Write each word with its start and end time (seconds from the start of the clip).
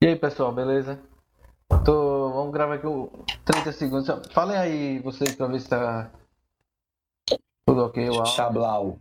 E 0.00 0.06
aí, 0.06 0.14
pessoal, 0.14 0.52
beleza? 0.52 0.96
Tô... 1.84 2.30
Vamos 2.30 2.52
gravar 2.52 2.74
aqui 2.74 2.86
o 2.86 3.10
30 3.44 3.72
segundos. 3.72 4.08
Falem 4.32 4.56
aí 4.56 5.00
vocês 5.00 5.34
pra 5.34 5.48
ver 5.48 5.60
se 5.60 5.68
tá 5.68 6.08
tudo 7.66 7.84
ok. 7.84 8.08
Uau. 8.08 8.24
Chablau. 8.26 8.98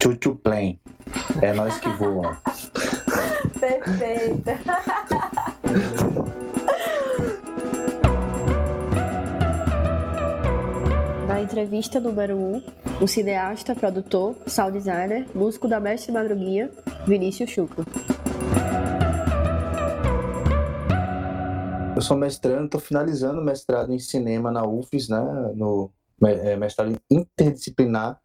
Chuchu 0.00 0.36
Plain. 0.36 0.78
É 1.42 1.52
nós 1.52 1.80
que 1.80 1.88
voa. 1.88 2.40
Perfeita. 3.58 4.60
Na 11.26 11.40
entrevista 11.40 11.98
número 11.98 12.36
1, 12.36 12.38
um, 12.38 12.62
o 13.00 13.08
cineasta, 13.08 13.74
produtor, 13.74 14.36
sound 14.46 14.78
designer, 14.78 15.26
músico 15.34 15.66
da 15.66 15.80
Mestre 15.80 16.12
Madruguinha, 16.12 16.70
Vinícius 17.08 17.50
Chucro. 17.50 17.84
Eu 22.00 22.02
sou 22.02 22.16
mestrando, 22.16 22.64
estou 22.64 22.80
finalizando 22.80 23.42
o 23.42 23.44
mestrado 23.44 23.92
em 23.92 23.98
cinema 23.98 24.50
na 24.50 24.66
UFES, 24.66 25.10
né? 25.10 25.20
No 25.54 25.92
é, 26.24 26.56
mestrado 26.56 26.98
interdisciplinar 27.10 28.18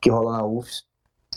que 0.00 0.08
rola 0.08 0.38
na 0.38 0.46
UFES. 0.46 0.84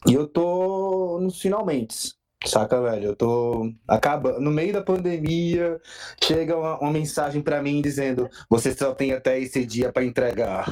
E 0.08 0.14
eu 0.14 0.26
tô 0.26 1.20
nos 1.22 1.42
finalmente, 1.42 2.14
saca, 2.46 2.82
velho? 2.82 3.08
Eu 3.08 3.16
tô 3.18 3.70
acabando. 3.86 4.40
No 4.40 4.50
meio 4.50 4.72
da 4.72 4.82
pandemia, 4.82 5.78
chega 6.24 6.58
uma, 6.58 6.80
uma 6.80 6.90
mensagem 6.90 7.42
para 7.42 7.62
mim 7.62 7.82
dizendo: 7.82 8.30
você 8.50 8.74
só 8.74 8.96
tem 8.96 9.12
até 9.12 9.38
esse 9.38 9.66
dia 9.66 9.92
para 9.92 10.06
entregar. 10.06 10.66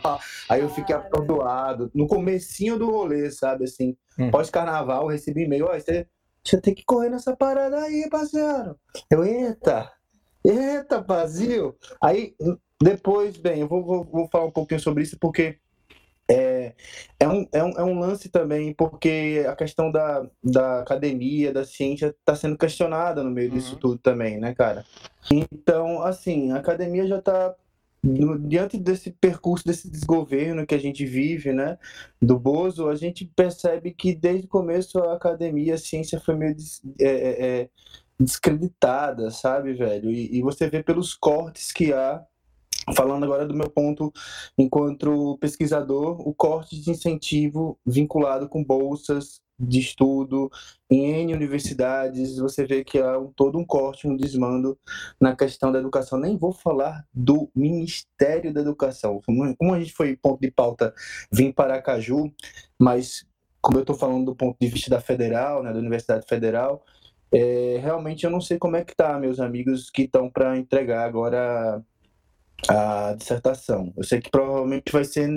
aí 0.48 0.62
eu 0.62 0.70
fiquei 0.70 0.96
atordoado. 0.96 1.90
No 1.94 2.06
comecinho 2.06 2.78
do 2.78 2.90
rolê, 2.90 3.30
sabe? 3.30 3.64
Assim, 3.64 3.94
hum. 4.18 4.30
pós-carnaval, 4.30 5.02
eu 5.02 5.08
recebi 5.08 5.42
e-mail: 5.42 5.66
ó, 5.66 5.78
você, 5.78 6.06
você 6.42 6.58
tem 6.58 6.74
que 6.74 6.86
correr 6.86 7.10
nessa 7.10 7.36
parada 7.36 7.76
aí, 7.80 8.08
parceiro. 8.08 8.78
Eu, 9.10 9.22
eita, 9.22 9.92
eita, 10.44 11.00
vazio. 11.00 11.76
Aí 12.02 12.34
depois, 12.82 13.36
bem, 13.36 13.60
eu 13.60 13.68
vou, 13.68 13.82
vou, 13.82 14.04
vou 14.04 14.28
falar 14.28 14.46
um 14.46 14.50
pouquinho 14.50 14.80
sobre 14.80 15.02
isso 15.02 15.16
porque 15.18 15.58
é, 16.28 16.72
é, 17.20 17.28
um, 17.28 17.46
é, 17.52 17.62
um, 17.62 17.70
é 17.70 17.84
um 17.84 17.98
lance 17.98 18.28
também, 18.28 18.72
porque 18.72 19.44
a 19.46 19.54
questão 19.54 19.90
da, 19.90 20.26
da 20.42 20.80
academia, 20.80 21.52
da 21.52 21.64
ciência, 21.64 22.14
está 22.18 22.34
sendo 22.34 22.56
questionada 22.56 23.22
no 23.22 23.30
meio 23.30 23.50
uhum. 23.50 23.56
disso 23.56 23.76
tudo 23.76 23.98
também, 23.98 24.38
né, 24.38 24.54
cara? 24.54 24.84
Então, 25.30 26.02
assim, 26.02 26.52
a 26.52 26.56
academia 26.56 27.06
já 27.06 27.18
está 27.18 27.54
diante 28.38 28.78
desse 28.78 29.10
percurso, 29.10 29.64
desse 29.64 29.90
desgoverno 29.90 30.66
que 30.66 30.74
a 30.74 30.78
gente 30.78 31.06
vive, 31.06 31.52
né, 31.52 31.78
do 32.20 32.38
Bozo, 32.38 32.88
a 32.88 32.94
gente 32.94 33.24
percebe 33.24 33.92
que 33.92 34.14
desde 34.14 34.44
o 34.44 34.48
começo 34.48 34.98
a 34.98 35.14
academia, 35.14 35.74
a 35.74 35.78
ciência 35.78 36.20
foi 36.20 36.34
meio 36.34 36.54
des, 36.54 36.82
é, 37.00 37.06
é, 37.06 37.46
é 37.46 37.68
descreditada, 38.18 39.30
sabe, 39.30 39.74
velho? 39.74 40.10
E, 40.10 40.38
e, 40.38 40.42
você 40.42 40.68
vê 40.68 40.82
pelos 40.82 41.14
cortes 41.14 41.72
que 41.72 41.92
há 41.92 42.24
Falando 42.94 43.24
agora 43.24 43.46
do 43.46 43.54
meu 43.54 43.70
ponto 43.70 44.12
enquanto 44.58 45.38
pesquisador, 45.38 46.20
o 46.20 46.34
corte 46.34 46.78
de 46.78 46.90
incentivo 46.90 47.78
vinculado 47.86 48.46
com 48.46 48.62
bolsas 48.62 49.40
de 49.58 49.78
estudo 49.78 50.50
em 50.90 51.22
N 51.22 51.34
universidades, 51.34 52.36
você 52.36 52.66
vê 52.66 52.84
que 52.84 52.98
há 52.98 53.18
um, 53.18 53.32
todo 53.32 53.58
um 53.58 53.64
corte, 53.64 54.06
um 54.06 54.16
desmando 54.16 54.78
na 55.18 55.34
questão 55.34 55.72
da 55.72 55.78
educação. 55.78 56.18
Nem 56.18 56.36
vou 56.36 56.52
falar 56.52 57.06
do 57.14 57.48
Ministério 57.54 58.52
da 58.52 58.60
Educação. 58.60 59.20
Como 59.24 59.72
a 59.72 59.78
gente 59.78 59.92
foi 59.92 60.16
ponto 60.16 60.40
de 60.40 60.50
pauta, 60.50 60.92
vim 61.32 61.52
para 61.52 61.80
Caju, 61.80 62.32
mas 62.78 63.24
como 63.62 63.78
eu 63.78 63.82
estou 63.82 63.96
falando 63.96 64.26
do 64.26 64.36
ponto 64.36 64.56
de 64.60 64.66
vista 64.68 64.90
da 64.90 65.00
Federal, 65.00 65.62
né, 65.62 65.72
da 65.72 65.78
Universidade 65.78 66.26
Federal, 66.28 66.84
é, 67.34 67.78
realmente 67.82 68.24
eu 68.24 68.30
não 68.30 68.40
sei 68.40 68.58
como 68.58 68.76
é 68.76 68.84
que 68.84 68.94
tá, 68.94 69.18
meus 69.18 69.40
amigos 69.40 69.90
que 69.90 70.02
estão 70.02 70.30
para 70.30 70.56
entregar 70.56 71.04
agora 71.04 71.82
a 72.68 73.14
dissertação. 73.18 73.92
Eu 73.96 74.04
sei 74.04 74.20
que 74.20 74.30
provavelmente 74.30 74.90
vai 74.90 75.04
ser 75.04 75.28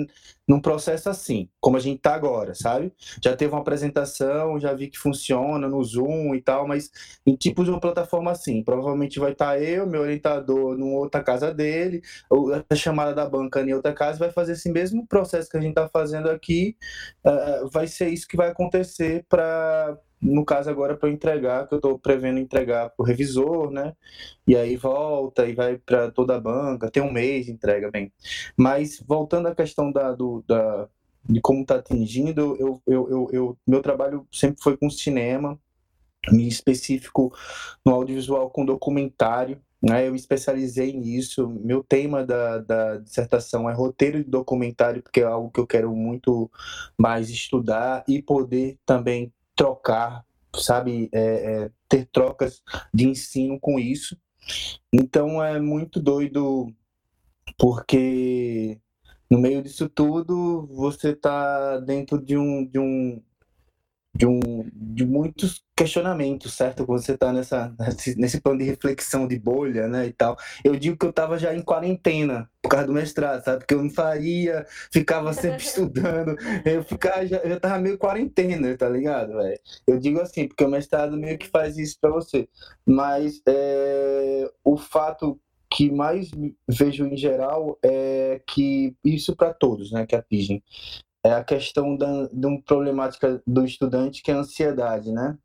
num 0.46 0.60
processo 0.60 1.10
assim, 1.10 1.48
como 1.60 1.76
a 1.76 1.80
gente 1.80 1.98
está 1.98 2.14
agora, 2.14 2.54
sabe? 2.54 2.92
Já 3.22 3.36
teve 3.36 3.52
uma 3.52 3.60
apresentação, 3.60 4.58
já 4.58 4.72
vi 4.72 4.88
que 4.88 4.98
funciona 4.98 5.68
no 5.68 5.82
Zoom 5.82 6.34
e 6.34 6.40
tal, 6.40 6.66
mas 6.66 6.90
em 7.26 7.34
tipos 7.34 7.64
de 7.66 7.70
uma 7.70 7.80
plataforma 7.80 8.30
assim. 8.30 8.62
Provavelmente 8.62 9.18
vai 9.18 9.32
estar 9.32 9.54
tá 9.54 9.60
eu, 9.60 9.86
meu 9.86 10.02
orientador, 10.02 10.78
numa 10.78 10.98
outra 10.98 11.22
casa 11.22 11.52
dele, 11.52 12.00
ou 12.30 12.52
a 12.54 12.74
chamada 12.74 13.14
da 13.14 13.28
banca 13.28 13.60
em 13.60 13.74
outra 13.74 13.92
casa, 13.92 14.18
vai 14.18 14.30
fazer 14.30 14.52
esse 14.52 14.70
mesmo 14.70 15.06
processo 15.06 15.50
que 15.50 15.56
a 15.56 15.60
gente 15.60 15.70
está 15.70 15.88
fazendo 15.88 16.30
aqui. 16.30 16.76
Uh, 17.26 17.68
vai 17.70 17.86
ser 17.86 18.08
isso 18.08 18.26
que 18.26 18.36
vai 18.36 18.48
acontecer 18.48 19.26
para 19.28 19.98
no 20.20 20.44
caso 20.44 20.68
agora 20.68 20.96
para 20.96 21.10
entregar, 21.10 21.68
que 21.68 21.74
eu 21.74 21.78
estou 21.78 21.98
prevendo 21.98 22.38
entregar 22.38 22.90
para 22.90 23.02
o 23.02 23.06
revisor, 23.06 23.70
né? 23.70 23.94
E 24.46 24.56
aí 24.56 24.76
volta 24.76 25.46
e 25.46 25.54
vai 25.54 25.78
para 25.78 26.10
toda 26.10 26.36
a 26.36 26.40
banca, 26.40 26.90
tem 26.90 27.02
um 27.02 27.12
mês 27.12 27.46
de 27.46 27.52
entrega, 27.52 27.90
bem. 27.90 28.12
Mas 28.56 29.02
voltando 29.06 29.46
à 29.48 29.54
questão 29.54 29.92
da, 29.92 30.12
do, 30.12 30.44
da, 30.46 30.88
de 31.28 31.40
como 31.40 31.62
está 31.62 31.76
atingindo, 31.76 32.56
eu, 32.58 32.82
eu, 32.86 33.08
eu, 33.10 33.28
eu, 33.32 33.58
meu 33.66 33.82
trabalho 33.82 34.26
sempre 34.32 34.62
foi 34.62 34.76
com 34.76 34.90
cinema, 34.90 35.58
em 36.32 36.46
específico 36.48 37.32
no 37.84 37.94
audiovisual 37.94 38.50
com 38.50 38.64
documentário, 38.64 39.60
né? 39.80 40.06
Eu 40.06 40.12
me 40.12 40.18
especializei 40.18 40.92
nisso. 40.92 41.48
Meu 41.48 41.84
tema 41.84 42.24
da, 42.24 42.58
da 42.58 42.96
dissertação 42.96 43.70
é 43.70 43.72
roteiro 43.72 44.18
de 44.18 44.28
documentário, 44.28 45.02
porque 45.02 45.20
é 45.20 45.24
algo 45.24 45.50
que 45.50 45.60
eu 45.60 45.66
quero 45.66 45.94
muito 45.94 46.50
mais 46.96 47.30
estudar 47.30 48.04
e 48.08 48.20
poder 48.20 48.76
também 48.84 49.32
trocar, 49.58 50.24
sabe, 50.54 51.10
é, 51.12 51.64
é, 51.64 51.70
ter 51.88 52.06
trocas 52.12 52.62
de 52.94 53.08
ensino 53.08 53.58
com 53.58 53.76
isso. 53.76 54.16
Então 54.92 55.42
é 55.42 55.60
muito 55.60 56.00
doido, 56.00 56.72
porque 57.58 58.80
no 59.28 59.38
meio 59.38 59.60
disso 59.60 59.88
tudo 59.88 60.64
você 60.68 61.10
está 61.10 61.78
dentro 61.80 62.24
de 62.24 62.38
um, 62.38 62.64
de 62.64 62.78
um 62.78 63.20
de, 64.14 64.26
um, 64.26 64.40
de 64.72 65.06
muitos 65.06 65.62
questionamentos, 65.76 66.54
certo? 66.54 66.84
Quando 66.84 67.00
você 67.00 67.12
está 67.12 67.32
nessa, 67.32 67.74
nesse, 68.16 68.40
plano 68.40 68.58
de 68.58 68.64
reflexão 68.64 69.28
de 69.28 69.38
bolha, 69.38 69.86
né, 69.86 70.06
e 70.06 70.12
tal. 70.12 70.36
Eu 70.64 70.76
digo 70.76 70.96
que 70.96 71.06
eu 71.06 71.10
estava 71.10 71.38
já 71.38 71.54
em 71.54 71.62
quarentena 71.62 72.50
por 72.60 72.70
causa 72.70 72.86
do 72.86 72.92
mestrado, 72.92 73.44
sabe? 73.44 73.58
Porque 73.58 73.74
eu 73.74 73.82
não 73.82 73.90
faria, 73.90 74.66
ficava 74.92 75.32
sempre 75.32 75.62
estudando, 75.64 76.36
eu 76.64 76.82
ficava, 76.82 77.26
já, 77.26 77.36
eu 77.38 77.50
já 77.50 77.60
tava 77.60 77.78
meio 77.78 77.98
quarentena, 77.98 78.76
tá 78.76 78.88
ligado, 78.88 79.34
velho? 79.34 79.60
Eu 79.86 79.98
digo 79.98 80.20
assim, 80.20 80.48
porque 80.48 80.64
o 80.64 80.68
mestrado 80.68 81.16
meio 81.16 81.38
que 81.38 81.48
faz 81.48 81.78
isso 81.78 81.96
para 82.00 82.10
você. 82.10 82.48
Mas 82.84 83.40
é, 83.46 84.50
o 84.64 84.76
fato 84.76 85.40
que 85.70 85.90
mais 85.90 86.30
vejo 86.66 87.06
em 87.06 87.16
geral 87.16 87.78
é 87.84 88.40
que 88.46 88.96
isso 89.04 89.36
para 89.36 89.52
todos, 89.52 89.92
né, 89.92 90.06
que 90.06 90.16
atingem 90.16 90.62
é 91.24 91.32
a 91.32 91.44
questão 91.44 91.96
da, 91.96 92.26
de 92.32 92.46
uma 92.46 92.60
problemática 92.62 93.42
do 93.46 93.64
estudante 93.64 94.22
que 94.22 94.30
é 94.30 94.34
a 94.34 94.38
ansiedade, 94.38 95.12
né? 95.12 95.36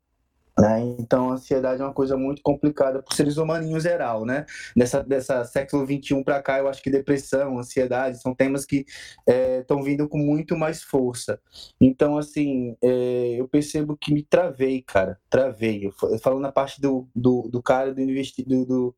Né? 0.58 0.94
Então, 1.00 1.30
a 1.30 1.34
ansiedade 1.34 1.82
é 1.82 1.84
uma 1.84 1.92
coisa 1.92 2.16
muito 2.16 2.40
complicada 2.40 3.02
para 3.02 3.10
os 3.10 3.16
seres 3.16 3.36
humanos 3.38 3.68
em 3.68 3.80
geral, 3.80 4.24
né? 4.24 4.46
Dessa, 4.76 5.02
dessa 5.02 5.44
século 5.44 5.84
XXI 5.84 6.22
para 6.22 6.40
cá, 6.40 6.58
eu 6.58 6.68
acho 6.68 6.80
que 6.80 6.90
depressão, 6.90 7.58
ansiedade 7.58 8.20
são 8.20 8.32
temas 8.32 8.64
que 8.64 8.86
estão 9.26 9.80
é, 9.80 9.82
vindo 9.82 10.08
com 10.08 10.18
muito 10.18 10.56
mais 10.56 10.80
força. 10.80 11.40
Então, 11.80 12.16
assim, 12.16 12.76
é, 12.80 13.34
eu 13.36 13.48
percebo 13.48 13.96
que 13.96 14.14
me 14.14 14.22
travei, 14.22 14.80
cara, 14.80 15.18
travei. 15.28 15.86
Eu, 15.86 16.18
falando 16.20 16.42
na 16.42 16.52
parte 16.52 16.80
do, 16.80 17.08
do, 17.14 17.48
do 17.50 17.60
cara 17.60 17.92
do, 17.92 18.00
investi, 18.00 18.44
do, 18.44 18.64
do 18.64 18.94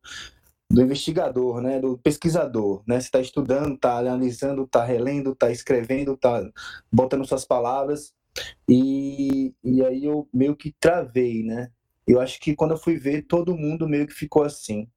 do 0.69 0.81
investigador, 0.81 1.61
né, 1.61 1.79
do 1.79 1.97
pesquisador, 1.97 2.83
né? 2.85 2.99
Você 2.99 3.07
está 3.07 3.21
estudando, 3.21 3.75
está 3.75 3.97
analisando, 3.97 4.63
está 4.63 4.83
relendo, 4.83 5.31
está 5.31 5.49
escrevendo, 5.49 6.13
está 6.13 6.43
botando 6.91 7.25
suas 7.25 7.45
palavras 7.45 8.13
e, 8.67 9.53
e 9.63 9.83
aí 9.83 10.05
eu 10.05 10.27
meio 10.33 10.55
que 10.55 10.75
travei, 10.79 11.43
né? 11.43 11.71
Eu 12.05 12.19
acho 12.19 12.39
que 12.39 12.55
quando 12.55 12.71
eu 12.71 12.77
fui 12.77 12.97
ver, 12.97 13.23
todo 13.23 13.55
mundo 13.55 13.87
meio 13.87 14.07
que 14.07 14.13
ficou 14.13 14.43
assim, 14.43 14.87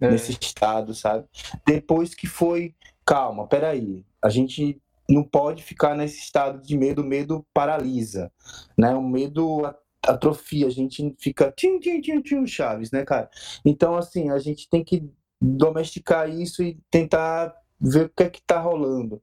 é. 0.00 0.10
nesse 0.10 0.32
estado, 0.32 0.94
sabe? 0.94 1.26
Depois 1.66 2.14
que 2.14 2.26
foi, 2.26 2.74
calma, 3.04 3.46
peraí, 3.46 4.04
a 4.22 4.28
gente 4.28 4.80
não 5.08 5.22
pode 5.22 5.62
ficar 5.62 5.94
nesse 5.94 6.18
estado 6.18 6.62
de 6.62 6.76
medo, 6.76 7.04
medo 7.04 7.46
paralisa, 7.52 8.32
né? 8.76 8.94
O 8.94 9.02
medo 9.02 9.62
atrofia, 10.06 10.66
a 10.66 10.70
gente 10.70 11.14
fica 11.18 11.52
tim, 11.56 11.78
tim, 11.78 12.00
tim, 12.00 12.20
tim, 12.20 12.46
Chaves, 12.46 12.90
né, 12.90 13.04
cara? 13.04 13.28
Então, 13.64 13.96
assim, 13.96 14.30
a 14.30 14.38
gente 14.38 14.68
tem 14.68 14.84
que 14.84 15.08
domesticar 15.40 16.28
isso 16.28 16.62
e 16.62 16.78
tentar 16.90 17.54
ver 17.80 18.06
o 18.06 18.08
que 18.08 18.22
é 18.22 18.30
que 18.30 18.42
tá 18.42 18.60
rolando. 18.60 19.22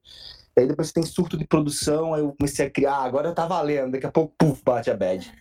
Aí 0.57 0.67
depois 0.67 0.91
tem 0.91 1.03
surto 1.03 1.37
de 1.37 1.45
produção, 1.45 2.13
aí 2.13 2.21
eu 2.21 2.35
comecei 2.37 2.65
a 2.65 2.69
criar, 2.69 2.95
ah, 2.95 3.03
agora 3.03 3.33
tá 3.33 3.47
valendo, 3.47 3.93
daqui 3.93 4.05
a 4.05 4.11
pouco, 4.11 4.33
puf, 4.37 4.61
bate 4.63 4.91
a 4.91 4.95
bad. 4.97 5.31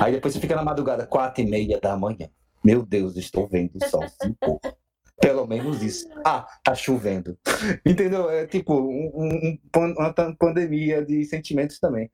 Aí 0.00 0.12
depois 0.12 0.34
você 0.34 0.40
fica 0.40 0.54
na 0.54 0.62
madrugada, 0.62 1.06
quatro 1.06 1.42
e 1.42 1.46
meia 1.46 1.80
da 1.80 1.96
manhã. 1.96 2.28
Meu 2.62 2.84
Deus, 2.84 3.16
estou 3.16 3.48
vendo 3.48 3.76
o 3.76 3.88
sol 3.88 4.06
se 4.08 4.30
pôr. 4.38 4.60
Pelo 5.20 5.46
menos 5.46 5.82
isso. 5.82 6.08
Ah, 6.24 6.46
tá 6.64 6.74
chovendo. 6.74 7.36
Entendeu? 7.84 8.30
É 8.30 8.46
tipo 8.46 8.74
um, 8.74 9.10
um, 9.14 9.58
uma 9.76 10.14
pandemia 10.38 11.04
de 11.04 11.24
sentimentos 11.26 11.78
também. 11.78 12.10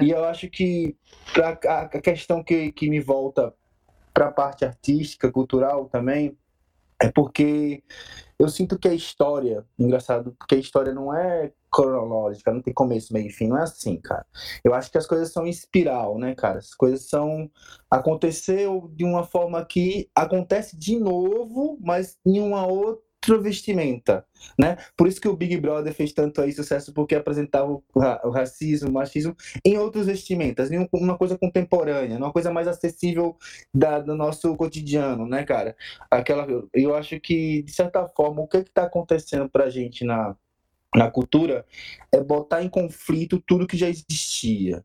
E 0.00 0.10
eu 0.10 0.24
acho 0.24 0.48
que 0.48 0.96
a, 1.36 1.82
a 1.82 1.88
questão 2.00 2.42
que, 2.42 2.72
que 2.72 2.88
me 2.88 3.00
volta 3.00 3.52
para 4.14 4.28
a 4.28 4.32
parte 4.32 4.64
artística, 4.64 5.30
cultural 5.30 5.86
também, 5.86 6.36
é 7.00 7.10
porque 7.10 7.82
eu 8.38 8.48
sinto 8.48 8.78
que 8.78 8.88
a 8.88 8.94
história, 8.94 9.64
engraçado, 9.78 10.34
porque 10.38 10.54
a 10.54 10.58
história 10.58 10.92
não 10.92 11.12
é 11.12 11.52
cronológica, 11.70 12.52
não 12.52 12.62
tem 12.62 12.72
começo, 12.72 13.12
meio 13.12 13.26
e 13.26 13.32
fim, 13.32 13.48
não 13.48 13.58
é 13.58 13.62
assim, 13.62 14.00
cara. 14.00 14.24
Eu 14.64 14.74
acho 14.74 14.90
que 14.90 14.98
as 14.98 15.06
coisas 15.06 15.32
são 15.32 15.46
em 15.46 15.50
espiral, 15.50 16.18
né, 16.18 16.34
cara? 16.34 16.58
As 16.58 16.74
coisas 16.74 17.08
são 17.08 17.50
aconteceu 17.90 18.90
de 18.94 19.04
uma 19.04 19.24
forma 19.24 19.64
que 19.64 20.08
acontece 20.14 20.78
de 20.78 20.98
novo, 20.98 21.78
mas 21.80 22.16
em 22.24 22.40
uma 22.40 22.66
outra 22.66 23.07
vestimenta, 23.36 24.24
né? 24.58 24.76
Por 24.96 25.06
isso 25.06 25.20
que 25.20 25.28
o 25.28 25.36
Big 25.36 25.56
Brother 25.58 25.92
fez 25.92 26.12
tanto 26.12 26.40
aí 26.40 26.52
sucesso, 26.52 26.92
porque 26.92 27.14
apresentava 27.14 27.70
o, 27.70 28.30
racismo, 28.30 28.88
o 28.88 28.92
machismo 28.92 29.36
em 29.64 29.76
outras 29.76 30.06
vestimentas, 30.06 30.70
em 30.70 30.88
uma 30.92 31.18
coisa 31.18 31.36
contemporânea, 31.36 32.16
uma 32.16 32.32
coisa 32.32 32.50
mais 32.50 32.66
acessível 32.66 33.36
da, 33.74 33.98
do 34.00 34.14
nosso 34.14 34.56
cotidiano, 34.56 35.26
né, 35.26 35.44
cara? 35.44 35.76
Aquela, 36.10 36.46
eu 36.72 36.94
acho 36.94 37.18
que, 37.20 37.62
de 37.62 37.72
certa 37.72 38.06
forma, 38.08 38.40
o 38.42 38.48
que 38.48 38.56
é 38.56 38.60
está 38.60 38.84
acontecendo 38.84 39.48
pra 39.48 39.68
gente 39.68 40.04
na, 40.04 40.36
na 40.94 41.10
cultura 41.10 41.66
é 42.12 42.20
botar 42.22 42.62
em 42.62 42.68
conflito 42.68 43.42
tudo 43.46 43.66
que 43.66 43.76
já 43.76 43.88
existia. 43.88 44.84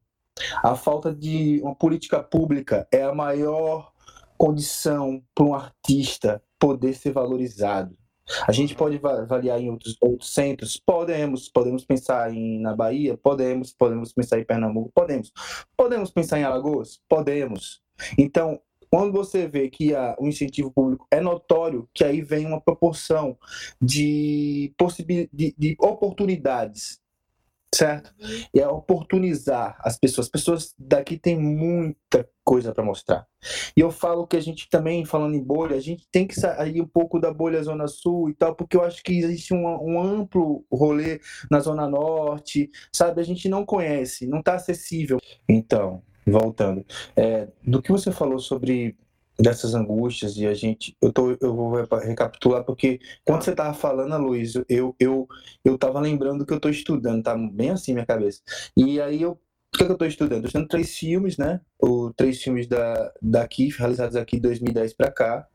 A 0.64 0.76
falta 0.76 1.14
de 1.14 1.62
uma 1.62 1.76
política 1.76 2.22
pública 2.22 2.88
é 2.92 3.04
a 3.04 3.14
maior 3.14 3.94
condição 4.38 5.24
para 5.34 5.46
um 5.46 5.54
artista 5.54 6.42
poder 6.60 6.94
ser 6.94 7.12
valorizado. 7.12 7.96
A 8.48 8.52
gente 8.52 8.74
pode 8.76 9.00
avaliar 9.04 9.60
em 9.60 9.70
outros, 9.70 9.98
outros 10.02 10.34
centros? 10.34 10.82
Podemos. 10.84 11.50
Podemos 11.50 11.86
pensar 11.86 12.34
em, 12.34 12.60
na 12.60 12.76
Bahia? 12.76 13.18
Podemos. 13.18 13.74
Podemos 13.74 14.14
pensar 14.14 14.40
em 14.40 14.46
Pernambuco? 14.46 14.92
Podemos. 14.94 15.32
Podemos 15.76 16.12
pensar 16.12 16.40
em 16.40 16.44
Alagoas? 16.44 17.00
Podemos. 17.10 17.82
Então, 18.18 18.60
quando 18.90 19.12
você 19.12 19.48
vê 19.48 19.70
que 19.70 19.92
o 20.20 20.28
incentivo 20.28 20.72
público 20.72 21.08
é 21.12 21.20
notório, 21.20 21.90
que 21.94 22.04
aí 22.04 22.22
vem 22.22 22.46
uma 22.46 22.62
proporção 22.62 23.38
de, 23.82 24.74
de, 25.34 25.56
de 25.58 25.76
oportunidades 25.80 27.03
certo? 27.74 28.14
E 28.54 28.60
é 28.60 28.68
oportunizar 28.68 29.78
as 29.80 29.98
pessoas. 29.98 30.28
As 30.28 30.32
pessoas 30.32 30.76
daqui 30.78 31.18
têm 31.18 31.38
muita 31.38 32.28
coisa 32.44 32.74
para 32.74 32.84
mostrar. 32.84 33.26
E 33.76 33.80
eu 33.80 33.92
falo 33.92 34.28
que 34.28 34.38
a 34.38 34.42
gente 34.42 34.70
também, 34.70 35.06
falando 35.06 35.36
em 35.36 35.44
bolha, 35.44 35.76
a 35.76 35.82
gente 35.82 36.08
tem 36.12 36.28
que 36.28 36.40
sair 36.40 36.82
um 36.82 36.88
pouco 36.88 37.20
da 37.20 37.34
bolha 37.34 37.62
Zona 37.64 37.88
Sul 37.88 38.30
e 38.30 38.34
tal, 38.34 38.56
porque 38.56 38.78
eu 38.78 38.84
acho 38.84 39.04
que 39.04 39.18
existe 39.18 39.54
um, 39.54 39.66
um 39.66 40.02
amplo 40.02 40.66
rolê 40.72 41.20
na 41.50 41.60
Zona 41.60 41.88
Norte, 41.88 42.70
sabe? 42.92 43.22
A 43.22 43.24
gente 43.24 43.50
não 43.50 43.66
conhece, 43.66 44.28
não 44.28 44.40
está 44.40 44.56
acessível. 44.56 45.20
Então, 45.48 46.02
voltando, 46.26 46.86
é, 47.16 47.48
do 47.64 47.82
que 47.82 47.92
você 47.92 48.12
falou 48.12 48.40
sobre 48.40 48.96
dessas 49.40 49.74
angústias 49.74 50.38
e 50.38 50.46
a 50.46 50.54
gente 50.54 50.96
eu 51.02 51.12
tô 51.12 51.32
eu 51.42 51.56
vou 51.56 51.72
recapitular 51.74 52.64
porque 52.64 53.00
quando 53.26 53.44
você 53.44 53.54
tava 53.54 53.74
falando 53.74 54.18
Luiz 54.18 54.54
eu 54.70 54.96
eu 55.00 55.28
eu 55.66 55.78
tava 55.78 56.00
lembrando 56.00 56.46
que 56.46 56.54
eu 56.54 56.60
tô 56.60 56.70
estudando 56.70 57.24
tá 57.24 57.36
bem 57.36 57.72
assim 57.72 57.94
minha 57.94 58.06
cabeça 58.06 58.42
e 58.78 59.02
aí 59.02 59.22
eu 59.22 59.40
o 59.74 59.78
que, 59.78 59.84
é 59.84 59.86
que 59.88 59.92
eu 59.92 59.96
estou 59.96 60.08
estudando? 60.08 60.46
Estou 60.46 60.48
estudando 60.50 60.70
três 60.70 60.96
filmes, 60.96 61.36
né? 61.36 61.60
O, 61.82 62.14
três 62.14 62.40
filmes 62.42 62.68
da, 62.68 63.12
daqui, 63.20 63.70
realizados 63.70 64.16
aqui 64.16 64.36
de 64.36 64.44
2010 64.44 64.94
para 64.94 65.12
cá. 65.12 65.48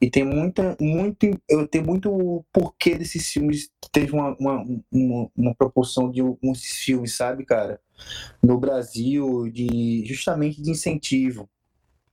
E 0.00 0.08
tem 0.08 0.24
muita, 0.24 0.76
muito, 0.80 1.26
eu 1.48 1.66
tenho 1.66 1.84
muito 1.84 2.44
porquê 2.52 2.94
desses 2.94 3.26
filmes 3.26 3.68
teve 3.92 4.12
uma, 4.12 4.36
uma, 4.38 4.64
uma, 4.92 5.30
uma 5.36 5.54
proporção 5.56 6.08
de 6.08 6.22
uns 6.22 6.62
filmes, 6.62 7.16
sabe, 7.16 7.44
cara? 7.44 7.80
No 8.40 8.60
Brasil, 8.60 9.50
de 9.50 10.04
justamente 10.06 10.62
de 10.62 10.70
incentivo. 10.70 11.50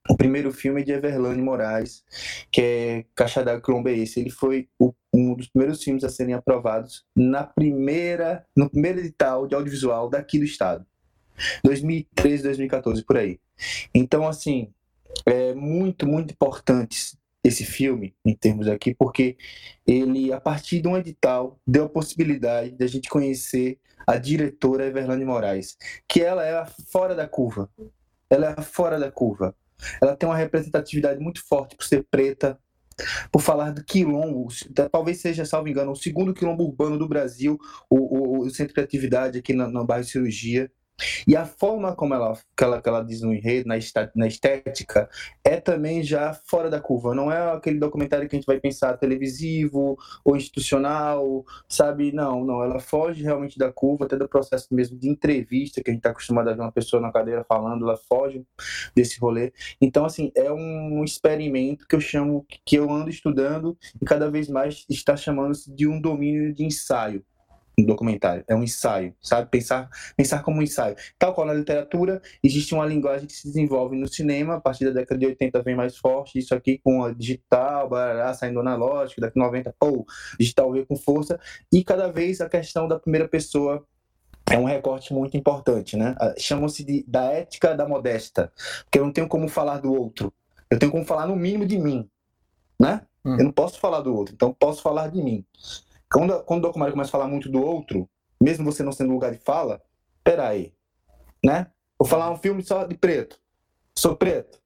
O 0.08 0.16
primeiro 0.16 0.52
filme 0.52 0.82
é 0.82 0.84
de 0.84 0.92
Everlane 0.92 1.42
Moraes, 1.42 2.04
que 2.52 2.62
é 2.62 3.06
Caixa 3.16 3.44
d'Água 3.44 3.62
Colombo 3.62 3.90
é 3.90 3.94
esse. 3.94 4.20
Ele 4.20 4.30
foi 4.30 4.70
o, 4.78 4.94
um 5.12 5.34
dos 5.34 5.48
primeiros 5.48 5.84
filmes 5.84 6.04
a 6.04 6.10
serem 6.10 6.36
aprovados 6.36 7.04
na 7.16 7.44
primeira, 7.44 8.46
no 8.56 8.70
primeiro 8.70 9.00
edital 9.00 9.48
de 9.48 9.56
audiovisual 9.56 10.08
daqui 10.08 10.38
do 10.38 10.46
estado. 10.46 10.86
2013, 11.64 12.44
2014, 12.44 13.04
por 13.04 13.18
aí. 13.18 13.40
Então, 13.94 14.28
assim, 14.28 14.72
é 15.26 15.56
muito, 15.56 16.08
muito 16.08 16.32
importante 16.32 17.18
esse 17.44 17.66
filme, 17.66 18.16
em 18.24 18.36
termos 18.36 18.68
aqui, 18.68 18.94
porque 18.94 19.38
ele, 19.88 20.32
a 20.32 20.40
partir 20.40 20.82
de 20.82 20.88
um 20.88 20.98
edital, 20.98 21.60
deu 21.66 21.86
a 21.86 21.90
possibilidade 21.90 22.72
de 22.72 22.84
a 22.84 22.88
gente 22.88 23.10
conhecer 23.10 23.80
a 24.06 24.18
diretora 24.18 24.86
Everlane 24.86 25.26
Moraes, 25.26 25.78
que 26.08 26.22
ela 26.22 26.46
é 26.46 26.64
fora 26.92 27.16
da 27.16 27.28
curva. 27.28 27.70
Ela 28.30 28.56
é 28.58 28.62
fora 28.62 29.00
da 29.00 29.12
curva 29.12 29.56
ela 30.02 30.16
tem 30.16 30.28
uma 30.28 30.38
representatividade 30.38 31.20
muito 31.20 31.46
forte 31.48 31.76
por 31.76 31.86
ser 31.86 32.06
preta, 32.10 32.58
por 33.32 33.42
falar 33.42 33.72
do 33.72 33.84
quilombo, 33.84 34.48
talvez 34.92 35.20
seja, 35.20 35.46
salvo 35.46 35.68
engano, 35.68 35.92
o 35.92 35.96
segundo 35.96 36.34
quilombo 36.34 36.64
urbano 36.64 36.98
do 36.98 37.08
Brasil, 37.08 37.58
o, 37.90 37.98
o, 37.98 38.46
o 38.46 38.50
centro 38.50 38.74
de 38.74 38.82
atividade 38.82 39.40
aqui 39.40 39.54
no, 39.54 39.70
no 39.70 39.86
bairro 39.86 40.06
Cirurgia. 40.06 40.72
E 41.28 41.36
a 41.36 41.46
forma 41.46 41.96
como 41.96 42.14
ela, 42.14 42.38
que 42.56 42.64
ela, 42.64 42.82
que 42.82 42.88
ela 42.88 43.04
diz 43.04 43.22
no 43.22 43.34
enredo, 43.34 43.68
na, 43.68 43.76
na 44.16 44.28
estética, 44.28 45.10
é 45.44 45.58
também 45.60 46.04
já 46.04 46.34
fora 46.34 46.70
da 46.70 46.80
curva. 46.80 47.14
Não 47.14 47.32
é 47.32 47.52
aquele 47.52 47.80
documentário 47.80 48.28
que 48.30 48.36
a 48.36 48.40
gente 48.40 48.46
vai 48.46 48.60
pensar 48.60 48.98
televisivo 48.98 49.98
ou 50.24 50.36
institucional, 50.36 51.46
sabe? 51.68 52.12
Não, 52.12 52.46
não. 52.46 52.64
Ela 52.64 52.80
foge 52.80 53.24
realmente 53.24 53.58
da 53.58 53.72
curva, 53.72 54.06
até 54.06 54.18
do 54.18 54.28
processo 54.28 54.68
mesmo 54.72 54.98
de 54.98 55.10
entrevista, 55.10 55.82
que 55.84 55.90
a 55.90 55.94
gente 55.94 56.00
está 56.00 56.12
acostumado 56.12 56.50
a 56.50 56.54
ver 56.54 56.62
uma 56.62 56.72
pessoa 56.72 57.02
na 57.02 57.12
cadeira 57.12 57.44
falando, 57.44 57.84
ela 57.86 57.98
foge 57.98 58.46
desse 58.96 59.20
rolê. 59.20 59.52
Então, 59.82 60.06
assim, 60.06 60.32
é 60.36 60.52
um 60.52 61.04
experimento 61.04 61.88
que 61.88 61.96
eu 61.96 62.02
chamo, 62.02 62.46
que 62.66 62.76
eu 62.78 62.90
ando 62.90 63.10
estudando 63.10 63.78
e 64.02 64.06
cada 64.06 64.30
vez 64.30 64.48
mais 64.48 64.86
está 64.90 65.16
chamando-se 65.18 65.74
de 65.74 65.88
um 65.88 66.00
domínio 66.00 66.54
de 66.54 66.64
ensaio 66.64 67.24
um 67.78 67.86
documentário, 67.86 68.44
é 68.48 68.56
um 68.56 68.64
ensaio, 68.64 69.14
sabe? 69.22 69.50
Pensar, 69.50 69.90
pensar 70.16 70.42
como 70.44 70.60
um 70.60 70.62
ensaio. 70.62 70.96
Tal 71.20 71.34
qual 71.34 71.46
na 71.46 71.54
literatura, 71.54 72.22
existe 72.44 72.74
uma 72.74 72.86
linguagem 72.86 73.28
que 73.28 73.34
se 73.34 73.48
desenvolve 73.48 73.98
no 73.98 74.08
cinema, 74.08 74.56
a 74.56 74.62
partir 74.62 74.86
da 74.86 74.92
década 74.92 75.20
de 75.20 75.26
80 75.26 75.62
vem 75.62 75.76
mais 75.76 75.98
forte, 75.98 76.40
isso 76.40 76.56
aqui 76.56 76.80
com 76.84 77.04
a 77.04 77.12
digital, 77.12 77.90
barará, 77.90 78.34
saindo 78.34 78.60
analógico, 78.60 79.22
daqui 79.22 79.38
90, 79.38 79.76
pô, 79.78 80.06
digital 80.40 80.72
veio 80.72 80.86
com 80.86 80.96
força, 80.96 81.40
e 81.72 81.84
cada 81.84 82.12
vez 82.12 82.40
a 82.42 82.50
questão 82.50 82.88
da 82.88 83.00
primeira 83.00 83.28
pessoa 83.28 83.86
é 84.50 84.58
um 84.58 84.66
recorte 84.66 85.14
muito 85.14 85.36
importante, 85.36 85.98
né? 85.98 86.16
Ah, 86.20 86.34
chamam-se 86.38 87.04
da 87.08 87.26
ética 87.26 87.76
da 87.76 87.88
modesta, 87.88 88.52
porque 88.84 89.00
eu 89.00 89.04
não 89.04 89.12
tenho 89.12 89.28
como 89.28 89.48
falar 89.48 89.80
do 89.80 89.94
outro, 89.94 90.32
eu 90.70 90.80
tenho 90.80 90.92
como 90.92 91.06
falar 91.06 91.28
no 91.28 91.36
mínimo 91.36 91.66
de 91.66 91.78
mim, 91.78 92.10
né? 92.80 93.02
Hum. 93.26 93.38
Eu 93.40 93.46
não 93.46 93.52
posso 93.52 93.80
falar 93.80 94.02
do 94.02 94.16
outro, 94.16 94.36
então 94.36 94.54
posso 94.54 94.82
falar 94.82 95.08
de 95.08 95.22
mim. 95.22 95.44
Quando, 96.12 96.44
quando 96.44 96.60
o 96.60 96.68
documentário 96.68 96.94
começa 96.94 97.10
a 97.10 97.12
falar 97.12 97.28
muito 97.28 97.50
do 97.50 97.62
outro, 97.62 98.10
mesmo 98.42 98.66
você 98.66 98.84
não 98.84 98.92
sendo 98.92 99.14
lugar 99.14 99.32
de 99.32 99.40
fala, 99.40 99.82
peraí, 100.24 100.74
né? 101.44 101.68
Vou 101.98 102.08
falar 102.08 102.32
um 102.32 102.38
filme 102.38 102.64
só 102.64 102.84
de 102.86 102.96
preto. 102.98 103.40
Sou 103.98 104.16
preto. 104.16 104.60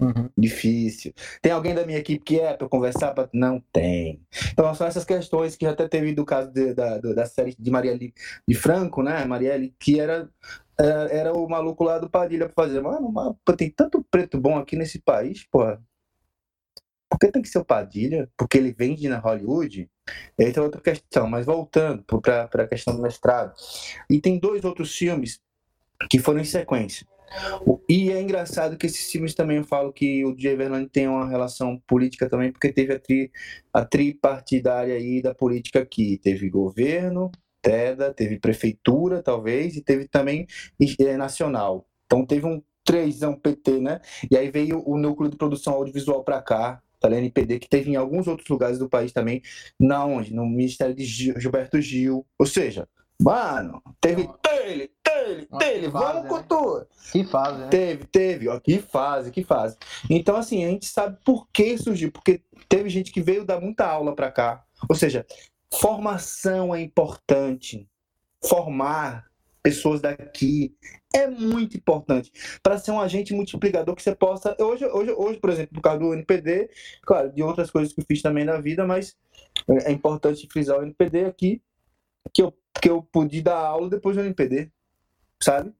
Uhum. 0.00 0.28
Difícil. 0.36 1.14
Tem 1.40 1.52
alguém 1.52 1.74
da 1.74 1.86
minha 1.86 1.98
equipe 1.98 2.24
que 2.24 2.40
é 2.40 2.54
para 2.54 2.68
conversar? 2.68 3.14
Pra... 3.14 3.28
Não 3.32 3.62
tem. 3.72 4.20
Então 4.52 4.74
são 4.74 4.86
essas 4.86 5.04
questões 5.04 5.56
que 5.56 5.66
até 5.66 5.86
teve 5.88 6.12
do 6.12 6.24
caso 6.24 6.50
de, 6.50 6.74
da, 6.74 6.98
da 6.98 7.26
série 7.26 7.54
de 7.58 7.70
Marielle 7.70 8.12
de 8.46 8.54
Franco, 8.54 9.02
né? 9.02 9.24
Marielle, 9.24 9.74
que 9.78 10.00
era, 10.00 10.28
é, 10.78 11.18
era 11.18 11.32
o 11.32 11.48
maluco 11.48 11.84
lá 11.84 11.98
do 11.98 12.10
Padilha 12.10 12.46
para 12.46 12.64
fazer. 12.64 12.80
Mano, 12.80 13.38
tem 13.56 13.70
tanto 13.70 14.04
preto 14.10 14.38
bom 14.40 14.58
aqui 14.58 14.76
nesse 14.76 14.98
país, 14.98 15.44
porra. 15.44 15.80
Por 17.14 17.20
que 17.20 17.30
tem 17.30 17.42
que 17.42 17.48
ser 17.48 17.58
o 17.58 17.64
Padilha? 17.64 18.28
Porque 18.36 18.58
ele 18.58 18.74
vende 18.76 19.08
na 19.08 19.20
Hollywood? 19.20 19.88
Essa 20.36 20.58
é 20.58 20.62
outra 20.62 20.80
questão, 20.80 21.28
mas 21.28 21.46
voltando 21.46 22.04
para 22.20 22.64
a 22.64 22.66
questão 22.66 22.96
do 22.96 23.00
mestrado. 23.00 23.54
E 24.10 24.20
tem 24.20 24.36
dois 24.36 24.64
outros 24.64 24.92
filmes 24.96 25.40
que 26.10 26.18
foram 26.18 26.40
em 26.40 26.44
sequência. 26.44 27.06
E 27.88 28.10
é 28.10 28.20
engraçado 28.20 28.76
que 28.76 28.86
esses 28.86 29.12
filmes 29.12 29.32
também 29.32 29.58
eu 29.58 29.64
falo 29.64 29.92
que 29.92 30.24
o 30.24 30.36
Jay 30.36 30.56
Verlaine 30.56 30.88
tem 30.88 31.06
uma 31.06 31.28
relação 31.28 31.80
política 31.86 32.28
também, 32.28 32.50
porque 32.50 32.72
teve 32.72 32.92
a, 32.92 32.98
tri, 32.98 33.30
a 33.72 33.84
tripartidária 33.84 34.96
aí 34.96 35.22
da 35.22 35.32
política 35.32 35.82
aqui. 35.82 36.18
Teve 36.18 36.50
governo, 36.50 37.30
TEDA, 37.62 38.12
teve 38.12 38.40
prefeitura, 38.40 39.22
talvez, 39.22 39.76
e 39.76 39.80
teve 39.80 40.08
também 40.08 40.48
é, 40.98 41.16
nacional. 41.16 41.86
Então 42.06 42.26
teve 42.26 42.44
um 42.44 42.60
trêsão 42.82 43.38
PT, 43.38 43.78
né? 43.78 44.00
E 44.28 44.36
aí 44.36 44.50
veio 44.50 44.82
o 44.84 44.98
núcleo 44.98 45.30
de 45.30 45.36
produção 45.36 45.74
audiovisual 45.74 46.24
para 46.24 46.42
cá, 46.42 46.82
da 47.08 47.16
NPD, 47.16 47.58
que 47.58 47.68
teve 47.68 47.90
em 47.90 47.96
alguns 47.96 48.26
outros 48.26 48.48
lugares 48.48 48.78
do 48.78 48.88
país 48.88 49.12
também, 49.12 49.42
na 49.78 50.04
onde? 50.04 50.34
No 50.34 50.46
Ministério 50.46 50.94
de 50.94 51.04
Gil, 51.04 51.40
Gilberto 51.40 51.80
Gil. 51.80 52.26
Ou 52.38 52.46
seja, 52.46 52.88
mano, 53.20 53.82
teve 54.00 54.28
tele, 54.42 54.90
tele, 55.02 55.48
tele, 55.58 55.88
vamos 55.88 56.24
né? 56.24 56.28
com 56.28 56.42
tudo. 56.42 56.86
Que 57.12 57.24
fase, 57.24 57.58
né? 57.58 57.68
Teve, 57.68 58.04
teve, 58.04 58.48
ó, 58.48 58.58
que 58.58 58.78
fase, 58.78 59.30
que 59.30 59.42
fase. 59.42 59.76
Então, 60.08 60.36
assim, 60.36 60.64
a 60.64 60.68
gente 60.68 60.86
sabe 60.86 61.18
por 61.24 61.48
que 61.52 61.76
surgiu, 61.78 62.10
porque 62.10 62.42
teve 62.68 62.88
gente 62.88 63.12
que 63.12 63.20
veio 63.20 63.44
dar 63.44 63.60
muita 63.60 63.86
aula 63.86 64.14
para 64.14 64.30
cá. 64.30 64.64
Ou 64.88 64.94
seja, 64.94 65.26
formação 65.72 66.74
é 66.74 66.80
importante. 66.80 67.88
Formar 68.46 69.24
pessoas 69.64 70.02
daqui. 70.02 70.76
É 71.14 71.26
muito 71.26 71.76
importante 71.76 72.30
para 72.62 72.76
ser 72.76 72.90
um 72.90 73.00
agente 73.00 73.32
multiplicador 73.32 73.96
que 73.96 74.02
você 74.02 74.14
possa. 74.14 74.54
Hoje, 74.60 74.84
hoje, 74.84 75.12
hoje, 75.12 75.40
por 75.40 75.48
exemplo, 75.48 75.74
por 75.74 75.80
causa 75.80 76.00
do 76.00 76.12
NPD, 76.12 76.70
claro, 77.02 77.32
de 77.32 77.42
outras 77.42 77.70
coisas 77.70 77.94
que 77.94 78.00
eu 78.00 78.04
fiz 78.04 78.20
também 78.20 78.44
na 78.44 78.60
vida, 78.60 78.86
mas 78.86 79.16
é 79.86 79.90
importante 79.90 80.46
frisar 80.52 80.78
o 80.78 80.82
NPD 80.82 81.24
aqui, 81.24 81.62
que 82.32 82.42
eu, 82.42 82.54
que 82.80 82.90
eu 82.90 83.02
pude 83.02 83.40
dar 83.40 83.56
aula 83.56 83.88
depois 83.88 84.16
do 84.16 84.22
NPD, 84.22 84.70
sabe? 85.42 85.72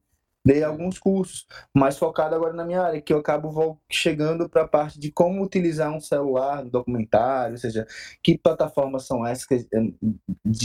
Dei 0.45 0.63
alguns 0.63 0.99
cursos, 0.99 1.47
mais 1.73 1.97
focado 1.97 2.35
agora 2.35 2.53
na 2.53 2.63
minha 2.63 2.81
área, 2.81 3.01
que 3.01 3.11
eu 3.11 3.17
acabo 3.17 3.81
chegando 3.91 4.47
para 4.47 4.61
a 4.61 4.67
parte 4.67 4.99
de 4.99 5.11
como 5.11 5.43
utilizar 5.43 5.91
um 5.91 5.99
celular 5.99 6.63
no 6.63 6.69
documentário, 6.69 7.53
ou 7.53 7.57
seja, 7.57 7.87
que 8.21 8.37
plataformas 8.37 9.07
são 9.07 9.25
essas 9.25 9.45
que, 9.45 9.67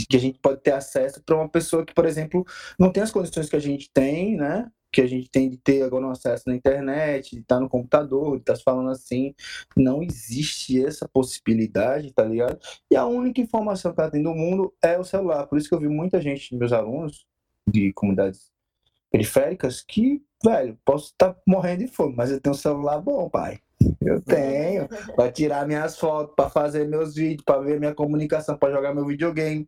que 0.07 0.17
a 0.17 0.19
gente 0.19 0.39
pode 0.39 0.61
ter 0.61 0.73
acesso 0.73 1.23
para 1.23 1.35
uma 1.35 1.49
pessoa 1.49 1.85
que, 1.85 1.93
por 1.93 2.05
exemplo, 2.05 2.45
não 2.79 2.91
tem 2.91 3.01
as 3.01 3.11
condições 3.11 3.49
que 3.49 3.55
a 3.55 3.59
gente 3.59 3.89
tem, 3.91 4.37
né? 4.37 4.69
que 4.91 5.01
a 5.01 5.07
gente 5.07 5.29
tem 5.29 5.49
de 5.49 5.57
ter 5.57 5.83
agora 5.83 6.05
um 6.05 6.11
acesso 6.11 6.43
na 6.47 6.55
internet, 6.55 7.35
de 7.35 7.41
estar 7.41 7.59
no 7.59 7.69
computador, 7.69 8.35
de 8.35 8.41
estar 8.41 8.57
falando 8.57 8.89
assim. 8.89 9.33
Não 9.75 10.03
existe 10.03 10.83
essa 10.85 11.07
possibilidade, 11.07 12.11
tá 12.13 12.25
ligado? 12.25 12.59
E 12.91 12.95
a 12.95 13.05
única 13.05 13.39
informação 13.41 13.93
que 13.93 14.01
ela 14.01 14.11
tem 14.11 14.21
do 14.21 14.35
mundo 14.35 14.73
é 14.83 14.99
o 14.99 15.03
celular. 15.03 15.47
Por 15.47 15.57
isso 15.57 15.69
que 15.69 15.75
eu 15.75 15.79
vi 15.79 15.87
muita 15.87 16.19
gente, 16.21 16.55
meus 16.55 16.73
alunos 16.73 17.25
de 17.69 17.93
comunidades 17.93 18.50
periféricas 19.11 19.81
que, 19.81 20.23
velho, 20.43 20.77
posso 20.85 21.07
estar 21.07 21.33
tá 21.33 21.39
morrendo 21.45 21.79
de 21.79 21.87
fome, 21.87 22.15
mas 22.15 22.31
eu 22.31 22.39
tenho 22.39 22.55
um 22.55 22.57
celular 22.57 22.99
bom, 22.99 23.29
pai. 23.29 23.59
Eu 23.99 24.21
tenho, 24.21 24.87
para 25.15 25.31
tirar 25.31 25.65
minhas 25.65 25.97
fotos, 25.97 26.35
para 26.35 26.49
fazer 26.49 26.87
meus 26.87 27.15
vídeos, 27.15 27.43
para 27.43 27.59
ver 27.61 27.79
minha 27.79 27.93
comunicação, 27.93 28.57
para 28.57 28.73
jogar 28.73 28.93
meu 28.93 29.05
videogame. 29.05 29.67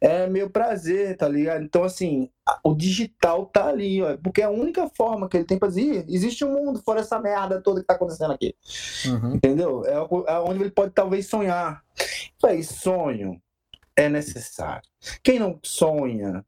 É 0.00 0.26
meu 0.26 0.50
prazer, 0.50 1.16
tá 1.16 1.28
ligado? 1.28 1.64
Então, 1.64 1.82
assim, 1.82 2.30
o 2.62 2.74
digital 2.74 3.46
tá 3.46 3.68
ali, 3.68 4.02
ó, 4.02 4.16
porque 4.18 4.42
é 4.42 4.44
a 4.44 4.50
única 4.50 4.88
forma 4.90 5.28
que 5.28 5.38
ele 5.38 5.44
tem 5.44 5.58
para 5.58 5.68
dizer: 5.68 6.04
existe 6.08 6.44
um 6.44 6.52
mundo 6.52 6.82
fora 6.82 7.00
essa 7.00 7.18
merda 7.18 7.60
toda 7.60 7.80
que 7.80 7.86
tá 7.86 7.94
acontecendo 7.94 8.32
aqui. 8.32 8.54
Uhum. 9.06 9.34
Entendeu? 9.34 9.84
É, 9.86 9.94
é 9.94 10.38
onde 10.40 10.60
ele 10.60 10.70
pode 10.70 10.92
talvez 10.92 11.26
sonhar. 11.26 11.82
Véi, 12.42 12.62
sonho 12.62 13.40
é 13.96 14.08
necessário. 14.08 14.88
Quem 15.22 15.38
não 15.38 15.58
sonha 15.62 16.44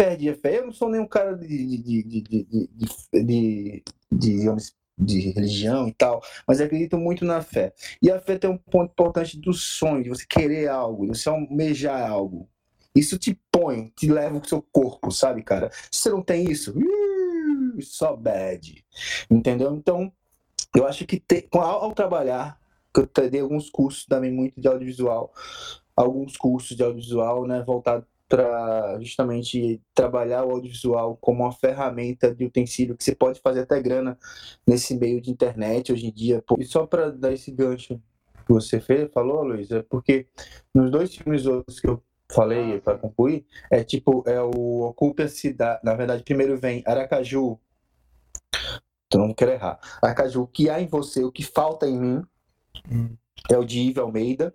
perde 0.00 0.30
a 0.30 0.34
fé. 0.34 0.58
Eu 0.58 0.66
não 0.66 0.72
sou 0.72 0.88
nenhum 0.88 1.06
cara 1.06 1.36
de, 1.36 1.46
de, 1.46 2.02
de, 2.02 2.22
de, 2.22 2.70
de, 3.12 3.84
de, 4.10 4.56
de 4.98 5.20
religião 5.30 5.86
e 5.86 5.92
tal, 5.92 6.22
mas 6.48 6.58
acredito 6.58 6.96
muito 6.96 7.22
na 7.22 7.42
fé. 7.42 7.74
E 8.00 8.10
a 8.10 8.18
fé 8.18 8.38
tem 8.38 8.48
um 8.48 8.56
ponto 8.56 8.92
importante 8.92 9.38
do 9.38 9.52
sonho, 9.52 10.02
de 10.02 10.08
você 10.08 10.24
querer 10.26 10.68
algo, 10.68 11.06
de 11.06 11.18
você 11.18 11.28
almejar 11.28 12.10
algo. 12.10 12.48
Isso 12.94 13.18
te 13.18 13.38
põe, 13.52 13.92
te 13.94 14.10
leva 14.10 14.38
o 14.38 14.48
seu 14.48 14.62
corpo, 14.72 15.10
sabe, 15.10 15.42
cara? 15.42 15.70
Se 15.92 16.00
você 16.00 16.10
não 16.10 16.22
tem 16.22 16.50
isso, 16.50 16.74
só 17.80 18.16
bad. 18.16 18.82
Entendeu? 19.30 19.74
Então, 19.74 20.10
eu 20.74 20.86
acho 20.86 21.06
que 21.06 21.20
ter, 21.20 21.46
ao, 21.52 21.84
ao 21.84 21.92
trabalhar, 21.92 22.58
que 22.92 23.00
eu 23.00 23.30
dei 23.30 23.40
alguns 23.40 23.68
cursos 23.68 24.06
também 24.06 24.32
muito 24.32 24.60
de 24.60 24.66
audiovisual, 24.66 25.32
alguns 25.94 26.36
cursos 26.36 26.74
de 26.76 26.82
audiovisual, 26.82 27.46
né, 27.46 27.62
voltado 27.62 28.06
para 28.30 28.96
justamente 29.00 29.82
trabalhar 29.92 30.44
o 30.44 30.52
audiovisual 30.52 31.16
como 31.20 31.42
uma 31.42 31.52
ferramenta 31.52 32.32
de 32.32 32.44
utensílio 32.44 32.96
que 32.96 33.02
você 33.02 33.12
pode 33.12 33.40
fazer 33.40 33.62
até 33.62 33.82
grana 33.82 34.16
nesse 34.64 34.96
meio 34.96 35.20
de 35.20 35.32
internet 35.32 35.92
hoje 35.92 36.06
em 36.06 36.12
dia. 36.12 36.42
E 36.56 36.64
só 36.64 36.86
para 36.86 37.10
dar 37.10 37.32
esse 37.32 37.50
gancho 37.50 38.00
que 38.46 38.52
você 38.52 38.78
fez, 38.78 39.12
falou, 39.12 39.42
Luiz, 39.42 39.68
é 39.72 39.82
porque 39.82 40.28
nos 40.72 40.92
dois 40.92 41.12
filmes 41.12 41.44
outros 41.44 41.80
que 41.80 41.88
eu 41.88 42.00
falei 42.32 42.80
para 42.80 42.96
concluir, 42.96 43.44
é 43.68 43.82
tipo, 43.82 44.22
é 44.24 44.40
o 44.40 44.82
Ocupe 44.82 45.24
a 45.24 45.28
Cidade. 45.28 45.80
Na 45.82 45.94
verdade, 45.94 46.22
primeiro 46.22 46.56
vem 46.56 46.84
Aracaju. 46.86 47.58
Então 49.08 49.26
não 49.26 49.34
quero 49.34 49.50
errar. 49.50 49.80
Aracaju, 50.00 50.42
o 50.42 50.46
que 50.46 50.70
há 50.70 50.80
em 50.80 50.86
você, 50.86 51.24
o 51.24 51.32
que 51.32 51.42
falta 51.42 51.88
em 51.88 51.98
mim, 51.98 52.22
hum. 52.88 53.16
é 53.50 53.58
o 53.58 53.64
de 53.64 53.80
Ive 53.80 53.98
Almeida 53.98 54.54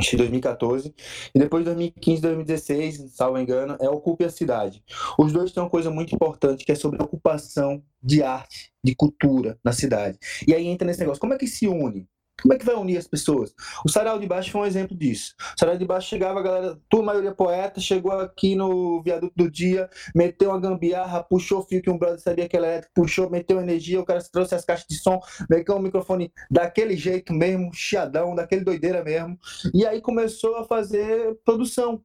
de 0.00 0.16
2014, 0.16 0.94
e 1.34 1.38
depois 1.38 1.62
de 1.62 1.70
2015, 1.70 2.22
2016, 2.22 3.14
salvo 3.14 3.38
engano, 3.38 3.76
é 3.80 3.88
Ocupe 3.88 4.24
a 4.24 4.30
Cidade. 4.30 4.82
Os 5.18 5.32
dois 5.32 5.52
têm 5.52 5.62
uma 5.62 5.70
coisa 5.70 5.90
muito 5.90 6.14
importante, 6.14 6.64
que 6.64 6.72
é 6.72 6.74
sobre 6.74 7.00
a 7.00 7.04
ocupação 7.04 7.82
de 8.02 8.22
arte, 8.22 8.72
de 8.82 8.94
cultura 8.94 9.58
na 9.64 9.72
cidade. 9.72 10.18
E 10.46 10.54
aí 10.54 10.66
entra 10.66 10.86
nesse 10.86 11.00
negócio, 11.00 11.20
como 11.20 11.34
é 11.34 11.38
que 11.38 11.46
se 11.46 11.66
une? 11.66 12.08
Como 12.42 12.52
é 12.52 12.58
que 12.58 12.66
vai 12.66 12.74
unir 12.74 12.98
as 12.98 13.06
pessoas? 13.06 13.54
O 13.84 13.88
Sarau 13.88 14.18
de 14.18 14.26
Baixo 14.26 14.50
foi 14.50 14.60
um 14.60 14.66
exemplo 14.66 14.96
disso. 14.96 15.34
O 15.56 15.58
Sarau 15.58 15.76
de 15.76 15.84
Baixo 15.86 16.08
chegava, 16.08 16.40
a 16.40 16.42
galera, 16.42 16.78
tua 16.88 17.02
maioria 17.02 17.34
poeta, 17.34 17.80
chegou 17.80 18.12
aqui 18.12 18.54
no 18.54 19.02
viaduto 19.02 19.32
do 19.34 19.50
dia, 19.50 19.88
meteu 20.14 20.50
uma 20.50 20.60
gambiarra, 20.60 21.22
puxou 21.22 21.60
o 21.60 21.62
fio 21.62 21.80
que 21.80 21.90
um 21.90 21.98
brother 21.98 22.20
sabia 22.20 22.48
que 22.48 22.56
era 22.56 22.66
elétrico, 22.66 22.92
puxou, 22.94 23.30
meteu 23.30 23.58
energia, 23.60 24.00
o 24.00 24.04
cara 24.04 24.22
trouxe 24.30 24.54
as 24.54 24.64
caixas 24.64 24.86
de 24.88 24.96
som, 24.96 25.18
meteu 25.48 25.76
o 25.76 25.80
microfone 25.80 26.30
daquele 26.50 26.96
jeito 26.96 27.32
mesmo, 27.32 27.72
chiadão, 27.72 28.34
daquele 28.34 28.64
doideira 28.64 29.02
mesmo. 29.02 29.38
E 29.72 29.86
aí 29.86 30.00
começou 30.00 30.56
a 30.56 30.64
fazer 30.64 31.38
produção 31.44 32.02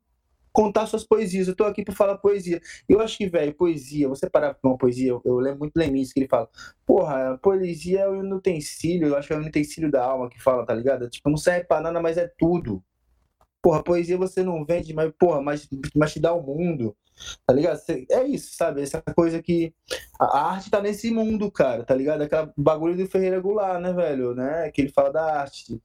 contar 0.51 0.86
suas 0.86 1.03
poesias. 1.03 1.48
Eu 1.48 1.55
tô 1.55 1.63
aqui 1.63 1.84
para 1.84 1.96
falar 1.96 2.17
poesia. 2.17 2.62
Eu 2.88 3.00
acho 3.01 3.17
que, 3.17 3.27
velho, 3.27 3.53
poesia, 3.53 4.08
você 4.08 4.29
parar 4.29 4.53
pra 4.53 4.70
uma 4.70 4.77
poesia, 4.77 5.10
eu, 5.10 5.22
eu 5.25 5.36
lembro 5.38 5.60
muito 5.60 5.75
Lemis 5.75 6.13
que 6.13 6.20
ele 6.20 6.27
fala, 6.27 6.50
porra, 6.86 7.38
poesia 7.41 8.01
é 8.01 8.08
o 8.08 8.36
utensílio, 8.36 9.10
eu 9.10 9.17
acho 9.17 9.27
que 9.27 9.34
é 9.34 9.38
o 9.38 9.41
utensílio 9.41 9.91
da 9.91 10.03
alma 10.03 10.29
que 10.29 10.41
fala, 10.41 10.65
tá 10.65 10.74
ligado? 10.74 11.10
Tipo, 11.10 11.29
não 11.29 11.38
serve 11.38 11.65
pra 11.65 11.81
nada, 11.81 12.01
mas 12.01 12.17
é 12.17 12.29
tudo. 12.38 12.84
Porra, 13.62 13.84
poesia 13.84 14.17
você 14.17 14.43
não 14.43 14.65
vende, 14.65 14.93
mas, 14.93 15.12
porra, 15.20 15.41
mas, 15.41 15.70
mas 15.96 16.13
te 16.13 16.20
dá 16.20 16.34
o 16.34 16.41
mundo. 16.41 16.96
Tá 17.46 17.53
ligado? 17.53 17.79
É 18.10 18.24
isso, 18.24 18.55
sabe? 18.55 18.81
Essa 18.81 19.01
coisa 19.15 19.41
que. 19.41 19.74
A 20.20 20.53
arte 20.53 20.72
tá 20.72 20.81
nesse 20.81 21.12
mundo, 21.12 21.51
cara, 21.51 21.84
tá 21.84 21.93
ligado? 21.93 22.22
Aquela 22.22 22.51
bagulho 22.58 22.96
do 22.96 23.08
Ferreira 23.08 23.39
Goulart, 23.39 23.79
né, 23.79 23.93
velho? 23.93 24.34
Né? 24.34 24.72
Que 24.72 24.81
ele 24.81 24.89
fala 24.89 25.12
da 25.12 25.39
arte. 25.41 25.79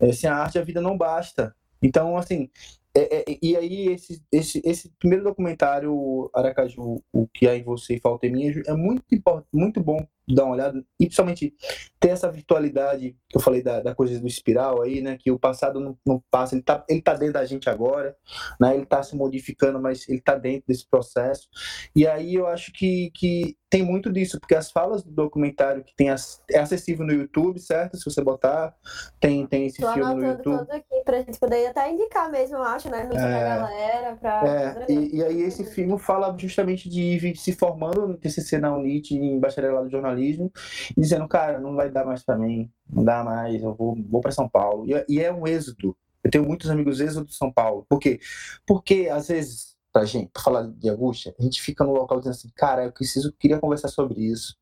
É, 0.00 0.12
sem 0.12 0.28
a 0.28 0.36
arte 0.36 0.58
a 0.58 0.64
vida 0.64 0.80
não 0.80 0.96
basta. 0.96 1.54
Então, 1.82 2.16
assim, 2.16 2.50
é, 2.96 3.20
é, 3.20 3.38
e 3.40 3.56
aí, 3.56 3.88
esse, 3.88 4.22
esse, 4.32 4.60
esse 4.64 4.90
primeiro 4.98 5.24
documentário, 5.24 6.28
Aracaju, 6.34 7.02
O 7.12 7.28
que 7.28 7.46
há 7.46 7.56
em 7.56 7.62
você 7.62 7.98
falta 8.00 8.26
em 8.26 8.32
mim, 8.32 8.62
é 8.66 8.72
muito, 8.74 9.04
muito 9.52 9.80
bom 9.80 10.04
dar 10.28 10.44
uma 10.44 10.54
olhada, 10.54 10.78
e 10.98 11.06
principalmente 11.06 11.54
ter 11.98 12.10
essa 12.10 12.30
virtualidade 12.30 13.16
que 13.28 13.36
eu 13.36 13.40
falei 13.40 13.62
da, 13.62 13.80
da 13.80 13.94
coisa 13.94 14.18
do 14.18 14.26
espiral 14.26 14.82
aí, 14.82 15.00
né? 15.00 15.16
Que 15.18 15.30
o 15.30 15.38
passado 15.38 15.80
não, 15.80 15.98
não 16.06 16.22
passa, 16.30 16.54
ele 16.54 16.62
tá, 16.62 16.84
ele 16.88 17.02
tá 17.02 17.14
dentro 17.14 17.34
da 17.34 17.44
gente 17.44 17.68
agora, 17.68 18.16
né? 18.60 18.74
Ele 18.74 18.86
tá 18.86 19.02
se 19.02 19.16
modificando, 19.16 19.80
mas 19.80 20.08
ele 20.08 20.20
tá 20.20 20.36
dentro 20.36 20.64
desse 20.68 20.88
processo. 20.88 21.48
E 21.94 22.06
aí 22.06 22.34
eu 22.34 22.46
acho 22.46 22.72
que, 22.72 23.10
que 23.14 23.56
tem 23.70 23.84
muito 23.84 24.12
disso, 24.12 24.40
porque 24.40 24.56
as 24.56 24.70
falas 24.70 25.04
do 25.04 25.12
documentário 25.12 25.84
que 25.84 25.94
tem 25.94 26.10
as, 26.10 26.42
é 26.50 26.58
acessível 26.58 27.06
no 27.06 27.12
YouTube, 27.12 27.60
certo? 27.60 27.96
Se 27.96 28.04
você 28.04 28.20
botar, 28.22 28.74
tem, 29.20 29.46
tem 29.46 29.66
esse 29.66 29.80
Tô 29.80 29.92
filme 29.92 30.14
no 30.14 30.26
YouTube. 30.26 30.58
Tudo 30.58 30.72
aqui 30.72 31.04
pra 31.04 31.18
gente 31.22 31.38
poder 31.38 31.68
até 31.68 31.88
indicar 31.92 32.28
mesmo, 32.28 32.56
eu 32.56 32.64
acho, 32.64 32.90
né? 32.90 33.08
É, 33.12 33.18
a 33.18 33.56
galera 33.56 34.16
pra. 34.16 34.42
É, 34.46 34.92
e, 34.92 35.16
e, 35.18 35.24
aí 35.24 35.42
esse 35.42 35.64
filme 35.64 35.96
fala 36.00 36.36
justamente 36.36 36.88
de 36.88 37.00
Ivy 37.00 37.36
se 37.36 37.52
formando 37.52 38.08
no 38.08 38.16
TCC 38.16 38.58
na 38.58 38.76
UNIT 38.76 39.14
em 39.14 39.38
bacharelado 39.38 39.86
de 39.86 39.92
jornalismo 39.92 40.50
dizendo, 40.96 41.28
cara, 41.28 41.60
não 41.60 41.76
vai 41.76 41.90
dar 41.90 42.04
mais 42.04 42.24
para 42.24 42.36
mim, 42.36 42.68
não 42.88 43.04
dá 43.04 43.22
mais, 43.22 43.62
eu 43.62 43.74
vou, 43.74 43.96
vou 44.08 44.20
para 44.20 44.32
São 44.32 44.48
Paulo. 44.48 44.84
E, 44.86 45.04
e, 45.08 45.20
é 45.20 45.32
um 45.32 45.46
êxodo. 45.46 45.96
Eu 46.24 46.30
tenho 46.30 46.44
muitos 46.44 46.68
amigos 46.68 47.00
êxodo 47.00 47.26
de 47.26 47.36
São 47.36 47.52
Paulo. 47.52 47.86
Por 47.88 47.98
quê? 48.00 48.18
Porque, 48.66 49.08
às 49.10 49.28
vezes, 49.28 49.76
pra 49.92 50.04
gente, 50.04 50.30
pra 50.32 50.42
falar 50.42 50.66
de 50.68 50.88
angústia, 50.88 51.34
a 51.38 51.42
gente 51.42 51.60
fica 51.60 51.84
no 51.84 51.92
local 51.92 52.18
dizendo 52.18 52.34
assim, 52.34 52.50
cara, 52.54 52.84
eu 52.84 52.92
preciso, 52.92 53.32
queria 53.32 53.58
conversar 53.58 53.88
sobre 53.88 54.20
isso. 54.20 54.56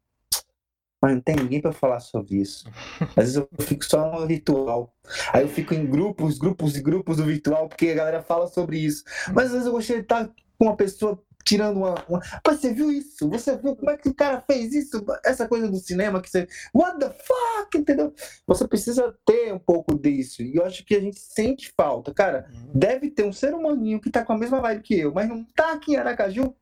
Mas 1.01 1.15
não 1.15 1.21
tem 1.21 1.37
ninguém 1.37 1.61
para 1.61 1.73
falar 1.73 2.01
sobre 2.01 2.37
isso. 2.37 2.69
Às 3.11 3.15
vezes 3.15 3.37
eu 3.37 3.49
fico 3.61 3.85
só 3.85 4.11
no 4.11 4.27
virtual. 4.27 4.93
Aí 5.33 5.43
eu 5.43 5.49
fico 5.49 5.73
em 5.73 5.87
grupos, 5.87 6.39
grupos 6.39 6.77
e 6.77 6.83
grupos 6.83 7.19
do 7.19 7.25
virtual, 7.25 7.69
porque 7.69 7.91
a 7.91 7.95
galera 7.95 8.23
fala 8.23 8.49
sobre 8.49 8.79
isso. 8.79 9.05
Mas 9.33 9.47
às 9.47 9.53
vezes 9.53 9.67
eu 9.67 9.73
gostaria 9.73 10.03
de 10.03 10.07
estar 10.07 10.29
com 10.59 10.65
uma 10.65 10.77
pessoa 10.77 11.23
tirando 11.49 11.79
uma, 11.79 11.95
uma. 12.07 12.21
você 12.47 12.75
viu 12.75 12.93
isso? 12.93 13.29
Você 13.31 13.57
viu 13.57 13.75
como 13.75 13.91
é 13.91 13.97
que 13.97 14.09
o 14.11 14.15
cara 14.15 14.43
fez 14.43 14.75
isso? 14.75 15.03
Essa 15.25 15.49
coisa 15.49 15.67
do 15.67 15.79
cinema 15.79 16.21
que 16.21 16.29
você. 16.29 16.47
What 16.75 16.99
the 16.99 17.09
fuck? 17.09 17.79
Entendeu? 17.79 18.13
Você 18.47 18.69
precisa 18.69 19.15
ter 19.25 19.55
um 19.55 19.59
pouco 19.59 19.99
disso. 19.99 20.43
E 20.43 20.57
eu 20.57 20.65
acho 20.65 20.85
que 20.85 20.95
a 20.95 21.01
gente 21.01 21.19
sente 21.19 21.73
falta. 21.75 22.13
Cara, 22.13 22.51
uhum. 22.53 22.73
deve 22.75 23.11
ter 23.11 23.25
um 23.25 23.33
ser 23.33 23.55
humaninho 23.55 24.01
que 24.01 24.11
tá 24.11 24.23
com 24.25 24.35
a 24.35 24.39
mesma 24.39 24.61
vibe 24.61 24.83
que 24.83 25.01
eu, 25.01 25.13
mas 25.13 25.27
não 25.27 25.43
tá 25.57 25.73
aqui 25.73 25.93
em 25.93 25.97
Aracaju. 25.97 26.55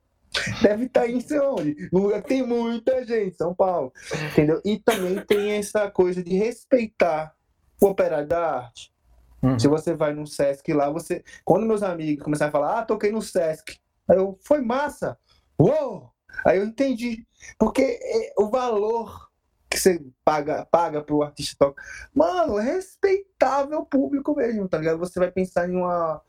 Deve 0.61 0.85
estar 0.85 1.01
tá 1.01 1.07
em 1.07 1.19
sei 1.19 1.39
onde. 1.39 1.89
Lugar 1.91 2.21
tem 2.21 2.45
muita 2.45 3.03
gente, 3.05 3.35
São 3.35 3.53
Paulo. 3.53 3.91
Entendeu? 4.31 4.61
E 4.63 4.77
também 4.79 5.19
tem 5.25 5.51
essa 5.51 5.91
coisa 5.91 6.23
de 6.23 6.35
respeitar 6.35 7.33
o 7.81 7.87
operário 7.87 8.27
da 8.27 8.55
arte. 8.55 8.93
Uhum. 9.41 9.59
Se 9.59 9.67
você 9.67 9.93
vai 9.93 10.13
no 10.13 10.25
Sesc 10.25 10.71
lá, 10.73 10.89
você. 10.89 11.23
Quando 11.43 11.65
meus 11.65 11.83
amigos 11.83 12.23
começaram 12.23 12.49
a 12.49 12.51
falar, 12.51 12.79
ah, 12.79 12.85
toquei 12.85 13.11
no 13.11 13.21
Sesc. 13.21 13.79
Aí 14.09 14.17
eu, 14.17 14.37
foi 14.43 14.61
massa. 14.61 15.17
Uou! 15.59 16.11
Aí 16.45 16.57
eu 16.57 16.65
entendi. 16.65 17.25
Porque 17.57 17.81
é, 17.81 18.33
o 18.37 18.49
valor 18.49 19.27
que 19.69 19.77
você 19.77 20.03
paga, 20.23 20.65
paga 20.65 21.01
pro 21.03 21.21
artista 21.21 21.55
tocar. 21.57 21.83
Mano, 22.13 22.55
respeitável 22.55 23.85
público 23.85 24.35
mesmo, 24.35 24.67
tá 24.67 24.77
ligado? 24.77 24.99
Você 24.99 25.19
vai 25.19 25.31
pensar 25.31 25.69
em 25.69 25.75
uma 25.75 26.21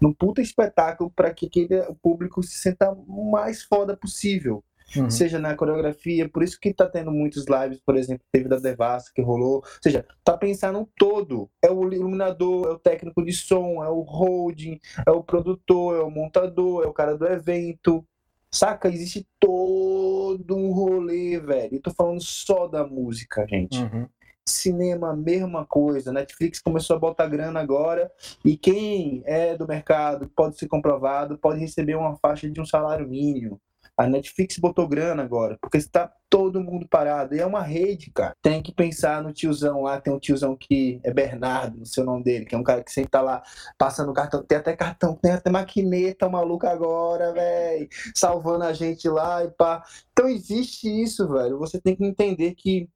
num 0.00 0.12
puta 0.12 0.40
espetáculo 0.40 1.10
para 1.10 1.32
que 1.32 1.46
aquele, 1.46 1.80
o 1.80 1.94
público 1.94 2.42
se 2.42 2.58
sinta 2.58 2.94
mais 3.08 3.62
foda 3.62 3.96
possível. 3.96 4.62
Uhum. 4.94 5.10
Seja 5.10 5.38
na 5.38 5.56
coreografia, 5.56 6.28
por 6.28 6.42
isso 6.42 6.58
que 6.60 6.72
tá 6.72 6.86
tendo 6.86 7.10
muitos 7.10 7.46
lives, 7.46 7.80
por 7.84 7.96
exemplo, 7.96 8.24
teve 8.30 8.48
da 8.48 8.58
Devassa 8.58 9.10
que 9.14 9.22
rolou. 9.22 9.56
Ou 9.56 9.64
seja, 9.82 10.06
tá 10.22 10.36
pensando 10.36 10.78
no 10.78 10.88
todo. 10.96 11.50
É 11.62 11.70
o 11.70 11.92
iluminador, 11.92 12.68
é 12.68 12.70
o 12.70 12.78
técnico 12.78 13.24
de 13.24 13.32
som, 13.32 13.82
é 13.82 13.88
o 13.88 14.00
holding, 14.00 14.78
é 15.06 15.10
o 15.10 15.22
produtor, 15.22 15.96
é 15.96 16.02
o 16.02 16.10
montador, 16.10 16.84
é 16.84 16.86
o 16.86 16.92
cara 16.92 17.16
do 17.16 17.26
evento. 17.26 18.06
Saca? 18.50 18.88
Existe 18.88 19.26
todo 19.40 20.56
um 20.56 20.72
rolê, 20.72 21.38
velho. 21.38 21.76
Eu 21.76 21.82
tô 21.82 21.90
falando 21.92 22.22
só 22.22 22.66
da 22.66 22.86
música, 22.86 23.46
gente. 23.48 23.78
Uhum. 23.82 24.08
Cinema, 24.48 25.14
mesma 25.16 25.66
coisa. 25.66 26.12
Netflix 26.12 26.60
começou 26.60 26.96
a 26.96 26.98
botar 27.00 27.26
grana 27.26 27.58
agora. 27.60 28.10
E 28.44 28.56
quem 28.56 29.22
é 29.26 29.56
do 29.56 29.66
mercado, 29.66 30.30
pode 30.34 30.56
ser 30.56 30.68
comprovado, 30.68 31.36
pode 31.36 31.58
receber 31.58 31.96
uma 31.96 32.16
faixa 32.16 32.48
de 32.48 32.60
um 32.60 32.64
salário 32.64 33.08
mínimo. 33.08 33.60
A 33.96 34.06
Netflix 34.06 34.58
botou 34.58 34.86
grana 34.86 35.22
agora, 35.22 35.56
porque 35.60 35.78
está 35.78 36.12
todo 36.28 36.60
mundo 36.60 36.86
parado. 36.86 37.34
E 37.34 37.40
é 37.40 37.46
uma 37.46 37.62
rede, 37.62 38.10
cara. 38.10 38.34
Tem 38.42 38.62
que 38.62 38.72
pensar 38.72 39.22
no 39.22 39.32
tiozão 39.32 39.82
lá. 39.82 40.00
Tem 40.00 40.12
um 40.12 40.18
tiozão 40.18 40.54
que 40.54 41.00
é 41.02 41.12
Bernardo, 41.12 41.78
no 41.78 41.86
seu 41.86 42.04
nome 42.04 42.22
dele, 42.22 42.44
que 42.44 42.54
é 42.54 42.58
um 42.58 42.62
cara 42.62 42.84
que 42.84 42.92
sempre 42.92 43.10
tá 43.10 43.22
lá 43.22 43.42
passando 43.78 44.12
cartão. 44.12 44.42
Tem 44.42 44.58
até 44.58 44.76
cartão, 44.76 45.14
tem 45.14 45.32
até 45.32 45.50
maquineta 45.50 46.28
maluca 46.28 46.70
agora, 46.70 47.32
velho. 47.32 47.88
Salvando 48.14 48.64
a 48.64 48.72
gente 48.72 49.08
lá 49.08 49.44
e 49.44 49.50
pá. 49.50 49.82
Então 50.12 50.28
existe 50.28 50.88
isso, 50.88 51.26
velho. 51.28 51.58
Você 51.58 51.80
tem 51.80 51.96
que 51.96 52.04
entender 52.04 52.54
que 52.54 52.88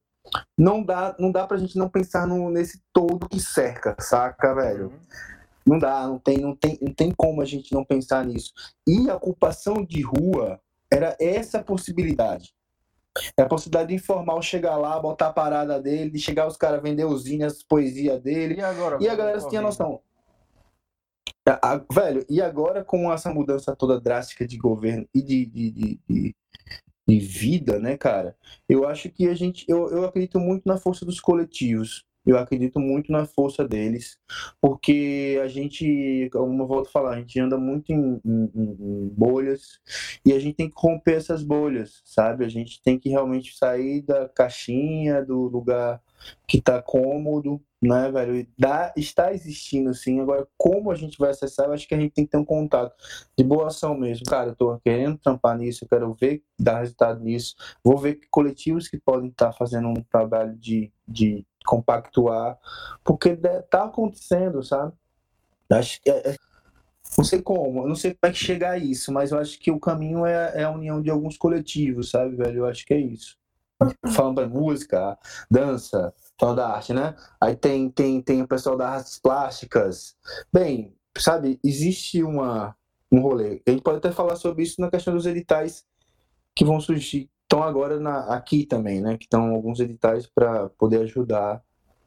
não 0.57 0.83
dá, 0.83 1.17
não 1.19 1.33
dá 1.33 1.47
pra 1.47 1.57
gente 1.57 1.79
não 1.79 1.89
pensar 1.89 2.27
no, 2.27 2.51
nesse 2.51 2.81
todo 2.93 3.29
que 3.29 3.41
cerca, 3.41 3.97
saca, 3.99 4.55
velho? 4.55 4.87
Uhum. 4.87 5.01
Não 5.67 5.79
dá, 5.79 6.07
não 6.07 6.19
tem, 6.19 6.39
não, 6.39 6.55
tem, 6.57 6.79
não 6.81 6.93
tem 6.93 7.11
como 7.11 7.41
a 7.41 7.45
gente 7.45 7.73
não 7.73 7.85
pensar 7.85 8.25
nisso. 8.25 8.53
E 8.87 9.09
a 9.09 9.17
ocupação 9.17 9.85
de 9.85 10.03
rua 10.03 10.61
era 10.93 11.17
essa 11.21 11.63
possibilidade. 11.63 12.53
É 13.37 13.43
a 13.43 13.47
possibilidade 13.47 13.89
de 13.89 13.95
informal 13.97 14.41
chegar 14.41 14.77
lá, 14.77 14.99
botar 14.99 15.29
a 15.29 15.33
parada 15.33 15.81
dele, 15.81 16.11
de 16.11 16.19
chegar 16.19 16.47
os 16.47 16.57
caras 16.57 16.83
vender 16.83 17.05
usinas, 17.05 17.63
poesia 17.63 18.19
dele. 18.19 18.55
E, 18.55 18.63
agora, 18.63 18.99
e 19.01 19.09
a 19.09 19.15
galera 19.15 19.49
tinha 19.49 19.61
noção. 19.61 20.01
A, 21.47 21.73
a, 21.73 21.85
velho, 21.93 22.25
e 22.29 22.41
agora 22.41 22.85
com 22.85 23.13
essa 23.13 23.33
mudança 23.33 23.75
toda 23.75 24.01
drástica 24.01 24.47
de 24.47 24.57
governo 24.57 25.09
e 25.13 25.23
de, 25.23 25.47
de, 25.47 25.71
de, 25.71 26.01
de, 26.09 26.37
de 27.09 27.19
vida, 27.19 27.79
né, 27.81 27.97
cara? 27.97 28.37
Eu 28.69 28.87
acho 28.87 29.11
que 29.11 29.29
a 29.29 29.35
gente. 29.35 29.65
Eu, 29.69 29.89
eu 29.91 30.05
acredito 30.05 30.39
muito 30.39 30.63
na 30.67 30.79
força 30.79 31.05
dos 31.05 31.19
coletivos. 31.19 32.05
Eu 32.31 32.39
acredito 32.39 32.79
muito 32.79 33.11
na 33.11 33.27
força 33.27 33.67
deles, 33.67 34.17
porque 34.61 35.41
a 35.43 35.49
gente, 35.49 36.29
como 36.33 36.63
eu 36.63 36.67
volto 36.67 36.87
a 36.87 36.91
falar, 36.91 37.15
a 37.15 37.19
gente 37.19 37.41
anda 37.41 37.59
muito 37.59 37.93
em, 37.93 38.21
em, 38.25 38.51
em, 38.55 39.09
bolhas 39.09 39.81
e 40.25 40.33
a 40.33 40.39
gente 40.39 40.55
tem 40.55 40.69
que 40.69 40.77
romper 40.77 41.17
essas 41.17 41.43
bolhas, 41.43 42.01
sabe? 42.05 42.45
A 42.45 42.49
gente 42.49 42.81
tem 42.83 42.99
que 42.99 43.09
realmente 43.09 43.57
sair 43.57 44.03
da 44.03 44.29
caixinha, 44.29 45.25
do 45.25 45.49
lugar 45.49 46.01
que 46.47 46.59
está 46.59 46.81
cômodo, 46.81 47.61
né, 47.83 48.11
velho? 48.11 48.47
Dá, 48.59 48.93
está 48.97 49.33
existindo 49.33 49.93
sim. 49.95 50.21
Agora, 50.21 50.47
como 50.57 50.91
a 50.91 50.95
gente 50.95 51.19
vai 51.19 51.31
acessar, 51.31 51.67
eu 51.67 51.73
acho 51.73 51.89
que 51.89 51.95
a 51.95 52.01
gente 52.01 52.13
tem 52.13 52.25
que 52.25 52.31
ter 52.31 52.37
um 52.37 52.45
contato 52.45 52.95
de 53.37 53.43
boa 53.43 53.69
ação 53.69 53.97
mesmo. 53.97 54.25
Cara, 54.27 54.51
eu 54.51 54.55
tô 54.55 54.79
querendo 54.81 55.19
trampar 55.19 55.57
nisso, 55.57 55.85
eu 55.85 55.89
quero 55.89 56.15
ver 56.15 56.43
dar 56.59 56.81
resultado 56.81 57.21
nisso. 57.21 57.55
Vou 57.83 57.97
ver 57.99 58.17
que 58.17 58.29
coletivos 58.31 58.89
que 58.89 58.99
podem 58.99 59.31
estar 59.31 59.47
tá 59.47 59.53
fazendo 59.53 59.89
um 59.89 59.95
trabalho 59.95 60.57
de, 60.57 60.93
de 61.09 61.45
compactuar, 61.65 62.59
porque 63.05 63.37
tá 63.69 63.85
acontecendo, 63.85 64.63
sabe? 64.63 64.93
Acho 65.71 66.01
que 66.03 66.11
é, 66.11 66.31
é, 66.31 66.37
não 67.17 67.25
sei 67.25 67.43
como, 67.43 67.87
não 67.87 67.95
sei 67.95 68.15
como 68.15 68.31
é 68.31 68.33
que 68.33 68.39
chegar 68.39 68.73
a 68.73 68.79
isso, 68.79 69.13
mas 69.13 69.31
eu 69.31 69.39
acho 69.39 69.59
que 69.59 69.71
o 69.71 69.81
caminho 69.81 70.25
é, 70.25 70.61
é 70.61 70.65
a 70.65 70.71
união 70.71 71.01
de 71.03 71.11
alguns 71.11 71.37
coletivos, 71.37 72.11
sabe, 72.11 72.37
velho? 72.37 72.61
Eu 72.61 72.67
acho 72.67 72.85
que 72.85 72.95
é 72.95 72.99
isso. 72.99 73.37
Falando 74.15 74.37
da 74.37 74.49
música, 74.49 75.19
dança, 75.51 76.13
falando 76.39 76.57
da 76.57 76.69
arte, 76.69 76.93
né? 76.93 77.15
Aí 77.41 77.57
tem, 77.57 77.91
tem, 77.91 78.21
tem 78.21 78.43
o 78.43 78.49
pessoal 78.49 78.77
das 78.77 78.89
artes 78.89 79.19
plásticas. 79.19 80.17
Bem, 80.53 80.95
sabe, 81.17 81.59
existe 81.65 82.23
uma, 82.23 82.77
um 83.11 83.21
rolê. 83.21 83.63
A 83.67 83.71
gente 83.71 83.83
pode 83.83 83.99
até 83.99 84.13
falar 84.13 84.37
sobre 84.37 84.63
isso 84.63 84.81
na 84.81 84.91
questão 84.91 85.15
dos 85.15 85.27
editais 85.27 85.85
que 86.55 86.65
vão 86.65 86.81
surgir 86.81 87.31
estão 87.51 87.65
agora 87.65 87.99
na, 87.99 88.33
aqui 88.33 88.65
também, 88.65 89.01
né? 89.01 89.19
Que 89.19 89.25
estão 89.25 89.53
alguns 89.53 89.81
editais 89.81 90.25
para 90.25 90.69
poder 90.71 91.03
ajudar 91.03 91.61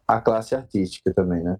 a 0.08 0.22
classe 0.22 0.56
artística 0.56 1.14
também, 1.14 1.44
né? 1.44 1.58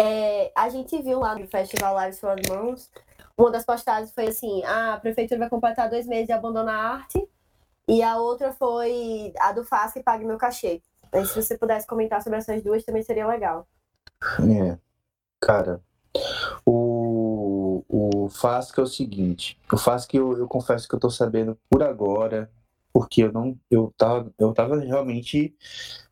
É, 0.00 0.50
a 0.56 0.70
gente 0.70 1.00
viu 1.02 1.18
lá 1.18 1.34
no 1.36 1.46
Festival 1.46 2.00
Lives 2.00 2.18
for 2.18 2.36
Mãos, 2.48 2.90
uma 3.36 3.50
das 3.50 3.66
postagens 3.66 4.14
foi 4.14 4.28
assim: 4.28 4.64
ah, 4.64 4.94
a 4.94 5.00
prefeitura 5.00 5.40
vai 5.40 5.50
completar 5.50 5.90
dois 5.90 6.06
meses 6.06 6.30
e 6.30 6.32
abandonar 6.32 6.74
a 6.74 6.94
arte, 6.94 7.28
e 7.86 8.02
a 8.02 8.16
outra 8.16 8.52
foi 8.52 9.32
a 9.40 9.52
do 9.52 9.64
FAS 9.64 9.92
que 9.92 10.02
pague 10.02 10.24
meu 10.24 10.38
cachê. 10.38 10.80
Aí, 11.12 11.26
se 11.26 11.34
você 11.34 11.58
pudesse 11.58 11.86
comentar 11.86 12.22
sobre 12.22 12.38
essas 12.38 12.62
duas, 12.62 12.84
também 12.84 13.02
seria 13.02 13.26
legal. 13.26 13.66
É, 14.40 14.78
cara, 15.40 15.82
o, 16.64 17.84
o 17.88 18.28
FASC 18.28 18.78
é 18.78 18.82
o 18.82 18.86
seguinte, 18.86 19.58
o 19.72 19.76
FASC 19.76 20.14
eu, 20.14 20.36
eu 20.36 20.48
confesso 20.48 20.88
que 20.88 20.94
eu 20.94 21.00
tô 21.00 21.10
sabendo 21.10 21.58
por 21.70 21.82
agora, 21.82 22.50
porque 22.92 23.22
eu 23.22 23.32
não, 23.32 23.58
eu 23.70 23.92
tava, 23.96 24.32
eu 24.38 24.52
tava 24.52 24.78
realmente, 24.80 25.54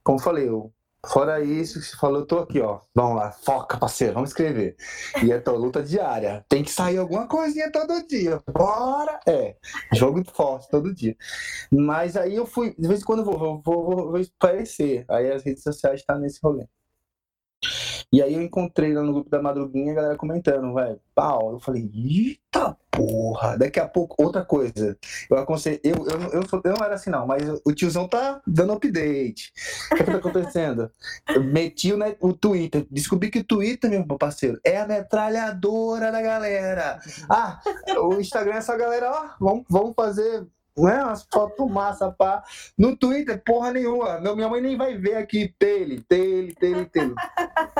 como 0.02 0.18
falei, 0.18 0.48
eu, 0.48 0.72
fora 1.06 1.42
isso, 1.42 1.80
você 1.80 1.96
falou, 1.96 2.20
eu 2.20 2.26
tô 2.26 2.38
aqui, 2.38 2.60
ó, 2.60 2.80
vamos 2.94 3.16
lá, 3.16 3.30
foca, 3.30 3.78
parceiro, 3.78 4.14
vamos 4.14 4.30
escrever. 4.30 4.76
E 5.22 5.32
é 5.32 5.38
tua 5.38 5.54
luta 5.54 5.82
diária, 5.82 6.44
tem 6.48 6.62
que 6.62 6.70
sair 6.70 6.98
alguma 6.98 7.26
coisinha 7.26 7.70
todo 7.70 8.06
dia, 8.06 8.42
bora! 8.52 9.20
É, 9.26 9.56
jogo 9.92 10.22
forte 10.32 10.68
todo 10.68 10.94
dia. 10.94 11.16
Mas 11.70 12.16
aí 12.16 12.34
eu 12.34 12.46
fui, 12.46 12.74
de 12.78 12.88
vez 12.88 13.00
em 13.02 13.04
quando 13.04 13.20
eu 13.20 13.24
vou, 13.24 13.38
vou, 13.38 13.62
vou, 13.62 14.12
vou 14.12 14.20
aparecer, 14.38 15.04
aí 15.08 15.30
as 15.30 15.42
redes 15.42 15.62
sociais 15.62 16.00
estão 16.00 16.16
tá 16.16 16.20
nesse 16.20 16.40
rolê. 16.42 16.66
E 18.12 18.22
aí 18.22 18.34
eu 18.34 18.42
encontrei 18.42 18.94
lá 18.94 19.02
no 19.02 19.12
grupo 19.12 19.30
da 19.30 19.42
madruguinha 19.42 19.92
a 19.92 19.96
galera 19.96 20.16
comentando, 20.16 20.72
velho, 20.74 21.00
pau. 21.14 21.52
Eu 21.52 21.60
falei, 21.60 21.90
eita 21.92 22.76
porra, 22.96 23.58
daqui 23.58 23.78
a 23.78 23.86
pouco, 23.86 24.22
outra 24.22 24.44
coisa. 24.44 24.96
Eu 25.28 25.36
aconselho, 25.36 25.80
eu, 25.84 25.96
eu, 26.06 26.20
eu, 26.32 26.42
eu, 26.64 26.74
não 26.76 26.84
era 26.84 26.94
assim 26.94 27.10
não, 27.10 27.26
mas 27.26 27.42
o 27.64 27.72
tiozão 27.74 28.08
tá 28.08 28.40
dando 28.46 28.72
update. 28.72 29.52
O 29.92 29.96
que, 29.96 30.04
que 30.04 30.10
tá 30.10 30.16
acontecendo? 30.16 30.90
Eu 31.28 31.44
meti 31.44 31.92
o, 31.92 31.98
o 32.20 32.32
Twitter, 32.32 32.86
descobri 32.90 33.30
que 33.30 33.40
o 33.40 33.44
Twitter, 33.44 33.90
meu 33.90 34.18
parceiro, 34.18 34.58
é 34.64 34.80
a 34.80 34.86
metralhadora 34.86 36.10
da 36.10 36.22
galera. 36.22 36.98
Ah, 37.28 37.60
o 37.98 38.14
Instagram 38.14 38.54
é 38.54 38.58
essa 38.58 38.76
galera, 38.76 39.10
ó, 39.10 39.28
vamos, 39.38 39.64
vamos 39.68 39.94
fazer 39.94 40.46
né? 40.76 41.02
Umas 41.02 41.26
fotos 41.32 41.70
massa, 41.70 42.10
pá. 42.12 42.42
No 42.76 42.96
Twitter, 42.96 43.42
porra 43.44 43.72
nenhuma. 43.72 44.20
Meu, 44.20 44.36
minha 44.36 44.48
mãe 44.48 44.60
nem 44.60 44.76
vai 44.76 44.96
ver 44.96 45.16
aqui 45.16 45.54
tele, 45.58 46.00
tele, 46.02 46.54
tele, 46.54 46.84
tele. 46.86 47.14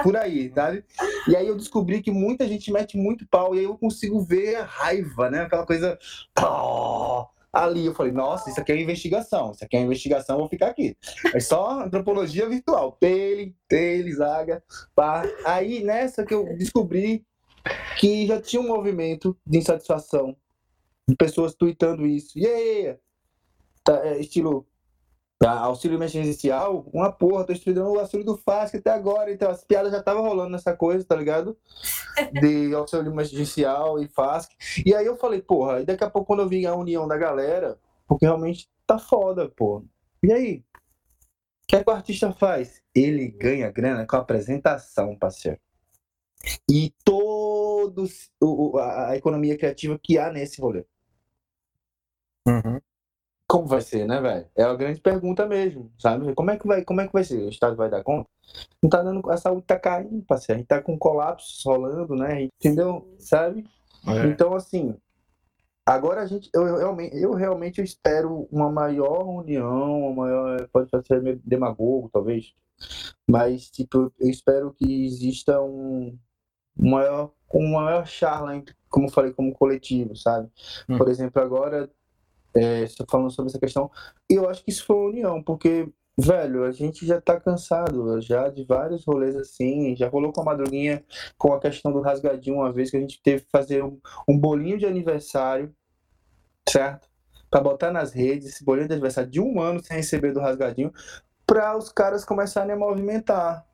Por 0.03 0.17
aí, 0.17 0.51
sabe? 0.55 0.85
E 1.29 1.37
aí 1.37 1.47
eu 1.47 1.57
descobri 1.57 2.03
que 2.03 2.11
muita 2.11 2.47
gente 2.47 2.73
mete 2.73 2.97
muito 2.97 3.27
pau 3.29 3.55
e 3.55 3.59
aí 3.59 3.65
eu 3.65 3.77
consigo 3.77 4.21
ver 4.21 4.57
a 4.57 4.65
raiva, 4.65 5.31
né? 5.31 5.43
Aquela 5.43 5.67
coisa. 5.67 5.99
Ali 7.53 7.87
eu 7.87 7.95
falei, 7.95 8.13
nossa, 8.13 8.51
isso 8.51 8.61
aqui 8.61 8.73
é 8.73 8.81
investigação. 8.81 9.53
Isso 9.53 9.65
aqui 9.65 9.77
é 9.77 9.81
investigação, 9.81 10.39
vou 10.39 10.49
ficar 10.49 10.69
aqui. 10.69 10.97
É 11.35 11.41
só 11.41 11.81
antropologia 11.81 12.49
virtual. 12.49 12.93
Tele, 13.01 13.55
tele, 13.69 14.13
zaga, 14.13 14.63
pá. 14.95 15.23
Aí 15.45 15.83
nessa 15.83 16.25
que 16.25 16.35
eu 16.35 16.45
descobri 16.57 17.25
que 17.99 18.27
já 18.27 18.41
tinha 18.41 18.61
um 18.61 18.69
movimento 18.69 19.37
de 19.47 19.59
insatisfação 19.59 20.37
pessoas 21.15 21.55
tweetando 21.55 22.07
isso. 22.07 22.39
E 22.39 22.47
aí? 22.47 22.97
Tá, 23.85 24.05
é, 24.05 24.19
estilo 24.19 24.67
tá, 25.39 25.53
auxílio 25.53 25.97
emergencial, 25.97 26.89
uma 26.93 27.13
porra, 27.13 27.45
tô 27.45 27.53
estudando 27.53 27.93
o 27.93 27.99
auxílio 27.99 28.25
do 28.25 28.37
FASC 28.37 28.77
até 28.77 28.91
agora, 28.91 29.31
então 29.31 29.51
as 29.51 29.65
piadas 29.65 29.93
já 29.93 29.99
estavam 29.99 30.23
rolando 30.23 30.51
nessa 30.51 30.75
coisa, 30.75 31.05
tá 31.05 31.15
ligado? 31.15 31.57
De 32.41 32.75
auxílio 32.75 33.13
emergencial 33.13 34.01
e 34.01 34.09
FASC. 34.09 34.51
E 34.85 34.95
aí 34.95 35.07
eu 35.07 35.17
falei, 35.17 35.43
porra, 35.43 35.81
e 35.81 35.85
daqui 35.85 36.05
a 36.05 36.11
pouco 36.11 36.27
quando 36.27 36.43
eu 36.43 36.49
vi 36.49 36.67
a 36.67 36.75
união 36.75 37.07
da 37.07 37.17
galera, 37.17 37.79
porque 38.09 38.27
realmente 38.27 38.69
tá 38.87 38.99
foda, 38.99 39.49
pô. 39.49 39.85
E 40.23 40.33
aí? 40.33 40.65
O 41.65 41.67
que, 41.69 41.77
é 41.77 41.83
que 41.83 41.91
o 41.91 41.93
artista 41.93 42.33
faz? 42.33 42.81
Ele 42.95 43.29
ganha 43.29 43.71
grana 43.71 44.07
com 44.07 44.17
a 44.17 44.21
apresentação, 44.21 45.17
parceiro. 45.19 45.59
E 46.71 46.95
toda 47.05 48.03
a 49.09 49.17
economia 49.17 49.59
criativa 49.59 49.99
que 50.01 50.17
há 50.17 50.31
nesse 50.31 50.61
rolê. 50.61 50.85
Uhum. 52.47 52.81
Como 53.49 53.67
vai 53.67 53.81
ser, 53.81 54.07
né, 54.07 54.21
velho? 54.21 54.47
É 54.57 54.65
a 54.65 54.75
grande 54.75 55.01
pergunta 55.01 55.47
mesmo, 55.47 55.93
sabe? 55.99 56.35
Como 56.35 56.51
é 56.51 56.59
que 56.59 56.67
vai, 56.67 56.85
como 56.85 57.01
é 57.01 57.07
que 57.07 57.13
vai 57.13 57.23
ser? 57.23 57.43
O 57.45 57.49
Estado 57.49 57.77
vai 57.77 57.89
dar 57.89 58.03
conta? 58.03 58.29
Não 58.83 58.91
tá 58.91 59.03
dando, 59.03 59.31
a 59.31 59.37
saúde 59.37 59.67
tá 59.67 59.79
caindo, 59.79 60.25
parceiro. 60.25 60.57
A 60.57 60.59
gente 60.59 60.69
tá 60.69 60.83
com 60.83 60.99
colapso 60.99 61.69
rolando, 61.69 62.17
né? 62.17 62.43
Entendeu? 62.43 63.15
Sabe? 63.19 63.65
É. 64.07 64.27
Então, 64.27 64.55
assim, 64.55 64.97
Agora 65.87 66.23
a 66.23 66.27
gente, 66.27 66.51
eu, 66.53 66.67
eu, 66.67 66.77
realmente, 66.79 67.17
eu 67.17 67.33
realmente 67.33 67.81
espero 67.81 68.49
uma 68.51 68.69
maior 68.69 69.25
união, 69.25 70.01
uma 70.01 70.25
maior, 70.25 70.69
pode 70.73 70.91
ser 71.07 71.23
meio 71.23 71.41
demagogo, 71.45 72.11
talvez, 72.13 72.53
mas 73.25 73.71
tipo, 73.71 74.13
eu 74.19 74.29
espero 74.29 74.73
que 74.73 75.07
exista 75.07 75.63
um, 75.63 76.19
um 76.77 76.91
maior, 76.91 77.33
um 77.55 77.73
maior 77.73 78.05
charla, 78.05 78.61
como 78.89 79.07
eu 79.07 79.13
falei, 79.13 79.33
como 79.33 79.55
coletivo, 79.55 80.17
sabe? 80.17 80.51
Hum. 80.89 80.99
Por 80.99 81.09
exemplo, 81.09 81.41
agora, 81.41 81.89
é, 82.57 82.87
falando 83.11 83.31
sobre 83.31 83.51
essa 83.51 83.59
questão, 83.59 83.91
eu 84.29 84.49
acho 84.49 84.65
que 84.65 84.71
isso 84.71 84.85
foi 84.85 84.97
uma 84.97 85.09
união, 85.09 85.43
porque 85.43 85.89
Velho, 86.19 86.65
a 86.65 86.73
gente 86.73 87.05
já 87.05 87.21
tá 87.21 87.39
cansado 87.39 88.19
já 88.23 88.49
de 88.49 88.65
vários 88.65 89.05
rolês 89.05 89.37
assim. 89.37 89.95
Já 89.95 90.09
rolou 90.09 90.33
com 90.33 90.41
a 90.41 90.45
madruguinha 90.45 91.05
com 91.37 91.53
a 91.53 91.61
questão 91.61 91.93
do 91.93 92.01
rasgadinho 92.01 92.57
uma 92.57 92.73
vez 92.73 92.91
que 92.91 92.97
a 92.97 93.01
gente 93.01 93.21
teve 93.23 93.43
que 93.43 93.51
fazer 93.51 93.85
um, 93.85 93.99
um 94.27 94.39
bolinho 94.39 94.79
de 94.79 94.87
aniversário, 94.87 95.75
certo? 96.67 97.07
Para 97.51 97.61
botar 97.61 97.93
nas 97.93 98.13
redes, 98.13 98.49
esse 98.49 98.65
bolinho 98.65 98.89
de 98.89 98.95
aniversário 98.95 99.31
de 99.31 99.41
um 99.43 99.61
ano 99.61 99.85
sem 99.85 99.99
receber 99.99 100.33
do 100.33 100.41
rasgadinho, 100.41 100.91
para 101.47 101.77
os 101.77 101.93
caras 101.93 102.25
começarem 102.25 102.73
a 102.73 102.79
movimentar. 102.79 103.67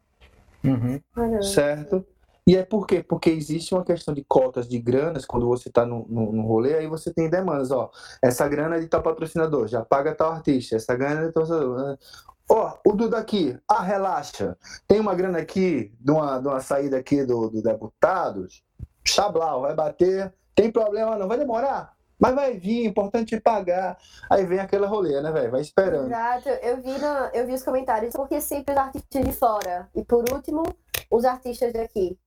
Uhum. 0.64 1.00
Certo? 1.42 2.04
E 2.46 2.57
é 2.57 2.64
por 2.64 2.87
quê? 2.87 3.02
Porque 3.02 3.31
existe 3.31 3.72
uma 3.72 3.85
questão 3.85 4.12
de 4.12 4.24
cotas 4.24 4.68
de 4.68 4.78
granas, 4.78 5.24
quando 5.24 5.46
você 5.46 5.68
está 5.68 5.87
no, 5.87 6.07
no, 6.09 6.33
no, 6.33 6.42
rolê, 6.42 6.74
aí 6.74 6.87
você 6.88 7.12
tem 7.12 7.31
demandas, 7.31 7.70
ó. 7.70 7.90
Essa 8.20 8.48
grana 8.48 8.76
é 8.76 8.81
de 8.81 8.88
tal 8.88 9.02
patrocinador, 9.02 9.68
já 9.68 9.85
paga 9.85 10.14
tal 10.14 10.33
artista, 10.33 10.74
essa 10.74 10.96
grana 10.96 11.22
é 11.22 11.26
de 11.28 11.33
tal. 11.33 11.44
Ó, 12.50 12.78
o 12.85 12.92
Duda 12.92 13.18
aqui, 13.18 13.57
ah, 13.68 13.83
relaxa. 13.83 14.57
Tem 14.88 14.98
uma 14.98 15.14
grana 15.14 15.38
aqui, 15.38 15.92
de 16.00 16.11
uma, 16.11 16.38
de 16.38 16.48
uma 16.48 16.61
saída 16.61 16.98
aqui 16.98 17.24
do, 17.24 17.48
do 17.48 17.62
deputados. 17.62 18.62
Chablau, 19.05 19.62
vai 19.62 19.74
bater. 19.74 20.35
Tem 20.55 20.70
problema 20.70 21.16
não, 21.16 21.28
vai 21.28 21.38
demorar? 21.38 21.94
Mas 22.18 22.35
vai 22.35 22.57
vir, 22.57 22.85
importante 22.85 23.35
é 23.35 23.40
pagar. 23.40 23.98
Aí 24.31 24.44
vem 24.44 24.61
aquela 24.61 24.87
rolê, 24.87 25.20
né, 25.20 25.33
velho? 25.33 25.50
Vai 25.50 25.61
esperando. 25.61 26.07
Exato, 26.07 26.48
eu 26.48 26.76
vi, 26.81 26.92
no, 26.98 27.31
eu 27.33 27.46
vi 27.46 27.55
os 27.55 27.64
comentários, 27.64 28.12
porque 28.12 28.40
sempre 28.40 28.74
os 28.74 28.78
artistas 28.78 29.24
de 29.24 29.33
fora. 29.33 29.88
E 29.94 30.05
por 30.05 30.24
último, 30.33 30.62
os 31.11 31.24
artistas 31.24 31.72
daqui. 31.72 32.18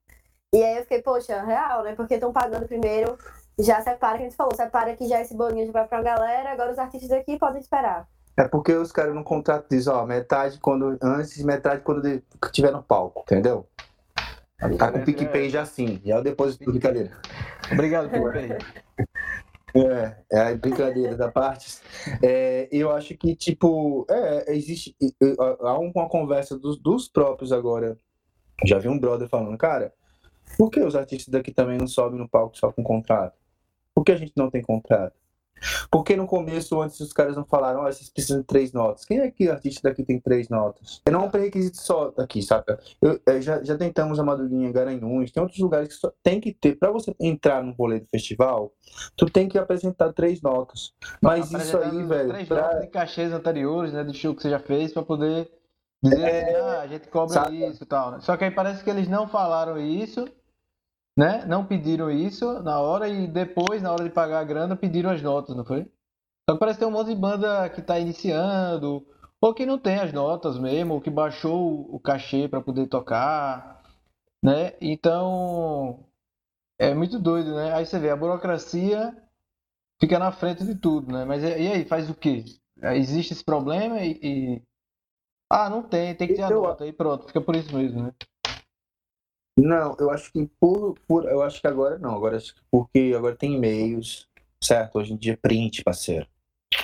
E 0.55 0.63
aí 0.63 0.77
eu 0.77 0.83
fiquei, 0.83 1.01
poxa, 1.01 1.43
real, 1.43 1.83
né? 1.83 1.93
Porque 1.95 2.13
estão 2.13 2.31
pagando 2.31 2.65
primeiro, 2.65 3.17
já 3.59 3.81
separa, 3.81 4.15
que 4.15 4.23
a 4.23 4.25
gente 4.29 4.37
falou, 4.37 4.55
separa 4.55 4.95
que 4.95 5.05
já 5.05 5.19
esse 5.19 5.35
bolinho 5.35 5.65
já 5.65 5.71
vai 5.73 5.85
pra 5.85 6.01
galera, 6.01 6.49
agora 6.49 6.71
os 6.71 6.79
artistas 6.79 7.09
daqui 7.09 7.37
podem 7.37 7.59
esperar. 7.59 8.07
É 8.37 8.47
porque 8.47 8.71
os 8.71 8.89
caras 8.89 9.13
no 9.13 9.21
contrato 9.21 9.67
dizem, 9.69 9.91
ó, 9.91 10.05
metade 10.05 10.57
quando 10.59 10.97
antes, 11.01 11.43
metade 11.43 11.81
quando 11.81 12.01
tiver 12.53 12.71
no 12.71 12.81
palco, 12.81 13.23
entendeu? 13.23 13.67
Tá 14.77 14.93
com 14.93 14.99
o 14.99 15.03
PicPay 15.03 15.49
já 15.49 15.65
sim, 15.65 16.01
já 16.05 16.15
é 16.15 16.19
o 16.19 16.23
depósito 16.23 16.71
brincadeira. 16.71 17.11
Obrigado, 17.69 18.09
PicPay. 18.09 18.57
É, 19.77 20.15
é 20.31 20.39
a 20.39 20.55
brincadeira 20.55 21.17
da 21.17 21.29
parte. 21.29 21.81
É, 22.23 22.69
eu 22.71 22.93
acho 22.93 23.13
que, 23.17 23.35
tipo, 23.35 24.07
é, 24.09 24.55
existe. 24.55 24.95
Há 25.59 25.77
uma 25.77 26.07
conversa 26.07 26.57
dos, 26.57 26.81
dos 26.81 27.09
próprios 27.09 27.51
agora. 27.51 27.97
Já 28.65 28.79
vi 28.79 28.87
um 28.87 28.97
brother 28.97 29.27
falando, 29.27 29.57
cara, 29.57 29.91
por 30.57 30.69
que 30.69 30.79
os 30.79 30.95
artistas 30.95 31.31
daqui 31.31 31.51
também 31.51 31.77
não 31.77 31.87
sobem 31.87 32.19
no 32.19 32.29
palco 32.29 32.57
só 32.57 32.71
com 32.71 32.83
contrato? 32.83 33.37
Por 33.93 34.03
que 34.03 34.11
a 34.11 34.17
gente 34.17 34.33
não 34.35 34.49
tem 34.49 34.61
contrato? 34.61 35.15
Porque 35.89 36.15
no 36.15 36.27
começo, 36.27 36.81
antes 36.81 36.99
os 36.99 37.13
caras 37.13 37.35
não 37.35 37.45
falaram, 37.45 37.81
ó, 37.81 37.83
oh, 37.83 37.91
vocês 37.91 38.09
precisam 38.09 38.41
de 38.41 38.45
três 38.45 38.73
notas. 38.73 39.05
Quem 39.05 39.19
é 39.19 39.31
que 39.31 39.49
artista 39.49 39.87
daqui 39.87 40.03
tem 40.03 40.19
três 40.19 40.49
notas? 40.49 41.01
É 41.05 41.11
não 41.11 41.21
é 41.21 41.23
um 41.25 41.29
pré-requisito 41.29 41.77
só 41.77 42.11
daqui, 42.11 42.41
saca? 42.41 42.79
Eu, 43.01 43.19
eu, 43.25 43.41
já, 43.41 43.63
já 43.63 43.77
tentamos 43.77 44.19
a 44.19 44.23
Madruguinha 44.23 44.71
Garanhuns, 44.71 45.31
tem 45.31 45.41
outros 45.41 45.59
lugares 45.59 45.89
que 45.89 45.95
só 45.95 46.11
tem 46.21 46.39
que 46.39 46.53
ter, 46.53 46.77
para 46.77 46.91
você 46.91 47.15
entrar 47.19 47.63
no 47.63 47.71
rolê 47.71 47.99
do 47.99 48.07
festival, 48.07 48.73
tu 49.15 49.25
tem 49.27 49.47
que 49.47 49.57
apresentar 49.57 50.13
três 50.13 50.41
notas. 50.41 50.93
Mas 51.21 51.51
isso 51.51 51.77
aí, 51.77 52.03
velho. 52.03 52.29
Três 52.29 52.47
pra... 52.47 52.61
notas 52.61 52.81
de 52.81 52.87
cachês 52.87 53.33
anteriores, 53.33 53.93
né, 53.93 54.03
do 54.03 54.13
show 54.13 54.35
que 54.35 54.41
você 54.41 54.49
já 54.49 54.59
fez, 54.59 54.93
para 54.93 55.03
poder 55.03 55.49
é... 56.13 56.43
assim, 56.43 56.55
ah, 56.55 56.81
a 56.81 56.87
gente 56.87 57.07
cobra 57.07 57.33
saca? 57.33 57.51
isso 57.51 57.83
e 57.83 57.87
tal. 57.87 58.11
Né? 58.11 58.19
Só 58.21 58.35
que 58.37 58.43
aí 58.43 58.51
parece 58.51 58.83
que 58.83 58.89
eles 58.89 59.07
não 59.07 59.27
falaram 59.27 59.77
isso 59.77 60.25
né? 61.17 61.45
Não 61.45 61.65
pediram 61.65 62.11
isso 62.11 62.61
na 62.61 62.79
hora 62.79 63.07
e 63.07 63.27
depois, 63.27 63.81
na 63.81 63.91
hora 63.91 64.03
de 64.03 64.09
pagar 64.09 64.39
a 64.39 64.43
grana, 64.43 64.75
pediram 64.75 65.09
as 65.09 65.21
notas, 65.21 65.55
não 65.55 65.63
foi? 65.63 65.83
Só 66.49 66.53
que 66.55 66.59
parece 66.59 66.77
que 66.77 66.85
tem 66.85 66.93
um 66.93 66.97
monte 66.97 67.07
de 67.07 67.15
banda 67.15 67.69
que 67.69 67.79
está 67.79 67.97
iniciando, 67.99 69.05
ou 69.41 69.53
que 69.53 69.65
não 69.65 69.79
tem 69.79 69.99
as 69.99 70.11
notas 70.13 70.59
mesmo, 70.59 70.93
ou 70.95 71.01
que 71.01 71.09
baixou 71.09 71.87
o 71.93 71.99
cachê 71.99 72.47
para 72.47 72.61
poder 72.61 72.87
tocar, 72.87 73.81
né? 74.43 74.73
Então, 74.81 76.05
é 76.77 76.93
muito 76.93 77.19
doido, 77.19 77.55
né? 77.55 77.73
Aí 77.73 77.85
você 77.85 77.97
vê, 77.99 78.09
a 78.09 78.15
burocracia 78.15 79.15
fica 79.99 80.19
na 80.19 80.31
frente 80.31 80.65
de 80.65 80.75
tudo, 80.75 81.11
né? 81.11 81.25
Mas 81.25 81.43
e 81.43 81.47
aí, 81.47 81.85
faz 81.85 82.09
o 82.09 82.15
quê? 82.15 82.43
Existe 82.93 83.33
esse 83.33 83.43
problema 83.43 84.01
e, 84.01 84.19
e... 84.21 84.63
Ah, 85.57 85.69
não 85.69 85.81
tem, 85.81 86.13
tem 86.13 86.27
que 86.27 86.33
ter 86.33 86.41
a 86.41 86.49
nota, 86.49 86.85
e 86.85 86.91
pronto, 86.91 87.27
fica 87.27 87.39
por 87.39 87.55
isso 87.55 87.73
mesmo, 87.73 88.03
né? 88.03 88.11
Não, 89.57 89.95
eu 89.97 90.11
acho 90.11 90.29
que 90.29 90.45
por, 90.59 90.95
por 91.07 91.23
eu 91.29 91.41
acho 91.41 91.61
que 91.61 91.67
agora 91.67 91.97
não, 91.97 92.13
agora 92.13 92.37
porque 92.69 93.13
agora 93.15 93.37
tem 93.37 93.53
e-mails, 93.55 94.27
certo? 94.61 94.97
Hoje 94.97 95.13
em 95.13 95.15
dia 95.15 95.39
print, 95.41 95.81
parceiro. 95.81 96.27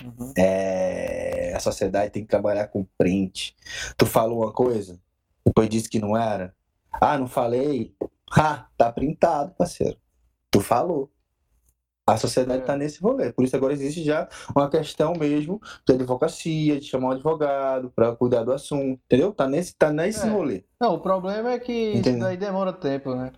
Uhum. 0.01 0.33
É, 0.37 1.51
a 1.53 1.59
sociedade 1.59 2.11
tem 2.11 2.23
que 2.23 2.29
trabalhar 2.29 2.69
com 2.69 2.87
print. 2.97 3.53
Tu 3.97 4.05
falou 4.05 4.41
uma 4.41 4.53
coisa, 4.53 4.97
depois 5.45 5.67
disse 5.67 5.89
que 5.89 5.99
não 5.99 6.15
era. 6.15 6.55
Ah, 6.93 7.17
não 7.17 7.27
falei. 7.27 7.93
Ah, 8.31 8.69
tá 8.77 8.89
printado, 8.89 9.53
parceiro. 9.55 9.97
Tu 10.49 10.61
falou. 10.61 11.10
A 12.11 12.17
sociedade 12.17 12.61
está 12.61 12.73
é. 12.73 12.77
nesse 12.77 13.01
rolê. 13.01 13.31
Por 13.31 13.45
isso 13.45 13.55
agora 13.55 13.73
existe 13.73 14.03
já 14.03 14.27
uma 14.55 14.69
questão 14.69 15.13
mesmo 15.13 15.61
de 15.87 15.93
advocacia, 15.93 16.79
de 16.79 16.85
chamar 16.85 17.09
um 17.09 17.11
advogado 17.11 17.91
para 17.95 18.15
cuidar 18.15 18.43
do 18.43 18.51
assunto, 18.51 18.99
entendeu? 19.05 19.31
Tá 19.31 19.47
nesse, 19.47 19.75
tá 19.75 19.91
nesse 19.91 20.27
é. 20.27 20.29
rolê. 20.29 20.63
Não, 20.79 20.95
o 20.95 20.99
problema 20.99 21.51
é 21.51 21.59
que 21.59 21.91
Entendeu? 21.91 22.13
isso 22.13 22.19
daí 22.19 22.37
demora 22.37 22.73
tempo, 22.73 23.15
né? 23.15 23.31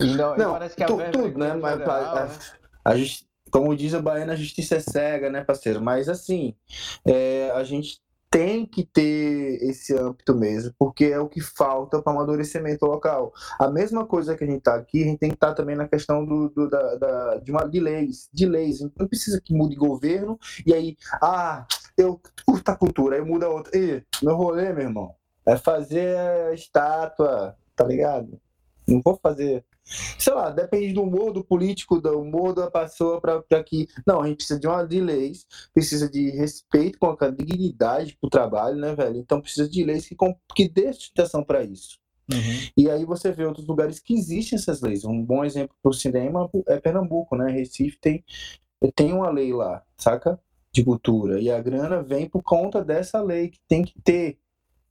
Ainda, 0.00 0.36
Não, 0.36 0.52
parece 0.52 0.76
que 0.76 0.82
a 0.82 0.86
tu, 0.86 0.96
tudo, 1.12 1.38
né? 1.38 1.54
Mas, 1.54 1.72
federal, 1.72 2.16
a, 2.16 2.24
né? 2.24 2.30
A, 2.84 2.96
gente, 2.96 3.26
como 3.50 3.76
diz 3.76 3.94
a 3.94 4.00
Baiana, 4.00 4.32
a 4.32 4.36
justiça 4.36 4.76
é 4.76 4.80
cega, 4.80 5.30
né, 5.30 5.44
parceiro? 5.44 5.80
Mas 5.80 6.08
assim, 6.08 6.54
é, 7.04 7.52
a 7.54 7.62
gente 7.62 8.00
tem 8.32 8.64
que 8.64 8.82
ter 8.82 9.62
esse 9.62 9.94
âmbito 9.94 10.34
mesmo, 10.34 10.72
porque 10.78 11.04
é 11.04 11.20
o 11.20 11.28
que 11.28 11.42
falta 11.42 12.00
para 12.00 12.14
o 12.14 12.16
amadurecimento 12.16 12.86
local. 12.86 13.30
A 13.58 13.68
mesma 13.68 14.06
coisa 14.06 14.34
que 14.34 14.42
a 14.42 14.46
gente 14.46 14.60
está 14.60 14.74
aqui, 14.74 15.02
a 15.02 15.06
gente 15.06 15.18
tem 15.18 15.28
que 15.28 15.36
estar 15.36 15.48
tá 15.48 15.54
também 15.54 15.76
na 15.76 15.86
questão 15.86 16.24
do, 16.24 16.48
do 16.48 16.66
da, 16.70 16.94
da, 16.96 17.36
de, 17.36 17.50
uma, 17.50 17.68
de 17.68 17.78
leis, 17.78 18.30
de 18.32 18.46
leis. 18.46 18.80
Não 18.80 19.06
precisa 19.06 19.38
que 19.38 19.52
mude 19.52 19.76
governo 19.76 20.38
e 20.64 20.72
aí, 20.72 20.96
ah, 21.22 21.66
eu 21.94 22.18
curto 22.46 22.70
a 22.70 22.76
cultura, 22.76 23.16
aí 23.16 23.22
muda 23.22 23.50
outra. 23.50 23.76
E 23.76 24.02
meu 24.22 24.34
rolê, 24.34 24.72
meu 24.72 24.84
irmão, 24.84 25.14
é 25.46 25.54
fazer 25.58 26.54
estátua, 26.54 27.54
tá 27.76 27.84
ligado? 27.84 28.40
Não 28.92 29.00
vou 29.02 29.18
fazer 29.22 29.64
sei 30.18 30.32
lá, 30.32 30.50
depende 30.50 30.92
do 30.92 31.02
humor 31.02 31.32
do 31.32 31.44
político, 31.44 32.00
do 32.00 32.20
humor 32.20 32.54
da 32.54 32.70
pessoa 32.70 33.20
para 33.20 33.64
que. 33.64 33.88
Não, 34.06 34.22
a 34.22 34.26
gente 34.26 34.36
precisa 34.36 34.60
de 34.60 34.66
uma 34.66 34.84
de 34.84 35.00
leis, 35.00 35.46
precisa 35.74 36.08
de 36.08 36.30
respeito 36.30 36.98
com 36.98 37.16
a 37.18 37.30
dignidade 37.30 38.16
pro 38.20 38.30
trabalho, 38.30 38.76
né, 38.76 38.94
velho? 38.94 39.18
Então 39.18 39.40
precisa 39.40 39.68
de 39.68 39.84
leis 39.84 40.06
que, 40.08 40.16
que 40.54 40.68
dê 40.68 40.92
sustentação 40.92 41.42
para 41.42 41.62
isso. 41.62 41.98
Uhum. 42.32 42.70
E 42.76 42.88
aí 42.88 43.04
você 43.04 43.32
vê 43.32 43.44
outros 43.44 43.66
lugares 43.66 43.98
que 43.98 44.14
existem 44.14 44.56
essas 44.56 44.80
leis. 44.80 45.04
Um 45.04 45.22
bom 45.22 45.44
exemplo 45.44 45.74
para 45.82 45.90
o 45.90 45.94
cinema 45.94 46.48
é 46.68 46.78
Pernambuco, 46.78 47.36
né? 47.36 47.50
Recife 47.50 47.98
tem, 48.00 48.24
tem 48.94 49.12
uma 49.12 49.30
lei 49.30 49.52
lá, 49.52 49.82
saca? 49.96 50.38
De 50.72 50.84
cultura. 50.84 51.40
E 51.40 51.50
a 51.50 51.60
grana 51.60 52.02
vem 52.02 52.28
por 52.28 52.42
conta 52.42 52.84
dessa 52.84 53.20
lei 53.20 53.48
que 53.48 53.58
tem 53.68 53.82
que 53.82 54.00
ter, 54.00 54.38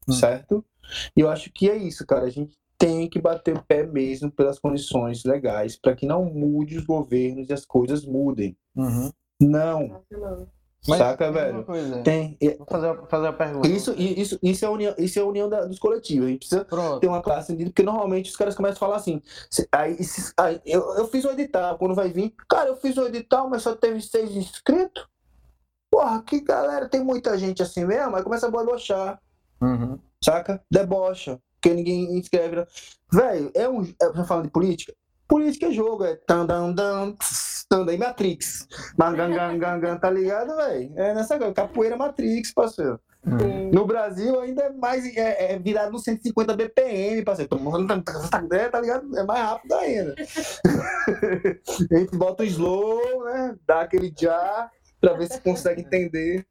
uhum. 0.08 0.14
certo? 0.14 0.64
E 1.16 1.22
eu 1.22 1.30
acho 1.30 1.52
que 1.52 1.70
é 1.70 1.78
isso, 1.78 2.06
cara. 2.06 2.26
A 2.26 2.30
gente 2.30 2.56
tem 2.82 3.08
que 3.08 3.22
bater 3.22 3.56
o 3.56 3.64
pé 3.64 3.86
mesmo 3.86 4.32
pelas 4.32 4.58
condições 4.58 5.24
legais 5.24 5.76
para 5.76 5.96
que 5.96 6.08
não 6.08 6.26
mude 6.26 6.78
os 6.78 6.86
governos 6.86 7.50
e 7.50 7.54
as 7.54 7.64
coisas 7.64 8.04
mudem. 8.04 8.58
Uhum. 8.76 9.12
Não. 9.40 10.02
Mas 10.88 10.98
Saca, 10.98 11.32
velho? 11.32 11.64
Tem. 12.04 12.38
Vou 12.58 12.66
fazer, 12.66 13.00
fazer 13.08 13.28
uma 13.28 13.34
pergunta. 13.34 13.68
Isso, 13.68 13.94
isso, 13.94 14.40
isso 14.42 14.66
é 14.66 14.68
a 14.68 14.72
união, 14.72 14.96
isso 14.98 15.20
é 15.20 15.22
a 15.22 15.26
união 15.26 15.48
da, 15.48 15.66
dos 15.66 15.78
coletivos. 15.78 16.26
A 16.26 16.30
gente 16.30 16.40
precisa 16.40 16.66
Pronto. 16.66 17.00
ter 17.00 17.08
uma 17.08 17.22
classe 17.22 17.52
unida, 17.52 17.70
porque 17.70 17.84
normalmente 17.84 18.32
os 18.32 18.36
caras 18.36 18.56
começam 18.56 18.78
a 18.78 18.80
falar 18.80 18.96
assim. 18.96 19.22
Aí, 19.72 19.98
aí, 20.38 20.62
eu, 20.66 20.82
eu 20.96 21.08
fiz 21.08 21.24
o 21.24 21.32
edital, 21.32 21.78
quando 21.78 21.94
vai 21.94 22.10
vir. 22.10 22.34
Cara, 22.50 22.70
eu 22.70 22.76
fiz 22.78 22.98
o 22.98 23.06
edital, 23.06 23.48
mas 23.48 23.62
só 23.62 23.76
teve 23.76 24.02
seis 24.02 24.36
inscritos. 24.36 25.08
Porra, 25.92 26.24
que 26.24 26.42
galera, 26.42 26.90
tem 26.90 27.04
muita 27.04 27.38
gente 27.38 27.62
assim 27.62 27.86
mesmo, 27.86 28.16
aí 28.16 28.24
começa 28.24 28.48
a 28.48 28.50
debochar. 28.50 29.22
Uhum. 29.62 30.00
Saca? 30.24 30.64
Debocha 30.72 31.40
porque 31.62 31.76
ninguém 31.76 32.18
escreve. 32.18 32.66
Velho, 33.12 33.52
é 33.54 33.70
um. 33.70 33.84
É, 34.02 34.24
falando 34.26 34.46
de 34.46 34.52
política? 34.52 34.94
Política 35.28 35.68
é 35.68 35.72
jogo, 35.72 36.04
é 36.04 36.16
tan 36.16 36.46
dan 36.46 36.74
dan 36.74 37.16
dan 37.70 37.98
Matrix. 37.98 38.68
Mangangangangan, 38.98 39.98
tá 39.98 40.10
ligado, 40.10 40.56
velho? 40.58 40.92
É 40.98 41.14
nessa 41.14 41.38
capoeira 41.54 41.96
Matrix, 41.96 42.52
parceiro. 42.54 43.00
Uhum. 43.26 43.70
No 43.72 43.86
Brasil 43.86 44.42
ainda 44.42 44.64
é 44.64 44.72
mais 44.72 45.06
é, 45.16 45.54
é 45.54 45.60
virado 45.60 45.92
no 45.92 46.00
150 46.00 46.56
BPM, 46.56 47.24
parceiro. 47.24 47.50
Tá 47.50 48.82
ligado? 48.82 49.18
É 49.18 49.24
mais 49.24 49.42
rápido 49.42 49.74
ainda. 49.76 50.16
a 51.92 51.98
gente 51.98 52.18
bota 52.18 52.44
o 52.44 52.46
slow, 52.48 53.24
né? 53.26 53.56
Dá 53.66 53.82
aquele 53.82 54.12
já 54.20 54.70
pra 55.00 55.14
ver 55.14 55.32
se 55.32 55.40
consegue 55.40 55.82
entender. 55.82 56.46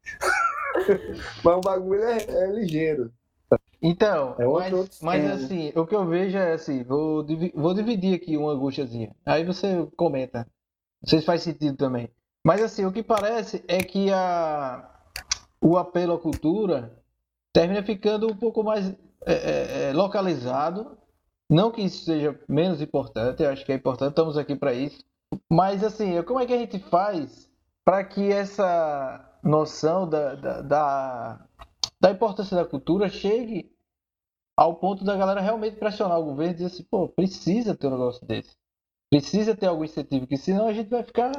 Mas 1.44 1.57
o 1.57 1.61
bagulho 1.61 2.05
é, 2.05 2.18
é 2.23 2.46
ligeiro. 2.53 3.12
Então, 3.83 4.37
é 4.38 4.47
mas, 4.47 5.01
mas 5.01 5.31
assim, 5.31 5.73
o 5.75 5.87
que 5.87 5.95
eu 5.95 6.07
vejo 6.07 6.37
é 6.37 6.53
assim, 6.53 6.85
vou, 6.85 7.25
vou 7.55 7.73
dividir 7.73 8.14
aqui 8.14 8.37
uma 8.37 8.53
angústiazinha. 8.53 9.14
Aí 9.25 9.45
você 9.45 9.88
comenta. 9.97 10.47
Não 11.03 11.09
sei 11.09 11.21
se 11.21 11.25
faz 11.25 11.43
sentido 11.43 11.77
também. 11.77 12.11
Mas 12.45 12.62
assim, 12.62 12.85
o 12.85 12.93
que 12.93 13.03
parece 13.03 13.64
é 13.66 13.79
que 13.79 14.12
a, 14.12 14.88
o 15.61 15.79
apelo 15.79 16.14
à 16.14 16.19
cultura 16.19 16.95
termina 17.53 17.83
ficando 17.83 18.31
um 18.31 18.37
pouco 18.37 18.62
mais 18.62 18.88
é, 19.27 19.33
é, 19.33 19.88
é, 19.88 19.93
localizado. 19.93 20.99
Não 21.49 21.71
que 21.71 21.83
isso 21.83 22.05
seja 22.05 22.38
menos 22.49 22.81
importante, 22.81 23.43
eu 23.43 23.51
acho 23.51 23.64
que 23.64 23.73
é 23.73 23.75
importante, 23.75 24.11
estamos 24.11 24.37
aqui 24.37 24.55
para 24.55 24.73
isso. 24.73 25.05
Mas 25.51 25.83
assim, 25.83 26.23
como 26.23 26.38
é 26.38 26.47
que 26.47 26.53
a 26.53 26.59
gente 26.59 26.79
faz 26.79 27.51
para 27.85 28.05
que 28.05 28.31
essa 28.31 29.27
noção 29.43 30.09
da, 30.09 30.35
da, 30.35 30.61
da, 30.61 31.47
da, 32.01 32.11
importância 32.11 32.57
da 32.57 32.65
cultura 32.65 33.09
chegue 33.09 33.71
ao 34.57 34.77
ponto 34.77 35.05
da 35.05 35.17
galera 35.17 35.41
realmente 35.41 35.77
pressionar 35.77 36.19
o 36.19 36.25
governo 36.25 36.53
e 36.53 36.55
dizer 36.55 36.67
assim, 36.67 36.85
pô, 36.85 37.09
precisa 37.09 37.77
ter 37.77 37.87
um 37.87 37.93
negócio 37.93 38.27
desse. 38.27 38.57
Precisa 39.11 39.57
ter 39.57 39.67
algum 39.67 39.85
incentivo, 39.85 40.27
que 40.27 40.37
senão 40.37 40.69
a 40.69 40.73
gente 40.73 40.89
vai 40.89 41.03
ficar 41.03 41.33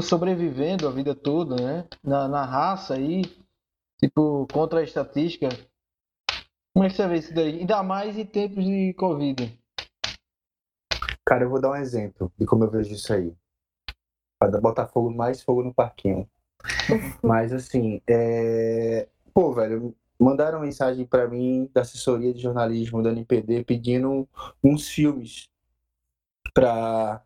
sobrevivendo 0.00 0.86
a 0.86 0.90
vida 0.90 1.14
toda, 1.14 1.56
né? 1.56 1.88
Na, 2.02 2.28
na 2.28 2.44
raça 2.44 2.94
aí, 2.94 3.22
tipo, 3.98 4.46
contra 4.52 4.80
a 4.80 4.84
estatística. 4.84 5.48
Como 6.72 6.84
é 6.84 6.88
que 6.88 6.96
você 6.96 7.06
vê 7.08 7.16
isso 7.16 7.34
daí? 7.34 7.58
Ainda 7.58 7.82
mais 7.82 8.16
em 8.16 8.24
tempos 8.24 8.64
de 8.64 8.94
Covid. 8.94 9.58
Cara, 11.26 11.44
eu 11.44 11.50
vou 11.50 11.60
dar 11.60 11.72
um 11.72 11.76
exemplo 11.76 12.32
de 12.38 12.46
como 12.46 12.64
eu 12.64 12.70
vejo 12.70 12.94
isso 12.94 13.12
aí. 13.12 13.34
Para 14.38 14.60
botar 14.60 14.86
fogo, 14.86 15.10
mais 15.10 15.42
fogo 15.42 15.62
no 15.62 15.74
parquinho. 15.74 16.28
Mas 17.22 17.52
assim, 17.52 18.00
é... 18.08 19.08
pô, 19.32 19.52
velho, 19.52 19.94
mandaram 20.18 20.60
mensagem 20.60 21.06
para 21.06 21.28
mim 21.28 21.70
da 21.72 21.80
assessoria 21.80 22.32
de 22.32 22.40
jornalismo 22.40 23.02
da 23.02 23.10
NPD 23.10 23.64
pedindo 23.64 24.28
uns 24.62 24.88
filmes 24.88 25.48
para 26.52 27.22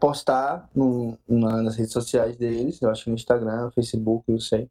postar 0.00 0.68
no, 0.74 1.18
na, 1.28 1.62
nas 1.62 1.76
redes 1.76 1.92
sociais 1.92 2.36
deles, 2.36 2.80
eu 2.80 2.90
acho 2.90 3.08
no 3.10 3.16
Instagram, 3.16 3.70
Facebook, 3.74 4.24
eu 4.28 4.40
sei, 4.40 4.70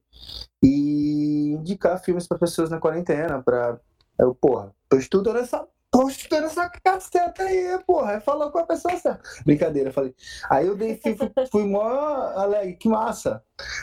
e 0.64 1.52
indicar 1.52 2.02
filmes 2.02 2.28
para 2.28 2.38
pessoas 2.38 2.70
na 2.70 2.80
quarentena, 2.80 3.42
para 3.42 3.80
eu, 4.18 4.34
porra, 4.34 4.74
tô 4.88 4.98
estudando 4.98 5.38
essa 5.38 5.68
tô 6.04 6.10
estudando 6.10 6.46
essa 6.46 6.70
caceta 6.70 7.44
aí, 7.44 7.80
porra. 7.86 8.20
Falou 8.20 8.52
com 8.52 8.60
a 8.60 8.66
pessoa 8.66 8.98
certa. 8.98 9.22
Brincadeira, 9.46 9.92
falei. 9.92 10.14
Aí 10.50 10.68
eu 10.68 10.76
dei, 10.76 11.00
fui, 11.02 11.16
fui 11.52 11.64
mó 11.66 11.82
alegre, 12.36 12.76
que 12.76 12.90
massa. 12.90 13.42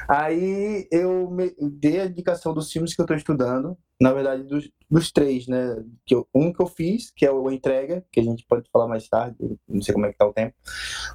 Aí 0.08 0.86
eu 0.90 1.30
me, 1.30 1.54
dei 1.58 2.00
a 2.00 2.06
indicação 2.06 2.52
dos 2.52 2.70
filmes 2.70 2.94
que 2.94 3.00
eu 3.00 3.06
tô 3.06 3.14
estudando 3.14 3.76
na 4.00 4.12
verdade, 4.14 4.44
dos, 4.44 4.70
dos 4.90 5.12
três, 5.12 5.46
né? 5.46 5.76
Que 6.06 6.14
eu, 6.14 6.26
um 6.34 6.50
que 6.52 6.60
eu 6.60 6.66
fiz, 6.66 7.10
que 7.10 7.26
é 7.26 7.30
o 7.30 7.50
Entrega, 7.50 8.02
que 8.10 8.18
a 8.18 8.22
gente 8.22 8.46
pode 8.48 8.68
falar 8.72 8.88
mais 8.88 9.06
tarde, 9.06 9.36
não 9.68 9.82
sei 9.82 9.92
como 9.92 10.06
é 10.06 10.12
que 10.12 10.16
tá 10.16 10.26
o 10.26 10.32
tempo. 10.32 10.54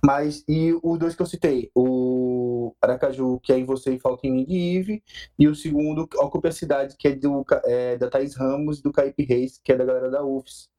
Mas, 0.04 0.44
e 0.48 0.72
os 0.84 1.00
dois 1.00 1.16
que 1.16 1.22
eu 1.22 1.26
citei, 1.26 1.72
o 1.74 2.76
Aracaju, 2.80 3.40
que 3.42 3.52
é 3.52 3.58
Em 3.58 3.66
Você 3.66 3.96
e 3.96 4.00
Falta 4.00 4.28
em 4.28 4.32
Mim, 4.32 4.46
de 4.46 4.56
Ive, 4.56 5.04
e 5.38 5.48
o 5.48 5.56
segundo, 5.56 6.08
Ocupe 6.18 6.48
a 6.48 6.52
Cidade, 6.52 6.96
que 6.98 7.08
é, 7.08 7.16
do, 7.16 7.44
é 7.66 7.98
da 7.98 8.08
Thaís 8.08 8.36
Ramos 8.36 8.80
e 8.80 8.84
do 8.84 8.92
Caípe 8.92 9.26
Reis, 9.26 9.60
que 9.64 9.72
é 9.72 9.76
da 9.76 9.86
galera 9.86 10.12
da 10.12 10.24
UFS. 10.24 10.70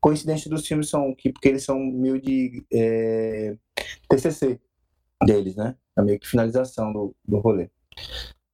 Coincidência 0.00 0.50
dos 0.50 0.66
filmes 0.66 0.88
são 0.88 1.14
que, 1.14 1.32
porque 1.32 1.48
eles 1.48 1.64
são 1.64 1.78
meio 1.78 2.20
de 2.20 2.64
é, 2.72 3.56
TCC 4.08 4.60
deles, 5.24 5.54
né? 5.54 5.76
É 5.96 6.02
meio 6.02 6.18
que 6.18 6.28
finalização 6.28 6.92
do, 6.92 7.14
do 7.24 7.38
rolê. 7.38 7.70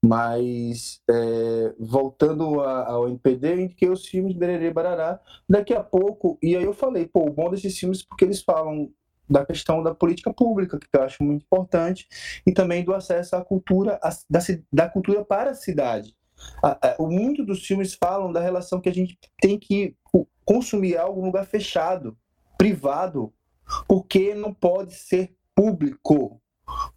Mas, 0.02 1.00
é, 1.10 1.74
voltando 1.78 2.60
a, 2.62 2.86
ao 2.86 3.08
NPD, 3.08 3.52
eu 3.52 3.60
indiquei 3.60 3.88
os 3.90 4.06
filmes 4.06 4.34
Bererê 4.34 4.72
Barará. 4.72 5.20
Daqui 5.48 5.74
a 5.74 5.82
pouco, 5.82 6.38
e 6.42 6.56
aí 6.56 6.64
eu 6.64 6.72
falei, 6.72 7.06
pô, 7.06 7.26
o 7.26 7.32
bom 7.32 7.50
desses 7.50 7.78
filmes 7.78 8.00
é 8.00 8.04
porque 8.08 8.24
eles 8.24 8.40
falam 8.40 8.90
da 9.28 9.46
questão 9.46 9.82
da 9.82 9.94
política 9.94 10.32
pública, 10.32 10.78
que 10.78 10.86
eu 10.92 11.02
acho 11.02 11.22
muito 11.22 11.42
importante, 11.44 12.08
e 12.46 12.52
também 12.52 12.82
do 12.82 12.92
acesso 12.92 13.36
à 13.36 13.44
cultura, 13.44 14.00
a, 14.02 14.10
da, 14.28 14.40
da 14.72 14.88
cultura 14.88 15.24
para 15.24 15.50
a 15.50 15.54
cidade. 15.54 16.16
A, 16.62 16.88
a, 16.88 16.96
o 16.98 17.06
mundo 17.06 17.44
dos 17.44 17.64
filmes 17.64 17.94
falam 17.94 18.32
da 18.32 18.40
relação 18.40 18.80
que 18.80 18.88
a 18.88 18.94
gente 18.94 19.18
tem 19.40 19.58
que 19.58 19.94
consumir 20.44 20.96
algo 20.96 21.20
em 21.20 21.26
lugar 21.26 21.46
fechado, 21.46 22.16
privado, 22.58 23.32
porque 23.86 24.34
não 24.34 24.52
pode 24.52 24.94
ser 24.94 25.32
público 25.54 26.40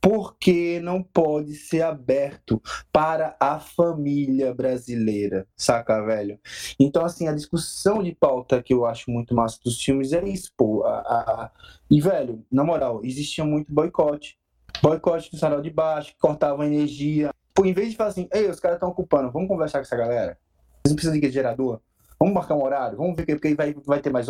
porque 0.01 0.79
não 0.81 1.01
pode 1.01 1.55
ser 1.55 1.81
aberto 1.81 2.61
para 2.91 3.35
a 3.39 3.59
família 3.59 4.53
brasileira, 4.53 5.47
saca, 5.55 6.03
velho? 6.05 6.39
Então, 6.79 7.05
assim, 7.05 7.27
a 7.27 7.33
discussão 7.33 8.03
de 8.03 8.13
pauta 8.13 8.61
que 8.61 8.73
eu 8.73 8.85
acho 8.85 9.09
muito 9.09 9.35
massa 9.35 9.59
dos 9.63 9.81
filmes 9.81 10.13
é 10.13 10.27
isso, 10.27 10.51
pô. 10.57 10.83
A, 10.83 10.99
a, 10.99 11.43
a... 11.45 11.51
E, 11.89 12.01
velho, 12.01 12.45
na 12.51 12.63
moral, 12.63 13.01
existia 13.03 13.45
muito 13.45 13.73
boicote. 13.73 14.37
Boicote 14.81 15.31
do 15.31 15.37
sarau 15.37 15.61
de 15.61 15.69
baixo, 15.69 16.11
que 16.13 16.19
cortava 16.19 16.65
energia. 16.65 17.31
Pô, 17.53 17.65
em 17.65 17.73
vez 17.73 17.91
de 17.91 17.95
falar 17.95 18.09
assim, 18.09 18.27
ei, 18.33 18.49
os 18.49 18.59
caras 18.59 18.77
estão 18.77 18.89
ocupando, 18.89 19.31
vamos 19.31 19.47
conversar 19.47 19.79
com 19.79 19.83
essa 19.83 19.95
galera. 19.95 20.37
Vocês 20.83 20.91
não 20.91 20.95
precisam 20.95 21.19
de 21.19 21.31
gerador? 21.31 21.79
Vamos 22.19 22.33
marcar 22.33 22.55
um 22.55 22.63
horário, 22.63 22.97
vamos 22.97 23.15
ver 23.15 23.25
porque 23.25 23.55
vai, 23.55 23.75
vai 23.85 23.99
ter 23.99 24.11
mais. 24.11 24.27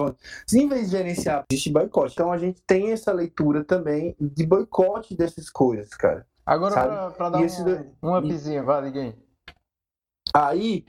Se 0.48 0.62
em 0.62 0.68
vez 0.68 0.86
de 0.90 0.98
gerenciar, 0.98 1.44
existe 1.50 1.72
boicote. 1.72 2.14
Então 2.14 2.32
a 2.32 2.38
gente 2.38 2.62
tem 2.66 2.92
essa 2.92 3.12
leitura 3.12 3.64
também 3.64 4.16
de 4.20 4.46
boicote 4.46 5.16
dessas 5.16 5.50
coisas, 5.50 5.90
cara. 5.90 6.26
Agora, 6.46 7.12
para 7.12 7.30
dar 7.30 7.42
esse, 7.42 7.62
um, 7.62 8.10
um 8.10 8.18
upzinho, 8.18 8.66
vai, 8.66 8.82
ninguém. 8.82 9.16
Aí, 10.34 10.86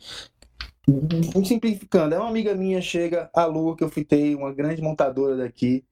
simplificando, 1.44 2.14
é 2.14 2.18
uma 2.18 2.28
amiga 2.28 2.54
minha, 2.54 2.80
chega, 2.80 3.30
a 3.34 3.44
Lu, 3.44 3.76
que 3.76 3.84
eu 3.84 3.88
fitei, 3.88 4.34
uma 4.34 4.52
grande 4.52 4.82
montadora 4.82 5.36
daqui, 5.36 5.84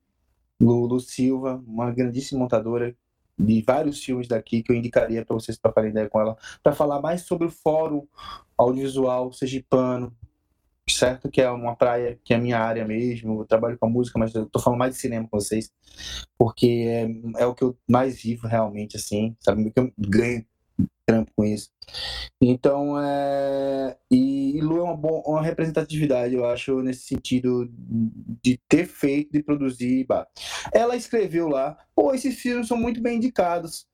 Lu, 0.60 0.86
Lu 0.86 1.00
Silva, 1.00 1.62
uma 1.66 1.90
grandíssima 1.90 2.40
montadora 2.40 2.94
de 3.38 3.62
vários 3.62 4.02
filmes 4.02 4.28
daqui 4.28 4.62
que 4.62 4.70
eu 4.70 4.76
indicaria 4.76 5.24
para 5.24 5.34
vocês 5.34 5.58
trocarem 5.58 5.90
ideia 5.90 6.08
com 6.08 6.20
ela, 6.20 6.36
para 6.62 6.72
falar 6.72 7.00
mais 7.00 7.22
sobre 7.22 7.46
o 7.46 7.50
fórum 7.50 8.06
audiovisual 8.56 9.32
sergipano, 9.32 10.14
certo 10.88 11.30
que 11.30 11.40
é 11.40 11.50
uma 11.50 11.76
praia 11.76 12.18
que 12.24 12.34
é 12.34 12.36
a 12.36 12.40
minha 12.40 12.58
área 12.58 12.84
mesmo, 12.84 13.40
eu 13.40 13.46
trabalho 13.46 13.78
com 13.78 13.86
a 13.86 13.90
música, 13.90 14.18
mas 14.18 14.34
eu 14.34 14.46
tô 14.46 14.58
falando 14.58 14.78
mais 14.78 14.94
de 14.94 15.00
cinema 15.00 15.28
com 15.28 15.38
vocês, 15.38 15.70
porque 16.36 16.66
é, 16.88 17.42
é 17.42 17.46
o 17.46 17.54
que 17.54 17.62
eu 17.62 17.76
mais 17.88 18.20
vivo 18.20 18.46
realmente, 18.46 18.96
assim, 18.96 19.36
sabe, 19.40 19.70
que 19.70 19.80
eu 19.80 19.92
ganho 19.98 20.44
trampo 21.06 21.30
com 21.36 21.44
isso. 21.44 21.70
Então, 22.40 22.98
é... 23.00 23.96
e, 24.10 24.60
Lu 24.60 24.78
é 24.78 24.82
uma, 24.82 24.96
boa, 24.96 25.22
uma 25.26 25.42
representatividade, 25.42 26.34
eu 26.34 26.44
acho, 26.46 26.80
nesse 26.82 27.02
sentido 27.02 27.68
de 28.42 28.58
ter 28.68 28.86
feito, 28.86 29.32
de 29.32 29.42
produzir. 29.42 30.04
Bah. 30.06 30.26
Ela 30.72 30.96
escreveu 30.96 31.48
lá, 31.48 31.76
pô, 31.94 32.14
esses 32.14 32.38
filmes 32.38 32.68
são 32.68 32.76
muito 32.76 33.00
bem 33.00 33.16
indicados 33.16 33.86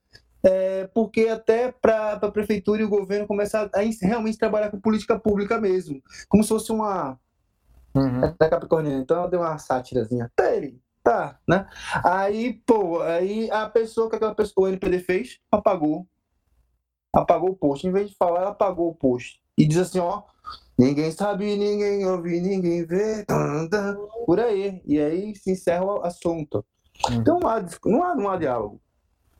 é, 0.43 0.87
porque 0.93 1.27
até 1.27 1.71
para 1.71 2.13
a 2.13 2.31
prefeitura 2.31 2.81
e 2.81 2.85
o 2.85 2.89
governo 2.89 3.27
começar 3.27 3.69
a 3.73 3.79
realmente 4.01 4.37
trabalhar 4.37 4.71
com 4.71 4.79
política 4.79 5.19
pública 5.19 5.59
mesmo, 5.59 6.01
como 6.27 6.43
se 6.43 6.49
fosse 6.49 6.71
uma 6.71 7.19
uhum. 7.93 8.23
é 8.23 8.49
Capricorniana. 8.49 9.01
Então 9.01 9.23
eu 9.23 9.29
dei 9.29 9.39
uma 9.39 9.57
sátirazinha 9.57 10.25
até 10.25 10.57
ele, 10.57 10.81
tá, 11.03 11.39
né? 11.47 11.67
Aí, 12.03 12.53
pô, 12.65 13.01
aí 13.01 13.49
a 13.51 13.67
pessoa 13.69 14.09
que 14.09 14.15
aquela 14.15 14.35
pessoa, 14.35 14.67
o 14.67 14.69
NPD 14.69 14.99
fez, 14.99 15.39
apagou, 15.51 16.07
apagou 17.13 17.49
o 17.49 17.55
post. 17.55 17.85
Em 17.85 17.91
vez 17.91 18.09
de 18.09 18.15
falar, 18.15 18.41
ela 18.41 18.51
apagou 18.51 18.89
o 18.89 18.95
post 18.95 19.41
e 19.57 19.67
diz 19.67 19.77
assim, 19.77 19.99
ó, 19.99 20.23
ninguém 20.77 21.11
sabe, 21.11 21.57
ninguém 21.57 22.05
ouve, 22.05 22.39
ninguém 22.39 22.85
vê, 22.85 23.25
por 24.25 24.39
aí. 24.39 24.81
E 24.85 24.99
aí 24.99 25.35
se 25.35 25.51
encerra 25.51 25.83
o 25.83 26.05
assunto. 26.05 26.65
Uhum. 27.09 27.15
Então 27.15 27.39
não 27.39 27.49
há, 27.49 27.65
não 27.85 28.03
há, 28.03 28.15
não 28.15 28.29
há 28.29 28.37
diálogo. 28.37 28.79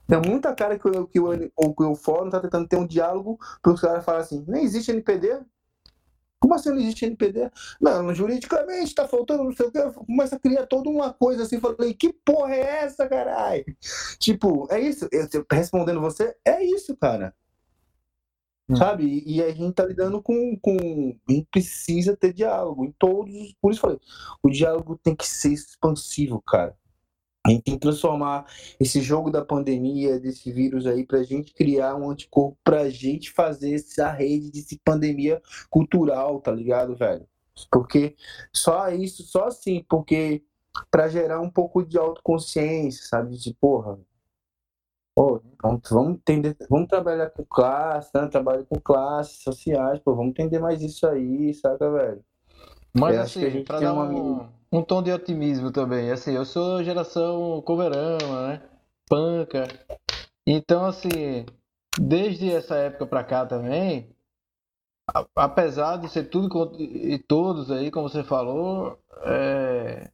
Tem 0.09 0.19
muita 0.19 0.55
cara 0.55 0.79
que, 0.79 0.87
o, 0.87 1.05
que, 1.05 1.19
o, 1.19 1.75
que 1.75 1.83
o 1.83 1.95
fórum 1.95 2.31
tá 2.31 2.39
tentando 2.39 2.67
ter 2.67 2.77
um 2.77 2.87
diálogo 2.87 3.37
para 3.61 3.71
os 3.71 3.79
caras 3.79 4.03
falarem 4.03 4.25
assim, 4.25 4.43
nem 4.47 4.63
existe 4.63 4.89
NPD? 4.89 5.39
Como 6.39 6.55
assim 6.55 6.69
não 6.69 6.79
existe 6.79 7.05
NPD? 7.05 7.51
Não, 7.79 8.15
juridicamente 8.15 8.95
tá 8.95 9.07
faltando, 9.07 9.43
não 9.43 9.51
sei 9.55 9.67
o 9.67 9.71
que. 9.71 9.79
Começa 9.91 10.35
a 10.35 10.39
criar 10.39 10.65
toda 10.65 10.89
uma 10.89 11.13
coisa 11.13 11.43
assim. 11.43 11.59
Falei, 11.59 11.93
que 11.93 12.11
porra 12.11 12.55
é 12.55 12.85
essa, 12.85 13.07
caralho? 13.07 13.65
Tipo, 14.17 14.67
é 14.71 14.79
isso. 14.79 15.07
Eu, 15.11 15.45
respondendo 15.51 16.01
você, 16.01 16.35
é 16.43 16.63
isso, 16.63 16.97
cara. 16.97 17.35
Hum. 18.67 18.77
Sabe? 18.77 19.21
E 19.27 19.43
a 19.43 19.51
gente 19.51 19.75
tá 19.75 19.85
lidando 19.85 20.23
com, 20.23 20.57
com. 20.59 21.15
A 21.27 21.31
gente 21.31 21.47
precisa 21.51 22.17
ter 22.17 22.33
diálogo 22.33 22.83
em 22.83 22.91
todos. 22.97 23.53
Por 23.61 23.71
isso 23.71 23.81
falei, 23.81 23.99
o 24.41 24.49
diálogo 24.49 24.99
tem 25.03 25.15
que 25.15 25.27
ser 25.27 25.51
expansivo, 25.51 26.41
cara. 26.41 26.75
A 27.45 27.51
gente 27.51 27.63
tem 27.63 27.73
que 27.75 27.79
transformar 27.79 28.45
esse 28.79 29.01
jogo 29.01 29.31
da 29.31 29.43
pandemia, 29.43 30.19
desse 30.19 30.51
vírus 30.51 30.85
aí, 30.85 31.05
para 31.05 31.19
a 31.19 31.23
gente 31.23 31.53
criar 31.53 31.95
um 31.95 32.09
anticorpo, 32.09 32.57
para 32.63 32.81
a 32.81 32.89
gente 32.89 33.31
fazer 33.31 33.75
essa 33.75 34.11
rede 34.11 34.51
de 34.51 34.79
pandemia 34.83 35.41
cultural, 35.69 36.41
tá 36.41 36.51
ligado, 36.51 36.95
velho? 36.95 37.25
Porque 37.71 38.15
só 38.53 38.89
isso, 38.89 39.23
só 39.23 39.45
assim, 39.47 39.85
porque 39.89 40.43
para 40.91 41.07
gerar 41.07 41.41
um 41.41 41.49
pouco 41.49 41.83
de 41.83 41.97
autoconsciência, 41.97 43.05
sabe? 43.05 43.37
De 43.37 43.53
porra, 43.53 43.99
pô, 45.15 45.41
vamos 45.89 46.17
entender, 46.17 46.55
vamos 46.69 46.87
trabalhar 46.87 47.29
com 47.31 47.45
classe, 47.45 48.11
né? 48.13 48.27
Trabalho 48.27 48.65
com 48.65 48.79
classes 48.79 49.41
sociais, 49.43 49.99
pô, 49.99 50.15
vamos 50.15 50.31
entender 50.31 50.59
mais 50.59 50.81
isso 50.81 51.07
aí, 51.07 51.53
saca, 51.53 51.91
velho? 51.91 52.23
Mas 52.93 53.15
eu 53.15 53.21
assim, 53.21 53.63
para 53.63 53.79
dar 53.79 53.93
um, 53.93 54.47
um 54.71 54.81
tom 54.81 55.01
de 55.01 55.11
otimismo 55.11 55.71
também, 55.71 56.11
assim, 56.11 56.33
eu 56.33 56.45
sou 56.45 56.83
geração 56.83 57.61
coverama, 57.61 58.47
né? 58.47 58.61
Panca. 59.07 59.67
Então, 60.45 60.85
assim, 60.85 61.45
desde 61.99 62.51
essa 62.51 62.75
época 62.75 63.05
pra 63.05 63.23
cá 63.23 63.45
também, 63.45 64.09
apesar 65.35 65.97
de 65.97 66.09
ser 66.09 66.25
tudo 66.25 66.75
e 66.79 67.17
todos 67.17 67.71
aí, 67.71 67.91
como 67.91 68.09
você 68.09 68.23
falou, 68.23 68.99
é... 69.23 70.09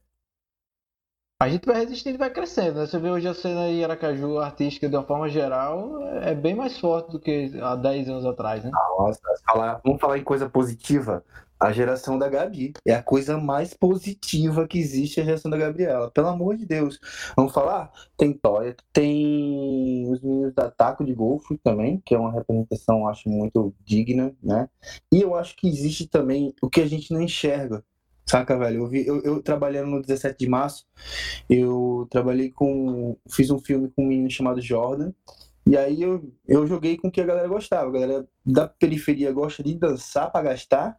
a 1.40 1.48
gente 1.48 1.66
vai 1.66 1.76
resistindo 1.76 2.14
e 2.14 2.18
vai 2.18 2.30
crescendo. 2.30 2.80
Né? 2.80 2.86
Você 2.86 2.98
vê 2.98 3.10
hoje 3.10 3.28
a 3.28 3.34
cena 3.34 3.62
aí 3.62 3.84
Aracaju 3.84 4.38
artística 4.38 4.88
de 4.88 4.96
uma 4.96 5.04
forma 5.04 5.28
geral 5.28 6.02
é 6.22 6.34
bem 6.34 6.54
mais 6.54 6.78
forte 6.78 7.12
do 7.12 7.20
que 7.20 7.52
há 7.60 7.76
10 7.76 8.08
anos 8.08 8.26
atrás, 8.26 8.64
né? 8.64 8.70
Nossa, 8.72 9.20
vamos 9.84 10.00
falar 10.00 10.18
em 10.18 10.24
coisa 10.24 10.48
positiva 10.48 11.22
a 11.58 11.72
geração 11.72 12.18
da 12.18 12.28
Gabi. 12.28 12.74
É 12.86 12.94
a 12.94 13.02
coisa 13.02 13.38
mais 13.38 13.74
positiva 13.74 14.66
que 14.66 14.78
existe 14.78 15.20
a 15.20 15.24
geração 15.24 15.50
da 15.50 15.56
Gabriela. 15.56 16.10
Pelo 16.10 16.28
amor 16.28 16.56
de 16.56 16.66
Deus. 16.66 16.98
Vamos 17.36 17.52
falar? 17.52 17.90
Tem 18.16 18.32
Toya, 18.32 18.76
tem 18.92 20.10
os 20.10 20.20
meninos 20.20 20.54
da 20.54 20.70
Taco 20.70 21.04
de 21.04 21.14
Golfo 21.14 21.58
também, 21.58 22.02
que 22.04 22.14
é 22.14 22.18
uma 22.18 22.32
representação, 22.32 23.08
acho, 23.08 23.28
muito 23.28 23.74
digna, 23.84 24.34
né? 24.42 24.68
E 25.12 25.20
eu 25.20 25.34
acho 25.34 25.56
que 25.56 25.68
existe 25.68 26.06
também 26.06 26.54
o 26.62 26.68
que 26.68 26.80
a 26.80 26.86
gente 26.86 27.12
não 27.12 27.20
enxerga. 27.20 27.82
Saca, 28.28 28.58
velho? 28.58 28.82
Eu, 28.82 28.86
vi, 28.88 29.06
eu, 29.06 29.22
eu 29.22 29.42
trabalhando 29.42 29.88
no 29.88 30.02
17 30.02 30.36
de 30.36 30.48
março, 30.48 30.84
eu 31.48 32.08
trabalhei 32.10 32.50
com. 32.50 33.16
Fiz 33.30 33.50
um 33.50 33.58
filme 33.58 33.88
com 33.94 34.02
um 34.02 34.08
menino 34.08 34.30
chamado 34.30 34.60
Jordan. 34.60 35.12
E 35.64 35.76
aí 35.76 36.02
eu, 36.02 36.32
eu 36.46 36.66
joguei 36.66 36.96
com 36.96 37.08
o 37.08 37.10
que 37.10 37.20
a 37.20 37.24
galera 37.24 37.48
gostava. 37.48 37.88
A 37.88 37.92
galera 37.92 38.28
da 38.44 38.68
periferia 38.68 39.32
gosta 39.32 39.62
de 39.62 39.74
dançar 39.76 40.30
para 40.30 40.42
gastar 40.42 40.98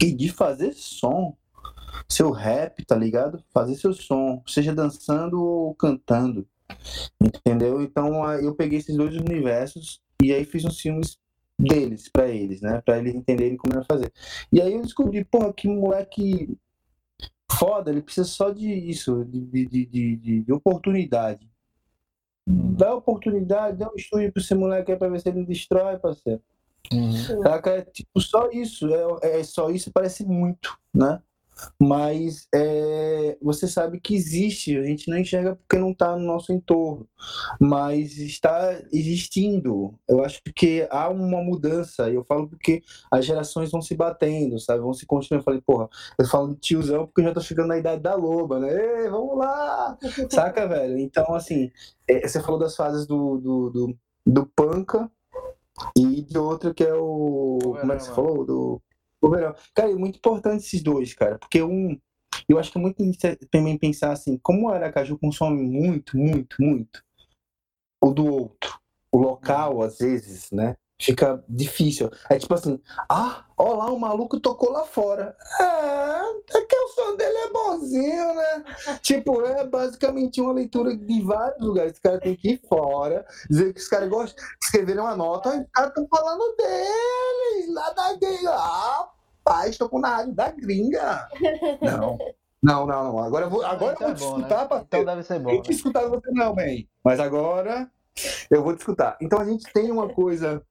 e 0.00 0.12
de 0.12 0.28
fazer 0.30 0.72
som. 0.74 1.36
Seu 2.08 2.30
rap, 2.30 2.84
tá 2.84 2.96
ligado? 2.96 3.42
Fazer 3.52 3.76
seu 3.76 3.92
som, 3.92 4.42
seja 4.46 4.74
dançando 4.74 5.42
ou 5.42 5.74
cantando. 5.74 6.46
Entendeu? 7.20 7.80
Então 7.80 8.28
eu 8.40 8.54
peguei 8.54 8.78
esses 8.78 8.96
dois 8.96 9.14
universos 9.16 10.00
e 10.22 10.32
aí 10.32 10.44
fiz 10.44 10.64
uns 10.64 10.80
filmes 10.80 11.18
deles, 11.58 12.08
para 12.08 12.28
eles, 12.28 12.60
né? 12.60 12.80
Para 12.84 12.98
eles 12.98 13.14
entenderem 13.14 13.56
como 13.56 13.74
era 13.74 13.84
fazer. 13.84 14.12
E 14.52 14.60
aí 14.60 14.74
eu 14.74 14.82
descobri, 14.82 15.24
porra, 15.24 15.52
que 15.52 15.68
moleque 15.68 16.56
foda, 17.52 17.90
ele 17.90 18.02
precisa 18.02 18.26
só 18.26 18.50
de 18.50 18.68
isso, 18.68 19.24
de, 19.24 19.66
de, 19.66 19.86
de, 19.86 20.16
de, 20.16 20.40
de 20.42 20.52
oportunidade. 20.52 21.48
Hum. 22.46 22.74
Dá 22.74 22.94
oportunidade, 22.94 23.78
dá 23.78 23.90
um 23.90 23.96
estúdio 23.96 24.32
pra 24.32 24.42
esse 24.42 24.54
moleque 24.54 24.92
aí 24.92 24.98
pra 24.98 25.08
ver 25.08 25.20
se 25.20 25.28
ele 25.28 25.44
destrói, 25.44 25.98
parceiro. 25.98 26.42
Uhum. 26.92 27.44
É 27.66 27.82
tipo 27.82 28.20
só 28.20 28.50
isso, 28.50 28.88
é, 29.22 29.40
é, 29.40 29.44
só 29.44 29.70
isso 29.70 29.90
parece 29.92 30.24
muito, 30.24 30.76
né? 30.94 31.20
Mas 31.80 32.48
é, 32.54 33.36
você 33.40 33.68
sabe 33.68 34.00
que 34.00 34.14
existe, 34.14 34.76
a 34.76 34.82
gente 34.82 35.08
não 35.08 35.18
enxerga 35.18 35.56
porque 35.56 35.78
não 35.78 35.92
está 35.92 36.16
no 36.16 36.24
nosso 36.24 36.52
entorno, 36.52 37.08
mas 37.60 38.18
está 38.18 38.80
existindo. 38.92 39.94
Eu 40.08 40.24
acho 40.24 40.40
que 40.54 40.86
há 40.90 41.08
uma 41.08 41.42
mudança, 41.42 42.10
e 42.10 42.14
eu 42.14 42.24
falo 42.24 42.48
porque 42.48 42.82
as 43.10 43.24
gerações 43.24 43.70
vão 43.70 43.80
se 43.80 43.94
batendo, 43.94 44.58
sabe? 44.58 44.80
Vão 44.80 44.92
se 44.92 45.06
continuando. 45.06 45.42
Eu 45.42 45.44
falei, 45.44 45.60
porra, 45.60 45.88
eu 46.18 46.26
falo 46.26 46.54
de 46.54 46.60
tiozão 46.60 47.06
porque 47.06 47.20
eu 47.20 47.26
já 47.26 47.34
tô 47.34 47.40
chegando 47.40 47.68
na 47.68 47.78
idade 47.78 48.02
da 48.02 48.14
loba, 48.14 48.58
né? 48.58 49.02
Ei, 49.02 49.08
vamos 49.08 49.38
lá! 49.38 49.96
Saca, 50.30 50.66
velho? 50.66 50.98
Então, 50.98 51.34
assim, 51.34 51.70
é, 52.08 52.26
você 52.26 52.40
falou 52.40 52.58
das 52.58 52.76
fases 52.76 53.06
do, 53.06 53.38
do, 53.38 53.70
do, 53.70 53.98
do 54.26 54.46
panca, 54.46 55.10
e 55.96 56.22
de 56.22 56.38
outro 56.38 56.74
que 56.74 56.84
é 56.84 56.94
o. 56.94 57.58
como 57.80 57.92
é 57.92 57.96
que 57.96 58.04
você 58.04 58.14
falou? 58.14 58.44
Do. 58.44 58.82
O 59.20 59.30
verão. 59.30 59.54
Cara, 59.74 59.90
é 59.90 59.94
muito 59.94 60.16
importante 60.16 60.64
esses 60.64 60.82
dois, 60.82 61.14
cara, 61.14 61.38
porque 61.38 61.62
um. 61.62 61.98
Eu 62.48 62.58
acho 62.58 62.70
que 62.70 62.78
é 62.78 62.80
muito 62.80 63.02
também 63.50 63.78
pensar 63.78 64.12
assim, 64.12 64.38
como 64.42 64.66
o 64.66 64.68
Aracaju 64.68 65.16
consome 65.18 65.62
muito, 65.62 66.16
muito, 66.18 66.56
muito, 66.60 67.02
o 68.02 68.12
do 68.12 68.26
outro. 68.26 68.78
O 69.12 69.18
local, 69.18 69.82
às 69.82 69.98
vezes, 69.98 70.50
né? 70.50 70.74
Fica 70.98 71.42
difícil. 71.48 72.10
É 72.30 72.38
tipo 72.38 72.54
assim, 72.54 72.80
ah, 73.08 73.44
ó 73.56 73.74
lá, 73.74 73.90
o 73.90 73.98
maluco 73.98 74.40
tocou 74.40 74.70
lá 74.70 74.84
fora. 74.84 75.36
É, 75.60 76.58
é 76.58 76.60
que 76.62 76.76
o 76.76 76.88
som 76.88 77.16
dele 77.16 77.36
é 77.36 77.50
bonzinho, 77.50 78.34
né? 78.34 78.64
tipo, 79.02 79.42
é 79.42 79.66
basicamente 79.66 80.40
uma 80.40 80.52
leitura 80.52 80.96
de 80.96 81.22
vários 81.22 81.60
lugares. 81.60 81.92
Os 81.92 81.98
caras 81.98 82.20
têm 82.20 82.36
que 82.36 82.52
ir 82.52 82.60
fora, 82.68 83.26
dizer 83.50 83.72
que 83.72 83.80
os 83.80 83.88
caras 83.88 84.08
gostam, 84.08 84.44
escreverem 84.62 85.02
uma 85.02 85.16
nota, 85.16 85.50
os 85.50 85.70
caras 85.72 85.90
estão 85.90 86.06
falando 86.08 86.56
deles, 86.56 87.74
lá 87.74 87.90
da 87.92 88.16
gringa. 88.16 88.54
Ah, 88.54 89.08
pai, 89.42 89.70
estou 89.70 89.88
com 89.88 89.98
na 89.98 90.16
rádio 90.16 90.34
da 90.34 90.50
gringa. 90.50 91.28
Não. 91.82 92.18
Não, 92.62 92.86
não, 92.86 93.04
não. 93.04 93.18
Agora 93.18 93.44
eu 93.44 93.50
vou, 93.50 93.62
agora 93.62 93.94
eu 93.94 93.98
vou 93.98 94.08
é 94.08 94.14
bom, 94.14 94.38
né? 94.38 94.46
escutar, 94.46 94.70
né? 94.70 94.84
Então 94.88 95.04
deve 95.04 95.22
ser 95.22 95.38
bom. 95.38 95.50
Eu 95.50 95.56
né? 95.56 95.62
escutar 95.68 96.08
você 96.08 96.30
não, 96.30 96.54
bem. 96.54 96.88
Mas 97.04 97.20
agora 97.20 97.90
eu 98.50 98.62
vou 98.62 98.74
te 98.74 98.78
escutar. 98.78 99.18
Então 99.20 99.38
a 99.38 99.44
gente 99.44 99.70
tem 99.70 99.90
uma 99.90 100.08
coisa 100.08 100.64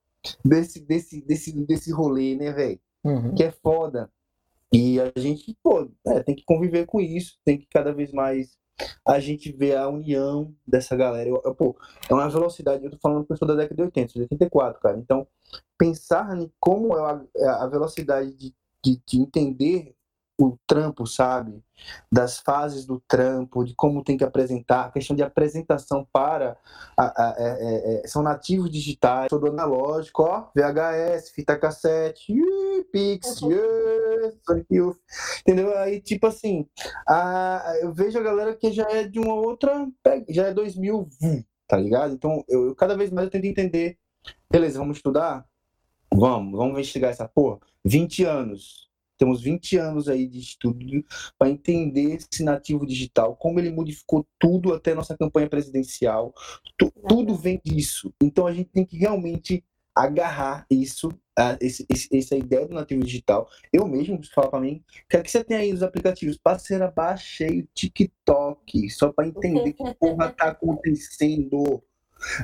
desse, 0.43 0.79
desse, 0.79 1.21
desse, 1.21 1.51
desse 1.65 1.91
rolê, 1.91 2.35
né, 2.35 2.51
velho? 2.51 2.79
Uhum. 3.03 3.35
Que 3.35 3.43
é 3.43 3.51
foda. 3.51 4.09
E 4.71 4.99
a 4.99 5.11
gente, 5.17 5.55
pô, 5.61 5.89
é, 6.07 6.23
tem 6.23 6.35
que 6.35 6.43
conviver 6.45 6.85
com 6.85 6.99
isso, 6.99 7.37
tem 7.45 7.57
que 7.57 7.67
cada 7.67 7.93
vez 7.93 8.11
mais 8.11 8.57
a 9.05 9.19
gente 9.19 9.51
ver 9.51 9.77
a 9.77 9.87
união 9.87 10.53
dessa 10.65 10.95
galera. 10.95 11.29
Eu, 11.29 11.41
eu, 11.45 11.53
pô, 11.53 11.75
é 12.09 12.13
uma 12.13 12.29
velocidade, 12.29 12.83
eu 12.83 12.91
tô 12.91 12.97
falando 12.97 13.25
pessoa 13.25 13.47
da 13.47 13.55
década 13.55 13.75
de 13.75 13.81
80, 13.83 14.13
de 14.13 14.21
84, 14.21 14.81
cara. 14.81 14.97
Então, 14.97 15.27
pensar 15.77 16.35
em 16.37 16.51
como 16.59 16.97
é 16.97 17.01
a, 17.01 17.25
é 17.37 17.47
a 17.47 17.67
velocidade 17.67 18.33
de, 18.33 18.53
de, 18.83 19.01
de 19.05 19.19
entender 19.19 19.95
o 20.37 20.57
trampo, 20.65 21.05
sabe? 21.05 21.63
Das 22.11 22.39
fases 22.39 22.85
do 22.85 23.01
trampo, 23.07 23.63
de 23.63 23.75
como 23.75 24.03
tem 24.03 24.17
que 24.17 24.23
apresentar, 24.23 24.85
a 24.85 24.91
questão 24.91 25.15
de 25.15 25.23
apresentação 25.23 26.07
para. 26.11 26.57
A, 26.97 27.03
a, 27.03 27.29
a, 27.29 27.35
é, 27.37 27.45
é, 27.45 28.03
é, 28.03 28.07
são 28.07 28.23
nativos 28.23 28.69
digitais, 28.69 29.29
todo 29.29 29.47
analógico, 29.47 30.23
ó, 30.23 30.49
VHS, 30.55 31.29
fita 31.31 31.57
cassete, 31.57 32.33
Pix, 32.91 33.41
uhum. 33.41 33.51
entendeu? 35.41 35.77
Aí, 35.77 36.01
tipo 36.01 36.27
assim, 36.27 36.67
a, 37.07 37.75
eu 37.81 37.93
vejo 37.93 38.17
a 38.17 38.23
galera 38.23 38.55
que 38.55 38.71
já 38.71 38.87
é 38.89 39.03
de 39.03 39.19
uma 39.19 39.35
outra. 39.35 39.87
já 40.29 40.47
é 40.47 40.53
2000, 40.53 41.09
tá 41.67 41.77
ligado? 41.77 42.13
Então, 42.13 42.43
eu, 42.47 42.67
eu 42.67 42.75
cada 42.75 42.95
vez 42.95 43.11
mais 43.11 43.25
eu 43.25 43.31
tento 43.31 43.45
entender. 43.45 43.97
Beleza, 44.49 44.79
vamos 44.79 44.97
estudar? 44.97 45.45
Vamos, 46.13 46.57
vamos 46.57 46.73
investigar 46.73 47.11
essa 47.11 47.27
porra. 47.27 47.59
20 47.83 48.23
anos 48.23 48.92
temos 49.17 49.41
20 49.41 49.77
anos 49.77 50.07
aí 50.07 50.27
de 50.27 50.39
estudo 50.39 50.85
para 51.37 51.49
entender 51.49 52.17
esse 52.17 52.43
nativo 52.43 52.85
digital, 52.85 53.35
como 53.35 53.59
ele 53.59 53.71
modificou 53.71 54.25
tudo 54.39 54.73
até 54.73 54.93
nossa 54.93 55.17
campanha 55.17 55.49
presidencial. 55.49 56.33
Tu, 56.77 56.91
tudo 57.07 57.35
vem 57.35 57.61
disso. 57.63 58.13
Então 58.21 58.47
a 58.47 58.53
gente 58.53 58.69
tem 58.69 58.85
que 58.85 58.97
realmente 58.97 59.63
agarrar 59.95 60.65
isso, 60.69 61.09
esse, 61.61 61.85
esse, 61.87 62.17
essa 62.17 62.35
ideia 62.35 62.67
do 62.67 62.73
nativo 62.73 63.03
digital. 63.03 63.47
Eu 63.71 63.87
mesmo 63.87 64.19
falo 64.33 64.49
para 64.49 64.59
mim, 64.59 64.83
o 65.05 65.09
que 65.09 65.17
é 65.17 65.21
que 65.21 65.29
você 65.29 65.43
tem 65.43 65.57
aí 65.57 65.71
nos 65.71 65.83
aplicativos? 65.83 66.37
Parceira, 66.37 66.89
baixei 66.89 67.61
o 67.61 67.67
TikTok, 67.73 68.89
só 68.89 69.11
para 69.11 69.27
entender 69.27 69.73
que 69.73 69.93
porra 69.95 70.31
tá 70.31 70.49
acontecendo. 70.49 71.83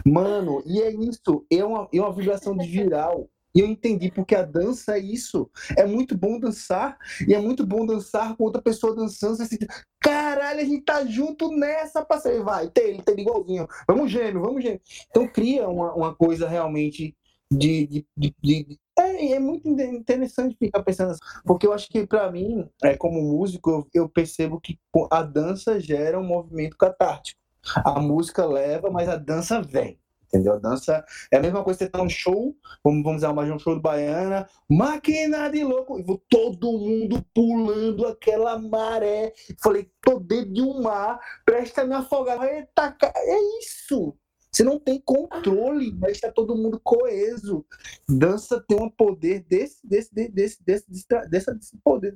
Mano, 0.05 0.61
e 0.65 0.81
é 0.81 0.91
isso, 0.91 1.45
é 1.49 1.63
uma, 1.63 1.87
é 1.91 1.99
uma 1.99 2.13
vibração 2.13 2.55
de 2.55 2.67
viral. 2.67 3.29
E 3.53 3.61
eu 3.61 3.67
entendi 3.67 4.11
porque 4.11 4.35
a 4.35 4.43
dança 4.43 4.97
é 4.97 4.99
isso. 4.99 5.49
É 5.77 5.85
muito 5.85 6.17
bom 6.17 6.39
dançar. 6.39 6.97
E 7.27 7.33
é 7.33 7.39
muito 7.39 7.65
bom 7.65 7.85
dançar 7.85 8.35
com 8.35 8.43
outra 8.43 8.61
pessoa 8.61 8.95
dançando. 8.95 9.37
Você 9.37 9.43
assim, 9.43 9.57
caralho, 9.99 10.61
a 10.61 10.65
gente 10.65 10.83
tá 10.83 11.05
junto 11.05 11.51
nessa 11.51 12.03
parceria. 12.03 12.43
Vai, 12.43 12.69
tem, 12.69 13.01
tem 13.01 13.19
igualzinho. 13.19 13.67
Vamos 13.87 14.11
gêmeo, 14.11 14.41
vamos 14.41 14.63
gêmeo. 14.63 14.81
Então 15.09 15.27
cria 15.27 15.67
uma, 15.67 15.93
uma 15.93 16.15
coisa 16.15 16.47
realmente 16.47 17.15
de, 17.51 17.87
de, 17.87 18.05
de, 18.15 18.35
de 18.41 18.79
é, 18.97 19.33
é, 19.33 19.39
muito 19.39 19.67
interessante 19.67 20.55
ficar 20.59 20.83
pensando 20.83 21.11
assim, 21.11 21.19
porque 21.45 21.65
eu 21.65 21.73
acho 21.73 21.89
que 21.89 22.05
para 22.05 22.29
mim, 22.31 22.69
é, 22.83 22.95
como 22.95 23.21
músico, 23.21 23.87
eu, 23.93 24.07
percebo 24.07 24.59
que 24.59 24.77
a 25.09 25.23
dança 25.23 25.79
gera 25.79 26.19
um 26.19 26.23
movimento 26.23 26.77
catártico. 26.77 27.39
A 27.75 27.99
música 27.99 28.45
leva, 28.45 28.89
mas 28.89 29.09
a 29.09 29.15
dança 29.15 29.61
vem 29.61 29.99
entendeu? 30.29 30.53
A 30.53 30.59
dança 30.59 31.03
é 31.31 31.37
a 31.37 31.41
mesma 31.41 31.63
coisa 31.63 31.79
que 31.79 31.85
você 31.85 31.89
tá 31.89 31.97
num 31.97 32.09
show, 32.09 32.55
vamos, 32.83 33.03
vamos 33.03 33.21
dizer, 33.21 33.33
mais 33.33 33.51
um 33.51 33.59
show 33.59 33.75
do 33.75 33.81
Baiana, 33.81 34.47
máquina 34.69 35.49
de 35.49 35.63
louco, 35.63 35.99
e 35.99 36.03
todo 36.29 36.71
mundo 36.71 37.25
pulando 37.33 38.07
aquela 38.07 38.57
maré. 38.57 39.33
Falei, 39.61 39.89
tô 40.01 40.19
dentro 40.19 40.53
de 40.53 40.61
um 40.61 40.81
mar, 40.81 41.19
presta 41.45 41.83
me 41.83 41.95
afogar. 41.95 42.41
Eita, 42.43 42.95
é 43.15 43.59
isso! 43.59 44.15
Você 44.51 44.63
não 44.63 44.79
tem 44.79 44.99
controle, 44.99 45.93
mas 45.99 46.13
está 46.13 46.31
todo 46.31 46.55
mundo 46.55 46.79
coeso. 46.83 47.63
Dança 48.07 48.63
tem 48.67 48.81
um 48.81 48.89
poder 48.89 49.45
desse, 49.47 49.85
desse, 49.87 50.13
desse, 50.13 50.63
desse, 50.63 50.63
desse, 50.63 51.29
desse, 51.29 51.53
desse 51.53 51.77
poder. 51.83 52.15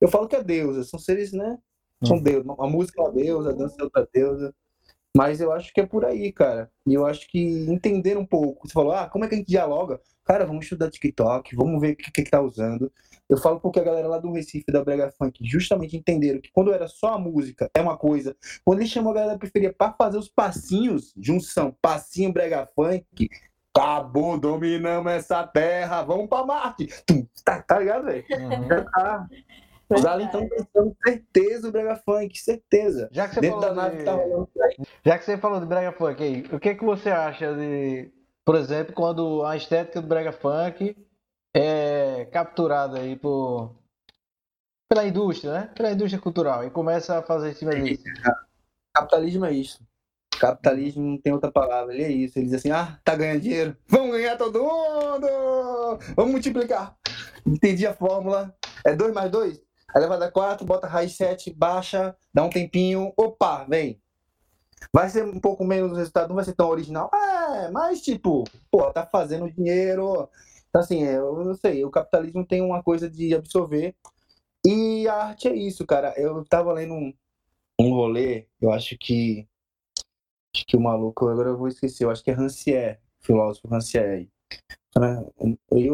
Eu 0.00 0.08
falo 0.08 0.28
que 0.28 0.36
é 0.36 0.44
deusa, 0.44 0.84
são 0.84 0.98
seres, 0.98 1.32
né? 1.32 1.58
São 2.04 2.18
hum. 2.18 2.22
deus. 2.22 2.44
A 2.58 2.66
música 2.68 3.00
é 3.00 3.04
uma 3.04 3.12
deusa, 3.12 3.50
a 3.50 3.52
dança 3.52 3.76
é 3.80 3.84
outra 3.84 4.08
deusa. 4.12 4.54
Mas 5.16 5.40
eu 5.40 5.52
acho 5.52 5.72
que 5.72 5.80
é 5.80 5.86
por 5.86 6.04
aí, 6.04 6.32
cara. 6.32 6.70
E 6.86 6.94
eu 6.94 7.06
acho 7.06 7.28
que 7.28 7.38
entender 7.68 8.16
um 8.16 8.24
pouco. 8.24 8.66
Você 8.66 8.72
falou, 8.72 8.92
ah, 8.92 9.08
como 9.08 9.24
é 9.24 9.28
que 9.28 9.34
a 9.34 9.38
gente 9.38 9.48
dialoga? 9.48 10.00
Cara, 10.24 10.46
vamos 10.46 10.64
estudar 10.64 10.90
TikTok, 10.90 11.54
vamos 11.54 11.80
ver 11.80 11.92
o 11.92 11.96
que, 11.96 12.10
que, 12.10 12.22
que 12.22 12.30
tá 12.30 12.40
usando. 12.40 12.90
Eu 13.28 13.36
falo 13.36 13.60
porque 13.60 13.80
a 13.80 13.84
galera 13.84 14.08
lá 14.08 14.18
do 14.18 14.32
Recife, 14.32 14.70
da 14.70 14.84
Brega 14.84 15.12
Funk, 15.18 15.38
justamente 15.42 15.96
entenderam 15.96 16.40
que 16.40 16.50
quando 16.52 16.72
era 16.72 16.86
só 16.86 17.14
a 17.14 17.18
música, 17.18 17.70
é 17.74 17.80
uma 17.80 17.96
coisa. 17.96 18.36
Quando 18.64 18.80
ele 18.80 18.88
chamou 18.88 19.10
a 19.10 19.14
galera 19.14 19.32
da 19.32 19.38
periferia 19.38 19.72
para 19.72 19.92
fazer 19.92 20.18
os 20.18 20.28
passinhos, 20.28 21.12
junção, 21.16 21.76
passinho 21.82 22.32
Brega 22.32 22.68
Funk, 22.74 23.28
acabou, 23.74 24.38
dominamos 24.38 25.10
essa 25.12 25.46
terra, 25.46 26.02
vamos 26.02 26.28
para 26.28 26.46
Marte. 26.46 26.88
Tá, 27.44 27.62
tá 27.62 27.78
ligado, 27.78 28.04
velho? 28.04 28.24
Uhum. 28.30 28.68
Os 29.94 30.04
aliens 30.04 30.32
estão 30.32 30.48
pensando 30.48 30.96
certeza 31.04 31.68
o 31.68 31.72
Brega 31.72 31.96
Funk, 31.96 32.38
certeza. 32.38 33.08
Já 33.12 33.28
que 33.28 33.34
você 33.34 33.40
Dentro 33.40 33.60
falou 33.60 33.74
da 33.74 33.82
nave 33.82 33.98
de... 33.98 34.04
tá 34.04 34.12
rolando 34.12 34.48
Já 35.04 35.18
que 35.18 35.24
você 35.24 35.38
falou 35.38 35.60
de 35.60 35.66
Brega 35.66 35.92
Funk 35.92 36.22
aí, 36.22 36.44
o 36.52 36.58
que, 36.58 36.74
que 36.74 36.84
você 36.84 37.10
acha 37.10 37.54
de, 37.54 38.10
por 38.44 38.56
exemplo, 38.56 38.94
quando 38.94 39.44
a 39.44 39.56
estética 39.56 40.00
do 40.00 40.08
Brega 40.08 40.32
Funk 40.32 40.96
é 41.54 42.26
capturada 42.32 42.98
aí 42.98 43.16
por, 43.16 43.74
pela 44.88 45.06
indústria, 45.06 45.52
né? 45.52 45.70
Pela 45.74 45.92
indústria 45.92 46.20
cultural 46.20 46.64
e 46.64 46.70
começa 46.70 47.18
a 47.18 47.22
fazer 47.22 47.50
em 47.50 47.54
cima 47.54 47.74
disso. 47.74 48.04
Capitalismo 48.94 49.44
é 49.46 49.52
isso. 49.52 49.82
Capitalismo 50.38 51.02
não 51.02 51.18
tem 51.18 51.32
outra 51.32 51.50
palavra, 51.50 51.94
ele 51.94 52.02
é 52.02 52.10
isso. 52.10 52.38
Ele 52.38 52.46
diz 52.46 52.54
assim: 52.56 52.70
ah, 52.70 52.98
tá 53.04 53.14
ganhando 53.14 53.40
dinheiro, 53.40 53.76
vamos 53.86 54.12
ganhar 54.12 54.36
todo 54.36 54.62
mundo, 54.62 55.98
vamos 56.16 56.32
multiplicar. 56.32 56.96
Entendi 57.46 57.86
a 57.86 57.94
fórmula. 57.94 58.54
É 58.84 58.94
2 58.94 59.14
mais 59.14 59.30
2? 59.30 59.62
Elevada 59.94 60.30
4, 60.30 60.66
bota 60.66 60.86
raiz 60.86 61.16
7, 61.16 61.52
baixa, 61.52 62.16
dá 62.32 62.44
um 62.44 62.50
tempinho, 62.50 63.12
opa, 63.16 63.64
vem. 63.64 64.00
Vai 64.92 65.08
ser 65.08 65.24
um 65.24 65.38
pouco 65.38 65.64
menos 65.64 65.92
o 65.92 65.94
resultado, 65.94 66.28
não 66.28 66.36
vai 66.36 66.44
ser 66.44 66.54
tão 66.54 66.68
original. 66.68 67.10
É, 67.14 67.70
mas 67.70 68.00
tipo, 68.00 68.44
pô, 68.70 68.90
tá 68.90 69.06
fazendo 69.06 69.50
dinheiro. 69.50 70.28
Então, 70.68 70.80
assim, 70.80 71.04
é, 71.04 71.16
eu 71.16 71.44
não 71.44 71.54
sei, 71.54 71.84
o 71.84 71.90
capitalismo 71.90 72.46
tem 72.46 72.62
uma 72.62 72.82
coisa 72.82 73.08
de 73.08 73.34
absorver. 73.34 73.94
E 74.64 75.06
a 75.08 75.14
arte 75.26 75.48
é 75.48 75.54
isso, 75.54 75.86
cara. 75.86 76.14
Eu 76.16 76.44
tava 76.44 76.72
lendo 76.72 76.94
um, 76.94 77.12
um 77.78 77.90
rolê, 77.90 78.46
eu 78.60 78.72
acho 78.72 78.96
que. 78.98 79.46
Acho 80.54 80.66
que 80.66 80.76
o 80.76 80.80
maluco, 80.80 81.28
agora 81.28 81.48
eu 81.48 81.56
vou 81.56 81.68
esquecer, 81.68 82.04
eu 82.04 82.10
acho 82.10 82.22
que 82.22 82.30
é 82.30 82.34
Rancière, 82.34 82.98
filósofo 83.20 83.68
Rancière. 83.68 84.28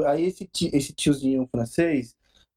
Aí 0.07 0.25
esse, 0.25 0.51
esse 0.73 0.93
tiozinho 0.93 1.47
francês, 1.51 2.17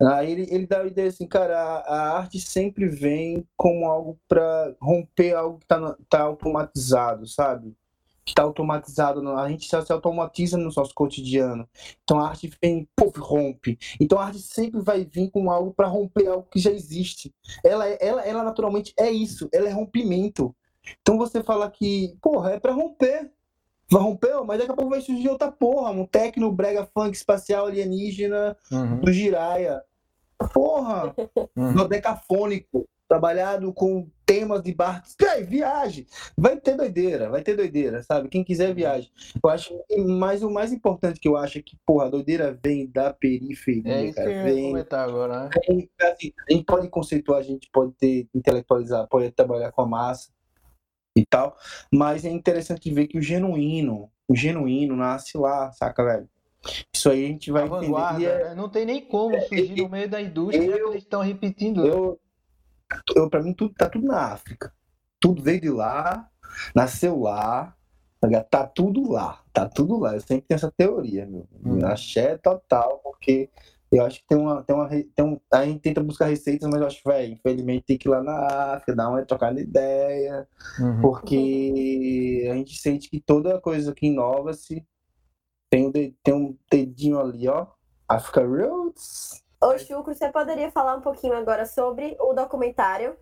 Aí 0.10 0.32
ele, 0.32 0.48
ele 0.50 0.66
dá 0.66 0.82
a 0.82 0.88
ideia 0.88 1.10
assim, 1.10 1.28
cara, 1.28 1.60
a, 1.60 1.78
a 1.80 2.18
arte 2.18 2.40
sempre 2.40 2.88
vem 2.88 3.46
como 3.56 3.86
algo 3.86 4.20
para 4.28 4.76
romper 4.82 5.36
algo 5.36 5.60
que 5.60 5.68
tá, 5.68 5.98
tá 6.10 6.22
automatizado, 6.22 7.28
sabe? 7.28 7.76
Que 8.26 8.34
tá 8.34 8.44
automatizado, 8.44 9.28
a 9.38 9.50
gente 9.50 9.70
já 9.70 9.84
se 9.84 9.92
automatiza 9.92 10.58
no 10.58 10.72
nosso 10.72 10.94
cotidiano. 10.94 11.68
Então 12.04 12.20
a 12.20 12.30
arte 12.30 12.52
vem, 12.62 12.88
puf, 12.96 13.20
rompe. 13.20 13.78
Então 14.00 14.18
a 14.18 14.26
arte 14.26 14.40
sempre 14.40 14.82
vai 14.82 15.06
vir 15.06 15.30
com 15.30 15.52
algo 15.52 15.74
para 15.74 15.88
romper 15.88 16.28
algo 16.28 16.48
que 16.50 16.60
já 16.60 16.72
existe. 16.72 17.34
Ela, 17.64 17.88
ela, 17.88 18.22
ela 18.24 18.44
naturalmente 18.44 18.94
é 18.98 19.12
isso, 19.12 19.50
ela 19.54 19.68
é 19.70 19.72
rompimento. 19.72 20.56
Então 21.02 21.18
você 21.18 21.44
fala 21.44 21.70
que, 21.70 22.18
porra, 22.22 22.52
é 22.54 22.60
para 22.60 22.74
romper. 22.74 23.32
Vai 23.90 24.02
romper, 24.02 24.42
mas 24.46 24.58
daqui 24.58 24.72
a 24.72 24.76
pouco 24.76 24.90
vai 24.90 25.02
surgir 25.02 25.28
outra 25.28 25.52
porra, 25.52 25.92
um 25.92 26.06
techno, 26.06 26.50
brega 26.50 26.88
funk 26.94 27.14
espacial 27.14 27.66
alienígena 27.66 28.56
uhum. 28.72 29.02
do 29.02 29.12
Jiraya 29.12 29.84
Porra! 30.50 31.14
Uhum. 31.56 31.72
No 31.74 31.88
decafônico, 31.88 32.88
trabalhado 33.12 33.74
com 33.74 34.08
temas 34.26 34.64
de 34.64 34.74
bar. 34.74 35.04
Ei, 35.36 35.44
viagem! 35.44 36.08
Vai 36.38 36.56
ter 36.56 36.78
doideira, 36.78 37.30
vai 37.30 37.42
ter 37.42 37.58
doideira, 37.58 38.02
sabe? 38.04 38.30
Quem 38.30 38.42
quiser 38.42 38.74
viagem. 38.74 39.12
Eu 39.44 39.50
acho 39.50 39.78
mas 40.08 40.42
o 40.42 40.50
mais 40.50 40.72
importante 40.72 41.20
que 41.20 41.28
eu 41.28 41.36
acho 41.36 41.58
é 41.58 41.62
que, 41.62 41.78
porra, 41.86 42.06
a 42.06 42.10
doideira 42.10 42.58
vem 42.64 42.88
da 42.88 43.14
periferia, 43.14 43.94
é 43.94 44.06
isso 44.06 44.16
cara. 44.16 44.30
Que 44.30 44.36
eu 44.36 44.44
vem, 44.44 44.72
comentar 44.72 45.10
agora, 45.10 45.44
né? 45.44 45.50
assim, 46.04 46.32
a 46.50 46.54
gente 46.54 46.64
pode 46.64 46.88
conceituar, 46.88 47.40
a 47.40 47.44
gente 47.44 47.70
pode 47.70 47.92
ter 47.94 48.30
intelectualizar, 48.34 49.06
pode 49.10 49.30
trabalhar 49.32 49.74
com 49.74 49.82
a 49.82 49.88
massa 49.88 50.30
e 51.14 51.26
tal, 51.26 51.58
mas 51.92 52.24
é 52.24 52.30
interessante 52.30 52.90
ver 52.94 53.08
que 53.08 53.18
o 53.18 53.22
genuíno, 53.22 54.10
o 54.26 54.36
genuíno 54.36 54.96
nasce 54.96 55.38
lá, 55.38 55.70
saca, 55.74 56.02
velho? 56.02 56.30
Isso 56.94 57.10
aí 57.10 57.26
a 57.26 57.28
gente 57.28 57.52
vai 57.52 57.64
a 57.64 57.66
entender. 57.66 58.26
É... 58.26 58.44
Né? 58.50 58.56
Não 58.56 58.70
tem 58.70 58.86
nem 58.86 59.02
como 59.02 59.40
surgir 59.42 59.80
é, 59.80 59.84
no 59.84 59.90
meio 59.90 60.10
da 60.10 60.22
indústria, 60.22 60.64
eu, 60.64 60.86
que 60.86 60.94
eles 60.94 61.04
estão 61.04 61.22
repetindo. 61.22 61.86
Eu, 61.86 62.20
eu, 63.16 63.30
para 63.30 63.42
mim, 63.42 63.54
tudo 63.54 63.74
tá 63.74 63.90
tudo 63.90 64.08
na 64.08 64.32
África. 64.32 64.74
Tudo 65.20 65.42
veio 65.42 65.62
de 65.62 65.70
lá, 65.70 66.30
nasceu 66.76 67.20
lá, 67.20 67.76
tá, 68.20 68.44
tá 68.44 68.68
tudo 68.68 69.12
lá, 69.12 69.42
tá 69.52 69.68
tudo 69.68 70.00
lá. 70.00 70.14
Eu 70.14 70.22
sempre 70.22 70.48
tenho 70.48 70.58
essa 70.58 70.72
teoria, 70.72 71.26
meu. 71.26 71.48
Hum. 71.66 71.86
Axé 71.86 72.38
total, 72.38 73.00
porque 73.04 73.50
eu 73.92 74.06
acho 74.06 74.22
que 74.22 74.28
tem 74.28 74.38
uma, 74.38 74.64
tem 74.64 74.76
uma, 74.76 74.88
tem 74.88 75.26
um, 75.26 75.40
a 75.52 75.66
gente 75.66 75.82
tenta 75.82 76.02
buscar 76.02 76.28
receitas, 76.28 76.70
mas 76.70 76.80
eu 76.80 76.88
acho 76.88 77.04
que, 77.04 77.10
velho, 77.10 77.34
infelizmente 77.34 77.86
tem 77.86 77.98
que 77.98 78.08
ir 78.08 78.12
lá 78.12 78.24
na 78.24 78.74
África, 78.76 78.96
dar 78.96 79.10
uma 79.10 79.26
trocada 79.26 79.56
de 79.56 79.64
ideia, 79.64 80.48
uhum. 80.80 81.02
porque 81.02 82.48
a 82.50 82.56
gente 82.56 82.78
sente 82.78 83.10
que 83.10 83.20
toda 83.20 83.60
coisa 83.60 83.94
que 83.94 84.08
inova-se 84.08 84.86
tem 85.72 85.88
um, 85.88 85.92
tem 85.92 86.34
um 86.34 86.58
dedinho 86.70 87.18
ali, 87.18 87.48
ó. 87.48 87.66
Africa 88.08 88.42
Roots. 88.46 89.42
Ô, 89.64 89.78
Chucro, 89.78 90.14
você 90.14 90.30
poderia 90.30 90.70
falar 90.70 90.98
um 90.98 91.02
pouquinho 91.02 91.34
agora 91.34 91.66
sobre 91.66 92.18
o 92.20 92.34
documentário? 92.34 93.16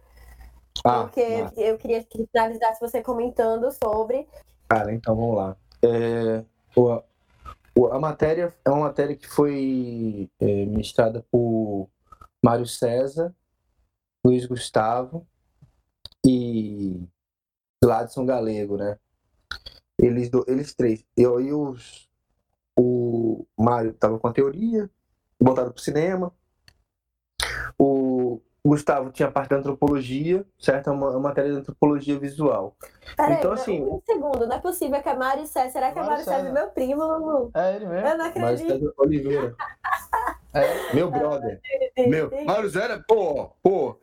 Ah, 0.83 1.03
porque 1.03 1.21
ah. 1.21 1.51
eu 1.55 1.77
queria 1.77 2.03
que 2.03 2.25
finalizasse 2.25 2.81
você 2.81 3.03
comentando 3.03 3.69
sobre. 3.71 4.27
Cara, 4.67 4.91
então 4.91 5.15
vamos 5.15 5.35
lá. 5.35 5.55
É, 5.83 6.43
a 7.91 7.99
matéria 7.99 8.51
é 8.65 8.69
uma 8.69 8.87
matéria 8.87 9.15
que 9.15 9.27
foi 9.27 10.27
é, 10.39 10.45
ministrada 10.65 11.23
por 11.31 11.87
Mário 12.43 12.65
César, 12.65 13.35
Luiz 14.25 14.45
Gustavo 14.47 15.27
e 16.25 17.07
Gladson 17.83 18.25
Galego, 18.25 18.75
né? 18.75 18.97
Eles, 19.99 20.31
eles 20.47 20.73
três. 20.73 21.05
Eu 21.15 21.39
e 21.39 21.53
os 21.53 22.08
o 22.79 23.45
Mário 23.57 23.91
estava 23.91 24.17
com 24.17 24.27
a 24.27 24.31
teoria, 24.31 24.89
voltado 25.37 25.71
para 25.71 25.79
o 25.79 25.83
cinema. 25.83 26.33
O 27.77 28.08
Gustavo 28.69 29.09
tinha 29.11 29.27
a 29.27 29.31
parte 29.31 29.49
da 29.49 29.55
antropologia, 29.57 30.45
certo? 30.59 30.91
É 30.91 30.93
uma, 30.93 31.09
uma 31.09 31.19
matéria 31.19 31.51
de 31.51 31.57
antropologia 31.57 32.19
visual. 32.19 32.75
Peraí, 33.17 33.37
então, 33.37 33.51
assim, 33.51 33.81
um 33.81 33.99
segundo, 34.05 34.45
não 34.45 34.55
é 34.55 34.59
possível 34.59 35.01
que 35.01 35.09
a 35.09 35.15
Mari 35.15 35.47
César. 35.47 35.71
Será 35.71 35.91
que 35.91 35.97
a 35.97 36.03
Mari 36.03 36.23
César 36.23 36.47
é 36.47 36.51
meu 36.51 36.67
primo, 36.67 37.03
Lulu? 37.03 37.51
É 37.55 37.75
ele 37.75 37.87
mesmo? 37.87 38.07
Eu 38.07 38.17
não 38.17 38.25
acredito. 38.25 38.93
Oliveira. 38.97 39.55
É, 40.51 40.95
meu 40.95 41.11
brother. 41.11 41.61
meu. 41.95 42.31
Mário 42.43 42.71
César, 42.71 43.05
pô, 43.07 43.51
pô. 43.61 43.99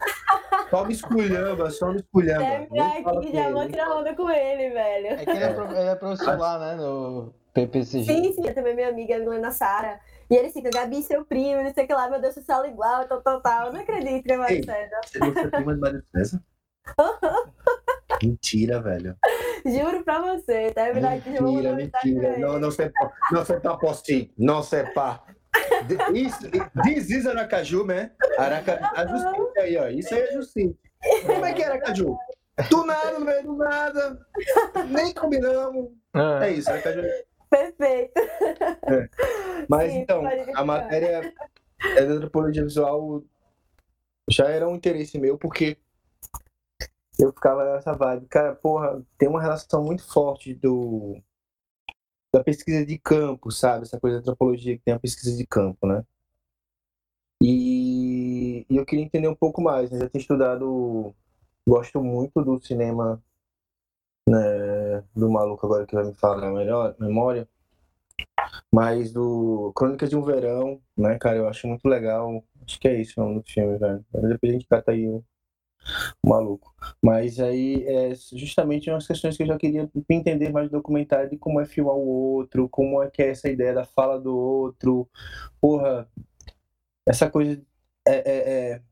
Só 0.71 0.85
me 0.85 0.93
esculhamba, 0.93 1.71
só 1.71 1.91
me 1.91 1.97
esculhamba. 1.97 2.69
Deve 2.71 2.79
aqui 2.79 3.33
já 3.33 3.51
vou 3.51 3.69
tirar 3.69 3.91
onda 3.91 4.15
com 4.15 4.31
ele, 4.31 4.71
velho. 4.71 5.07
É 5.09 5.25
que 5.25 5.31
ele 5.31 5.43
é, 5.43 5.51
ele 5.51 5.89
é 5.89 5.95
professor 5.97 6.39
lá, 6.39 6.57
né? 6.57 6.77
No 6.77 7.35
PPCG. 7.53 8.05
Sim, 8.05 8.33
sim, 8.33 8.43
também 8.53 8.77
minha 8.77 8.91
amiga 8.91 9.15
Helena 9.15 9.51
Sara. 9.51 9.99
E 10.31 10.35
ele 10.35 10.51
fica, 10.51 10.71
Gabi, 10.71 11.03
seu 11.03 11.25
primo, 11.25 11.63
não 11.63 11.73
sei 11.73 11.85
o 11.85 11.87
que 11.87 11.95
lá, 11.95 12.11
meu 12.11 12.21
Deus, 12.21 12.35
você 12.35 12.43
fala 12.43 12.67
igual, 12.67 13.07
tal, 13.07 13.23
tal, 13.23 13.41
tal. 13.41 13.67
Eu 13.67 13.73
não 13.73 13.81
acredito 13.81 14.25
que 14.25 14.33
é 14.33 14.37
Mário 14.37 14.65
César. 14.65 15.01
Você 15.05 15.41
é 15.41 15.49
prima 15.49 15.75
de 15.75 15.81
Mário 15.81 16.05
César? 16.15 16.43
Mentira, 18.23 18.81
velho. 18.81 19.17
Juro 19.65 20.05
pra 20.05 20.21
você, 20.21 20.71
tá? 20.73 20.93
Mentira, 20.93 21.75
mentira. 21.75 22.39
Não, 22.39 22.59
não 22.59 22.71
sei 22.71 22.91
não 23.33 23.45
sei 23.45 23.61
pas 23.61 23.79
possible. 23.79 24.33
Não 24.39 24.63
sei 24.63 24.85
pas. 24.85 25.21
Isso, 26.15 26.51
this 26.85 27.11
is 27.11 27.27
Aracaju, 27.27 27.85
né? 27.85 28.13
Araca, 28.39 28.79
a 28.95 29.07
justiça 29.07 29.61
aí, 29.61 29.77
ó. 29.77 29.89
Isso 29.89 30.15
aí 30.15 30.21
é 30.23 30.33
justiça. 30.33 30.75
Como 31.27 31.45
é 31.45 31.53
que 31.53 31.63
é 31.63 31.67
Aracaju? 31.67 32.17
Do 32.71 32.87
nada, 32.87 33.19
no 33.19 33.25
meio 33.25 33.43
do 33.43 33.57
nada. 33.57 34.27
Nem 34.89 35.13
combinamos. 35.13 35.91
É, 36.15 36.49
é 36.49 36.51
isso, 36.53 36.71
Aracaju. 36.71 37.03
Perfeito. 37.51 38.13
É. 38.19 39.09
Mas 39.69 39.93
Sim, 39.93 39.99
então, 39.99 40.23
a 40.55 40.65
matéria 40.65 41.35
é 41.97 42.07
da 42.07 42.13
antropologia 42.13 42.65
visual 42.65 43.23
já 44.29 44.49
era 44.49 44.69
um 44.69 44.75
interesse 44.75 45.19
meu, 45.19 45.39
porque 45.39 45.79
eu 47.19 47.33
ficava 47.33 47.65
nessa 47.65 47.93
vibe. 47.93 48.27
Cara, 48.27 48.55
porra, 48.55 49.03
tem 49.17 49.29
uma 49.29 49.41
relação 49.41 49.83
muito 49.85 50.03
forte 50.03 50.55
do, 50.55 51.21
da 52.35 52.43
pesquisa 52.43 52.85
de 52.85 52.99
campo, 52.99 53.51
sabe? 53.51 53.85
Essa 53.85 54.01
coisa 54.01 54.17
da 54.17 54.21
antropologia 54.23 54.77
que 54.77 54.85
tem 54.85 54.95
a 54.95 55.01
pesquisa 55.01 55.37
de 55.37 55.47
campo, 55.47 55.87
né? 55.87 56.05
E, 57.43 58.67
e 58.69 58.77
eu 58.77 58.85
queria 58.85 59.05
entender 59.05 59.29
um 59.29 59.35
pouco 59.35 59.63
mais, 59.63 59.91
né? 59.91 59.99
Já 60.01 60.09
tenho 60.09 60.21
estudado, 60.21 61.15
gosto 61.67 62.03
muito 62.03 62.43
do 62.43 62.59
cinema 62.65 63.23
né, 64.29 64.39
do 65.15 65.31
maluco 65.31 65.67
agora 65.67 65.87
que 65.87 65.95
vai 65.95 66.05
me 66.05 66.15
falar 66.15 66.51
melhor, 66.51 66.95
memória, 66.99 67.49
mas 68.73 69.13
do 69.13 69.73
Crônicas 69.75 70.11
de 70.11 70.17
um 70.17 70.23
Verão, 70.23 70.81
né, 70.97 71.19
cara, 71.19 71.37
eu 71.39 71.49
acho 71.49 71.67
muito 71.67 71.87
legal. 71.89 72.45
Acho 72.67 72.81
que 72.81 72.89
é 72.89 73.01
isso 73.01 73.21
o 73.21 73.25
nome 73.25 73.41
do 73.41 73.49
filme, 73.49 73.79
velho. 73.79 74.05
Depois 74.13 74.51
a 74.51 74.53
gente 74.53 74.67
cata 74.67 74.93
aí 74.93 75.09
o, 75.09 75.25
o 76.23 76.29
maluco. 76.29 76.75
Mas 77.03 77.39
aí 77.41 77.85
é 77.87 78.13
justamente 78.33 78.91
umas 78.91 79.07
questões 79.07 79.37
que 79.37 79.43
eu 79.43 79.47
já 79.47 79.57
queria 79.59 79.89
entender 80.11 80.53
mais 80.53 80.69
do 80.69 80.77
documentário 80.79 81.31
de 81.31 81.39
como 81.39 81.61
é 81.61 81.67
filmar 81.67 81.95
o 81.95 82.07
outro, 82.07 82.69
como 82.69 83.03
é 83.03 83.11
que 83.11 83.23
é 83.23 83.31
essa 83.31 83.49
ideia 83.49 83.75
da 83.75 83.85
fala 83.85 84.21
do 84.21 84.37
outro. 84.37 85.09
Porra, 85.61 86.09
essa 87.07 87.31
coisa 87.31 87.61
é, 88.07 88.15
é, 88.15 88.73
é... 88.73 88.83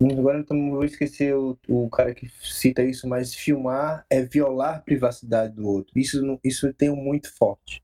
agora 0.00 0.44
eu 0.48 0.56
não 0.56 0.70
vou 0.72 0.84
esquecer 0.84 1.34
o, 1.34 1.58
o 1.68 1.88
cara 1.88 2.14
que 2.14 2.28
cita 2.42 2.82
isso, 2.82 3.08
mas 3.08 3.34
filmar 3.34 4.04
é 4.10 4.22
violar 4.22 4.76
a 4.76 4.80
privacidade 4.80 5.54
do 5.54 5.66
outro. 5.66 5.98
Isso, 5.98 6.38
isso 6.44 6.66
eu 6.66 6.74
tenho 6.74 6.94
muito 6.94 7.32
forte. 7.34 7.82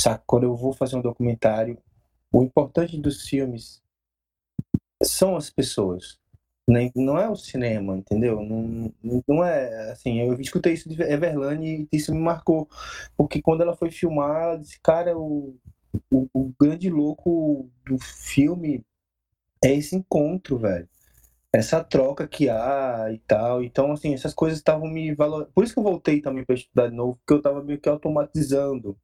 Sabe? 0.00 0.22
Quando 0.26 0.44
eu 0.44 0.54
vou 0.56 0.72
fazer 0.72 0.96
um 0.96 1.02
documentário, 1.02 1.78
o 2.32 2.42
importante 2.42 2.96
dos 2.96 3.28
filmes 3.28 3.82
são 5.02 5.36
as 5.36 5.50
pessoas. 5.50 6.18
Né? 6.68 6.90
Não 6.94 7.18
é 7.18 7.28
o 7.28 7.34
cinema, 7.34 7.96
entendeu? 7.96 8.40
Não, 8.42 8.92
não 9.26 9.44
é 9.44 9.90
assim. 9.90 10.20
Eu 10.20 10.40
escutei 10.40 10.74
isso 10.74 10.88
de 10.88 11.02
Everlane 11.02 11.88
e 11.92 11.96
isso 11.96 12.14
me 12.14 12.20
marcou. 12.20 12.68
Porque 13.16 13.42
quando 13.42 13.62
ela 13.62 13.76
foi 13.76 13.90
filmar, 13.90 14.42
ela 14.44 14.56
disse, 14.58 14.78
cara, 14.80 15.18
o, 15.18 15.58
o, 16.08 16.28
o 16.32 16.54
grande 16.60 16.88
louco 16.88 17.68
do 17.84 17.98
filme 17.98 18.84
é 19.64 19.74
esse 19.74 19.96
encontro, 19.96 20.56
velho 20.56 20.88
essa 21.52 21.82
troca 21.82 22.28
que 22.28 22.48
há 22.48 23.08
e 23.12 23.18
tal. 23.20 23.62
Então, 23.62 23.92
assim, 23.92 24.14
essas 24.14 24.34
coisas 24.34 24.58
estavam 24.58 24.88
me 24.88 25.14
valorizando. 25.14 25.52
Por 25.54 25.64
isso 25.64 25.74
que 25.74 25.80
eu 25.80 25.84
voltei 25.84 26.20
também 26.20 26.44
para 26.44 26.54
estudar 26.54 26.88
de 26.88 26.94
novo, 26.96 27.16
porque 27.16 27.32
eu 27.34 27.38
estava 27.38 27.62
meio 27.62 27.80
que 27.80 27.88
automatizando 27.88 28.96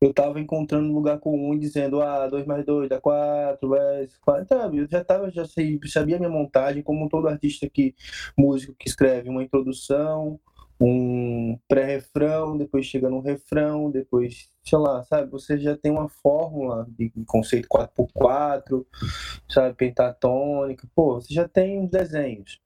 eu 0.00 0.10
estava 0.10 0.40
encontrando 0.40 0.88
um 0.88 0.94
lugar 0.94 1.18
comum 1.18 1.58
dizendo, 1.58 2.02
ah, 2.02 2.26
2 2.28 2.46
mais 2.46 2.64
2 2.64 2.88
dá 2.88 3.00
4, 3.00 3.68
mais 3.68 4.16
4, 4.18 4.46
sabe? 4.48 4.78
Eu 4.78 4.88
já 4.88 5.04
tava, 5.04 5.30
já 5.30 5.44
sei, 5.46 5.78
sabia 5.86 6.16
a 6.16 6.18
minha 6.18 6.30
montagem, 6.30 6.82
como 6.82 7.08
todo 7.08 7.28
artista 7.28 7.68
que, 7.68 7.94
músico 8.36 8.74
que 8.78 8.88
escreve 8.88 9.28
uma 9.28 9.42
introdução, 9.42 10.38
um 10.84 11.58
pré-refrão, 11.68 12.56
depois 12.58 12.86
chega 12.86 13.08
no 13.08 13.20
refrão, 13.20 13.90
depois, 13.90 14.50
sei 14.64 14.78
lá, 14.78 15.04
sabe? 15.04 15.30
Você 15.30 15.58
já 15.58 15.76
tem 15.76 15.92
uma 15.92 16.08
fórmula 16.08 16.86
de 16.98 17.12
conceito 17.26 17.68
4x4, 17.68 18.84
sabe? 19.48 19.76
Pentatônica, 19.76 20.88
pô, 20.94 21.20
você 21.20 21.32
já 21.32 21.48
tem 21.48 21.86
desenhos. 21.86 22.60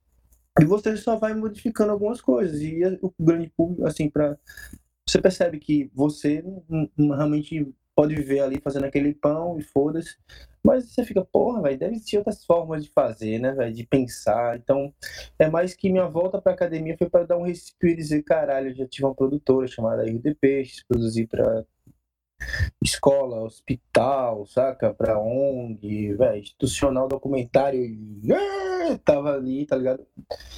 E 0.58 0.64
você 0.64 0.96
só 0.96 1.16
vai 1.16 1.34
modificando 1.34 1.92
algumas 1.92 2.20
coisas. 2.20 2.60
E 2.62 2.82
o 3.02 3.12
grande 3.20 3.52
público, 3.54 3.86
assim, 3.86 4.08
para 4.08 4.38
você 5.06 5.20
percebe 5.20 5.58
que 5.58 5.90
você 5.94 6.42
realmente 6.98 7.72
pode 7.96 8.14
viver 8.14 8.40
ali 8.40 8.60
fazendo 8.60 8.84
aquele 8.84 9.14
pão 9.14 9.58
e 9.58 9.62
foda-se. 9.62 10.16
Mas 10.62 10.90
você 10.90 11.04
fica, 11.04 11.24
porra, 11.24 11.62
velho, 11.62 11.78
deve 11.78 11.94
existir 11.94 12.18
outras 12.18 12.44
formas 12.44 12.84
de 12.84 12.90
fazer, 12.90 13.38
né, 13.38 13.52
velho, 13.52 13.72
de 13.74 13.86
pensar. 13.86 14.56
Então, 14.58 14.92
é 15.38 15.48
mais 15.48 15.74
que 15.74 15.90
minha 15.90 16.06
volta 16.06 16.40
pra 16.40 16.52
academia 16.52 16.96
foi 16.98 17.08
para 17.08 17.24
dar 17.24 17.38
um 17.38 17.44
respiro 17.44 17.94
e 17.94 17.96
dizer, 17.96 18.22
caralho, 18.22 18.70
eu 18.70 18.74
já 18.74 18.86
tive 18.86 19.06
uma 19.06 19.14
produtora 19.14 19.66
chamada 19.66 20.04
Peixes, 20.40 20.84
produzi 20.86 21.26
pra 21.26 21.64
escola, 22.82 23.42
hospital, 23.42 24.46
saca? 24.46 24.92
Pra 24.92 25.18
ONG, 25.18 26.14
velho, 26.14 26.38
institucional, 26.38 27.08
documentário, 27.08 27.82
e, 27.82 28.20
tava 29.04 29.34
ali, 29.34 29.66
tá 29.66 29.76
ligado? 29.76 30.06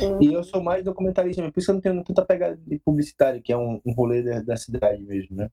Uhum. 0.01 0.23
E 0.23 0.33
eu 0.33 0.43
sou 0.43 0.63
mais 0.63 0.85
documentarista 0.85 1.43
por 1.51 1.61
isso 1.61 1.71
eu 1.71 1.75
não 1.75 1.81
tenho 1.81 2.05
tanta 2.05 2.25
pegada 2.25 2.57
de 2.57 2.79
publicitário, 2.79 3.43
que 3.43 3.53
é 3.53 3.57
um, 3.57 3.81
um 3.85 3.93
rolê 3.93 4.23
da, 4.23 4.41
da, 4.41 4.57
cidade 4.57 5.03
mesmo, 5.03 5.37
né? 5.37 5.49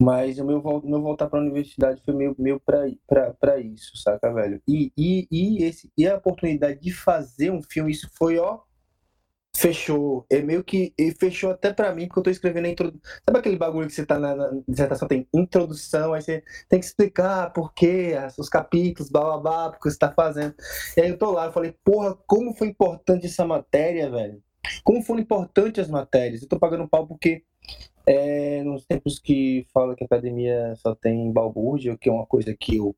Mas 0.00 0.38
o 0.38 0.44
meu, 0.44 0.62
meu 0.84 1.02
voltar 1.02 1.28
pra 1.28 1.40
universidade 1.40 2.00
foi 2.04 2.14
meio, 2.14 2.34
meio 2.38 2.60
pra 2.60 3.58
isso, 3.58 3.96
saca, 3.96 4.32
velho? 4.32 4.62
E, 4.66 4.92
e, 4.96 5.26
e, 5.30 5.64
esse, 5.64 5.90
e 5.98 6.06
a 6.06 6.16
oportunidade 6.16 6.80
de 6.80 6.92
fazer 6.92 7.50
um 7.50 7.60
filme, 7.60 7.90
isso 7.90 8.08
foi, 8.16 8.38
ó, 8.38 8.60
fechou. 9.56 10.24
É 10.30 10.40
meio 10.40 10.62
que 10.62 10.94
fechou 11.18 11.50
até 11.50 11.72
para 11.72 11.92
mim, 11.92 12.06
porque 12.06 12.20
eu 12.20 12.22
tô 12.22 12.30
escrevendo 12.30 12.66
a 12.66 12.68
introdução. 12.68 13.00
Sabe 13.26 13.38
aquele 13.40 13.56
bagulho 13.56 13.88
que 13.88 13.94
você 13.94 14.06
tá 14.06 14.18
na, 14.18 14.36
na, 14.36 14.50
dissertação, 14.68 15.08
tem 15.08 15.26
introdução, 15.34 16.14
aí 16.14 16.22
você 16.22 16.44
tem 16.68 16.78
que 16.78 16.86
explicar 16.86 17.52
por 17.52 17.72
quê, 17.74 18.14
os 18.38 18.48
capítulos, 18.48 19.10
blá 19.10 19.22
blá 19.22 19.38
blá, 19.38 19.70
porque 19.70 19.90
você 19.90 19.98
tá 19.98 20.12
fazendo. 20.12 20.54
E 20.96 21.00
aí 21.00 21.08
eu 21.10 21.18
tô 21.18 21.32
lá, 21.32 21.46
eu 21.46 21.52
falei, 21.52 21.74
porra, 21.84 22.16
como 22.26 22.54
foi 22.54 22.68
importante 22.68 23.26
essa 23.26 23.44
matéria, 23.44 24.08
velho? 24.10 24.40
Como 24.84 25.02
foram 25.02 25.20
importantes 25.20 25.84
as 25.84 25.90
matérias? 25.90 26.42
Eu 26.42 26.48
tô 26.48 26.58
pagando 26.58 26.88
pau 26.88 27.06
porque 27.06 27.42
é, 28.08 28.62
nos 28.64 28.86
tempos 28.86 29.18
que 29.18 29.66
fala 29.72 29.94
que 29.94 30.02
a 30.02 30.06
academia 30.06 30.74
só 30.76 30.94
tem 30.94 31.30
balbúrdia, 31.30 31.96
que 31.98 32.08
é 32.08 32.12
uma 32.12 32.26
coisa 32.26 32.56
que 32.58 32.76
eu 32.76 32.96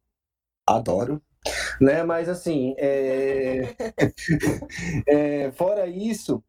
adoro, 0.64 1.20
né? 1.80 2.04
Mas 2.04 2.28
assim, 2.28 2.74
é... 2.78 3.74
é, 5.08 5.52
fora 5.52 5.88
isso, 5.88 6.44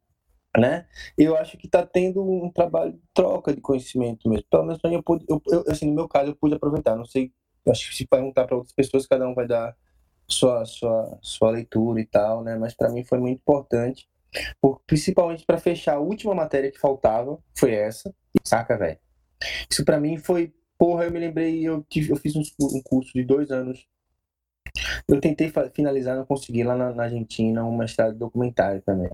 né? 0.56 0.86
Eu 1.18 1.36
acho 1.38 1.58
que 1.58 1.66
está 1.66 1.86
tendo 1.86 2.22
um 2.24 2.52
trabalho 2.52 2.94
de 2.94 3.02
troca 3.14 3.54
de 3.54 3.62
conhecimento 3.62 4.30
mesmo. 4.30 4.46
Pelo 4.50 4.66
menos 4.66 4.80
eu, 4.84 5.04
pude, 5.04 5.26
eu, 5.28 5.42
eu, 5.48 5.66
assim, 5.68 5.88
no 5.88 5.96
meu 5.96 6.08
caso, 6.08 6.32
eu 6.32 6.36
pude 6.36 6.54
aproveitar. 6.54 6.96
Não 6.96 7.06
sei, 7.06 7.34
acho 7.68 7.90
que 7.90 7.96
se 7.96 8.06
perguntar 8.08 8.46
para 8.46 8.58
outras 8.58 8.76
pessoas, 8.76 9.08
cada 9.08 9.28
um 9.28 9.34
vai 9.34 9.48
dar 9.48 9.76
sua 10.28 10.66
sua 10.66 11.20
sua 11.22 11.52
leitura 11.52 12.00
e 12.00 12.06
tal, 12.06 12.44
né? 12.44 12.56
Mas 12.58 12.76
para 12.76 12.90
mim 12.90 13.04
foi 13.04 13.20
muito 13.20 13.40
importante, 13.40 14.08
por, 14.62 14.82
principalmente 14.86 15.46
para 15.46 15.58
fechar 15.58 15.96
a 15.96 16.00
última 16.00 16.34
matéria 16.34 16.72
que 16.72 16.80
faltava, 16.80 17.38
foi 17.58 17.74
essa. 17.74 18.14
Saca, 18.44 18.78
velho? 18.78 19.00
Isso 19.70 19.84
para 19.84 20.00
mim 20.00 20.18
foi, 20.18 20.54
porra, 20.78 21.06
eu 21.06 21.12
me 21.12 21.20
lembrei, 21.20 21.62
eu 21.68 21.84
tive, 21.90 22.12
eu 22.12 22.16
fiz 22.16 22.36
um, 22.36 22.44
um 22.62 22.82
curso 22.84 23.12
de 23.14 23.24
dois 23.24 23.52
anos 23.52 23.88
eu 25.08 25.20
tentei 25.20 25.52
finalizar, 25.74 26.16
não 26.16 26.26
consegui 26.26 26.64
lá 26.64 26.76
na, 26.76 26.94
na 26.94 27.04
Argentina 27.04 27.64
um 27.64 27.76
mestrado 27.76 28.18
documentário 28.18 28.82
também. 28.82 29.10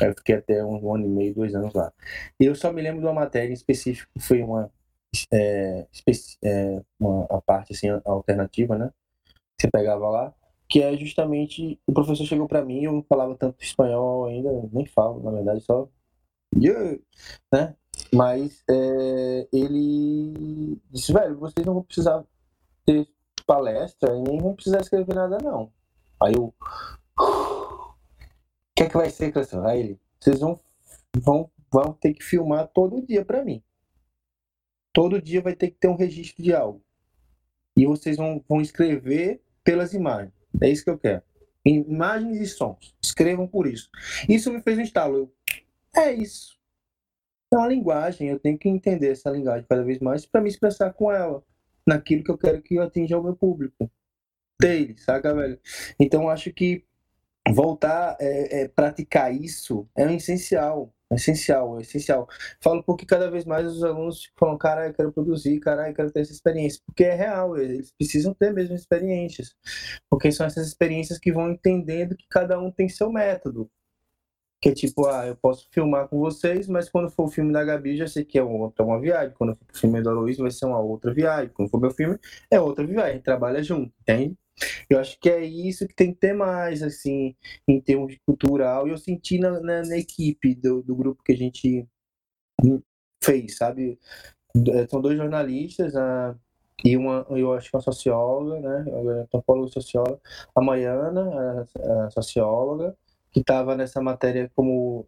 Eu 0.00 0.14
fiquei 0.14 0.36
até 0.36 0.64
um, 0.64 0.86
um, 0.86 0.94
ano 0.94 1.06
e 1.06 1.08
meio, 1.08 1.34
dois 1.34 1.54
anos 1.54 1.74
lá. 1.74 1.92
E 2.38 2.44
eu 2.44 2.54
só 2.54 2.72
me 2.72 2.80
lembro 2.80 3.00
de 3.00 3.06
uma 3.06 3.12
matéria 3.12 3.50
em 3.50 3.54
específico 3.54 4.10
que 4.14 4.20
foi 4.20 4.42
uma, 4.42 4.70
é, 5.32 5.86
é, 6.44 6.82
uma 6.98 7.26
a 7.30 7.40
parte 7.40 7.72
assim, 7.72 7.88
alternativa, 8.04 8.78
né? 8.78 8.90
Você 9.60 9.68
pegava 9.70 10.08
lá, 10.08 10.34
que 10.70 10.80
é 10.80 10.96
justamente 10.96 11.80
o 11.84 11.92
professor 11.92 12.24
chegou 12.24 12.46
para 12.46 12.64
mim, 12.64 12.84
eu 12.84 12.92
não 12.92 13.02
falava 13.02 13.34
tanto 13.34 13.60
espanhol 13.60 14.26
ainda, 14.26 14.48
nem 14.72 14.86
falo, 14.86 15.20
na 15.20 15.32
verdade, 15.32 15.60
só 15.62 15.88
yeah, 16.56 16.96
né? 17.52 17.76
Mas 18.14 18.62
é, 18.70 19.48
ele 19.52 20.80
disse, 20.88 21.12
velho, 21.12 21.36
vocês 21.38 21.66
não 21.66 21.74
vão 21.74 21.82
precisar 21.82 22.24
ter 22.86 23.08
palestra 23.44 24.16
e 24.16 24.22
nem 24.22 24.38
vão 24.38 24.54
precisar 24.54 24.80
escrever 24.80 25.14
nada, 25.14 25.38
não. 25.42 25.72
Aí 26.22 26.34
eu. 26.34 26.54
O 27.18 27.94
que 28.76 28.84
é 28.84 28.88
que 28.88 28.96
vai 28.96 29.10
ser, 29.10 29.32
Cleiton? 29.32 29.64
Aí 29.66 29.80
ele, 29.80 30.00
vocês 30.20 30.38
vão, 30.38 30.60
vão, 31.16 31.50
vão 31.70 31.92
ter 31.92 32.14
que 32.14 32.22
filmar 32.22 32.68
todo 32.68 33.04
dia 33.04 33.24
para 33.24 33.44
mim. 33.44 33.62
Todo 34.92 35.20
dia 35.20 35.42
vai 35.42 35.54
ter 35.54 35.70
que 35.72 35.78
ter 35.78 35.88
um 35.88 35.96
registro 35.96 36.42
de 36.42 36.54
algo. 36.54 36.80
E 37.76 37.86
vocês 37.86 38.16
vão, 38.16 38.42
vão 38.48 38.60
escrever 38.60 39.42
pelas 39.64 39.92
imagens. 39.92 40.39
É 40.60 40.68
isso 40.68 40.84
que 40.84 40.90
eu 40.90 40.98
quero. 40.98 41.22
Imagens 41.64 42.40
e 42.40 42.46
sons. 42.46 42.94
Escrevam 43.02 43.46
por 43.46 43.66
isso. 43.66 43.90
Isso 44.28 44.52
me 44.52 44.62
fez 44.62 44.78
um 44.78 44.82
estalo. 44.82 45.16
Eu, 45.16 45.32
é 46.02 46.12
isso. 46.12 46.58
É 47.52 47.56
uma 47.56 47.68
linguagem. 47.68 48.28
Eu 48.28 48.38
tenho 48.38 48.58
que 48.58 48.68
entender 48.68 49.10
essa 49.10 49.30
linguagem 49.30 49.66
cada 49.68 49.84
vez 49.84 49.98
mais 49.98 50.24
para 50.24 50.40
me 50.40 50.48
expressar 50.48 50.92
com 50.92 51.12
ela 51.12 51.42
naquilo 51.86 52.22
que 52.22 52.30
eu 52.30 52.38
quero 52.38 52.62
que 52.62 52.76
eu 52.76 52.82
atinja 52.82 53.18
o 53.18 53.22
meu 53.22 53.34
público. 53.34 53.90
Dele, 54.60 54.96
saca, 54.98 55.34
velho? 55.34 55.58
Então 55.98 56.28
acho 56.28 56.52
que 56.52 56.84
voltar 57.52 58.16
é, 58.20 58.62
é, 58.62 58.68
praticar 58.68 59.34
isso 59.34 59.88
é 59.96 60.12
essencial. 60.14 60.94
É 61.10 61.16
essencial, 61.16 61.78
é 61.78 61.82
essencial. 61.82 62.28
Falo 62.62 62.84
porque 62.84 63.04
cada 63.04 63.28
vez 63.28 63.44
mais 63.44 63.66
os 63.66 63.82
alunos 63.82 64.30
falam, 64.38 64.56
cara, 64.56 64.86
eu 64.86 64.94
quero 64.94 65.12
produzir, 65.12 65.58
cara, 65.58 65.88
eu 65.88 65.94
quero 65.94 66.12
ter 66.12 66.20
essa 66.20 66.32
experiência. 66.32 66.80
Porque 66.86 67.02
é 67.04 67.14
real, 67.14 67.58
eles 67.58 67.92
precisam 67.98 68.32
ter 68.32 68.52
mesmo 68.52 68.76
experiências. 68.76 69.54
Porque 70.08 70.30
são 70.30 70.46
essas 70.46 70.68
experiências 70.68 71.18
que 71.18 71.32
vão 71.32 71.50
entendendo 71.50 72.16
que 72.16 72.26
cada 72.28 72.60
um 72.60 72.70
tem 72.70 72.88
seu 72.88 73.10
método. 73.10 73.68
Que 74.62 74.68
é 74.70 74.74
tipo, 74.74 75.06
ah, 75.06 75.26
eu 75.26 75.36
posso 75.36 75.66
filmar 75.72 76.06
com 76.08 76.18
vocês, 76.20 76.68
mas 76.68 76.88
quando 76.88 77.10
for 77.10 77.24
o 77.24 77.28
filme 77.30 77.52
da 77.52 77.64
Gabi, 77.64 77.96
já 77.96 78.06
sei 78.06 78.24
que 78.24 78.38
é 78.38 78.42
uma, 78.42 78.72
é 78.78 78.82
uma 78.82 79.00
viagem. 79.00 79.34
Quando 79.36 79.56
for 79.56 79.66
o 79.74 79.78
filme 79.78 80.02
da 80.02 80.12
Luiz, 80.12 80.36
vai 80.38 80.50
ser 80.50 80.66
uma 80.66 80.78
outra 80.80 81.12
viagem. 81.14 81.50
Quando 81.54 81.70
for 81.70 81.80
meu 81.80 81.90
filme, 81.90 82.18
é 82.50 82.60
outra 82.60 82.86
viagem. 82.86 83.10
A 83.10 83.14
gente 83.14 83.24
trabalha 83.24 83.62
junto, 83.62 83.92
entende? 84.02 84.36
Eu 84.88 84.98
acho 84.98 85.18
que 85.20 85.30
é 85.30 85.44
isso 85.44 85.86
que 85.86 85.94
tem 85.94 86.12
que 86.12 86.20
ter 86.20 86.32
mais, 86.32 86.82
assim, 86.82 87.34
em 87.66 87.80
termos 87.80 88.12
de 88.12 88.20
cultural. 88.26 88.86
E 88.86 88.90
eu 88.90 88.98
senti 88.98 89.38
na, 89.38 89.60
na, 89.60 89.82
na 89.82 89.96
equipe 89.96 90.54
do, 90.54 90.82
do 90.82 90.94
grupo 90.94 91.22
que 91.22 91.32
a 91.32 91.36
gente 91.36 91.86
fez, 93.22 93.56
sabe? 93.56 93.98
é, 94.68 94.86
são 94.88 95.00
dois 95.00 95.16
jornalistas, 95.16 95.94
a, 95.96 96.34
e 96.84 96.96
uma, 96.96 97.26
eu 97.30 97.52
acho 97.52 97.70
que 97.70 97.76
uma 97.76 97.82
socióloga, 97.82 98.60
né? 98.60 98.84
Antropóloga 99.22 99.68
e 99.68 99.72
socióloga, 99.72 100.20
a 100.54 100.60
Maiana, 100.60 101.66
a, 101.82 102.06
a 102.06 102.10
socióloga, 102.10 102.96
que 103.32 103.40
estava 103.40 103.76
nessa 103.76 104.00
matéria 104.00 104.50
como 104.54 105.06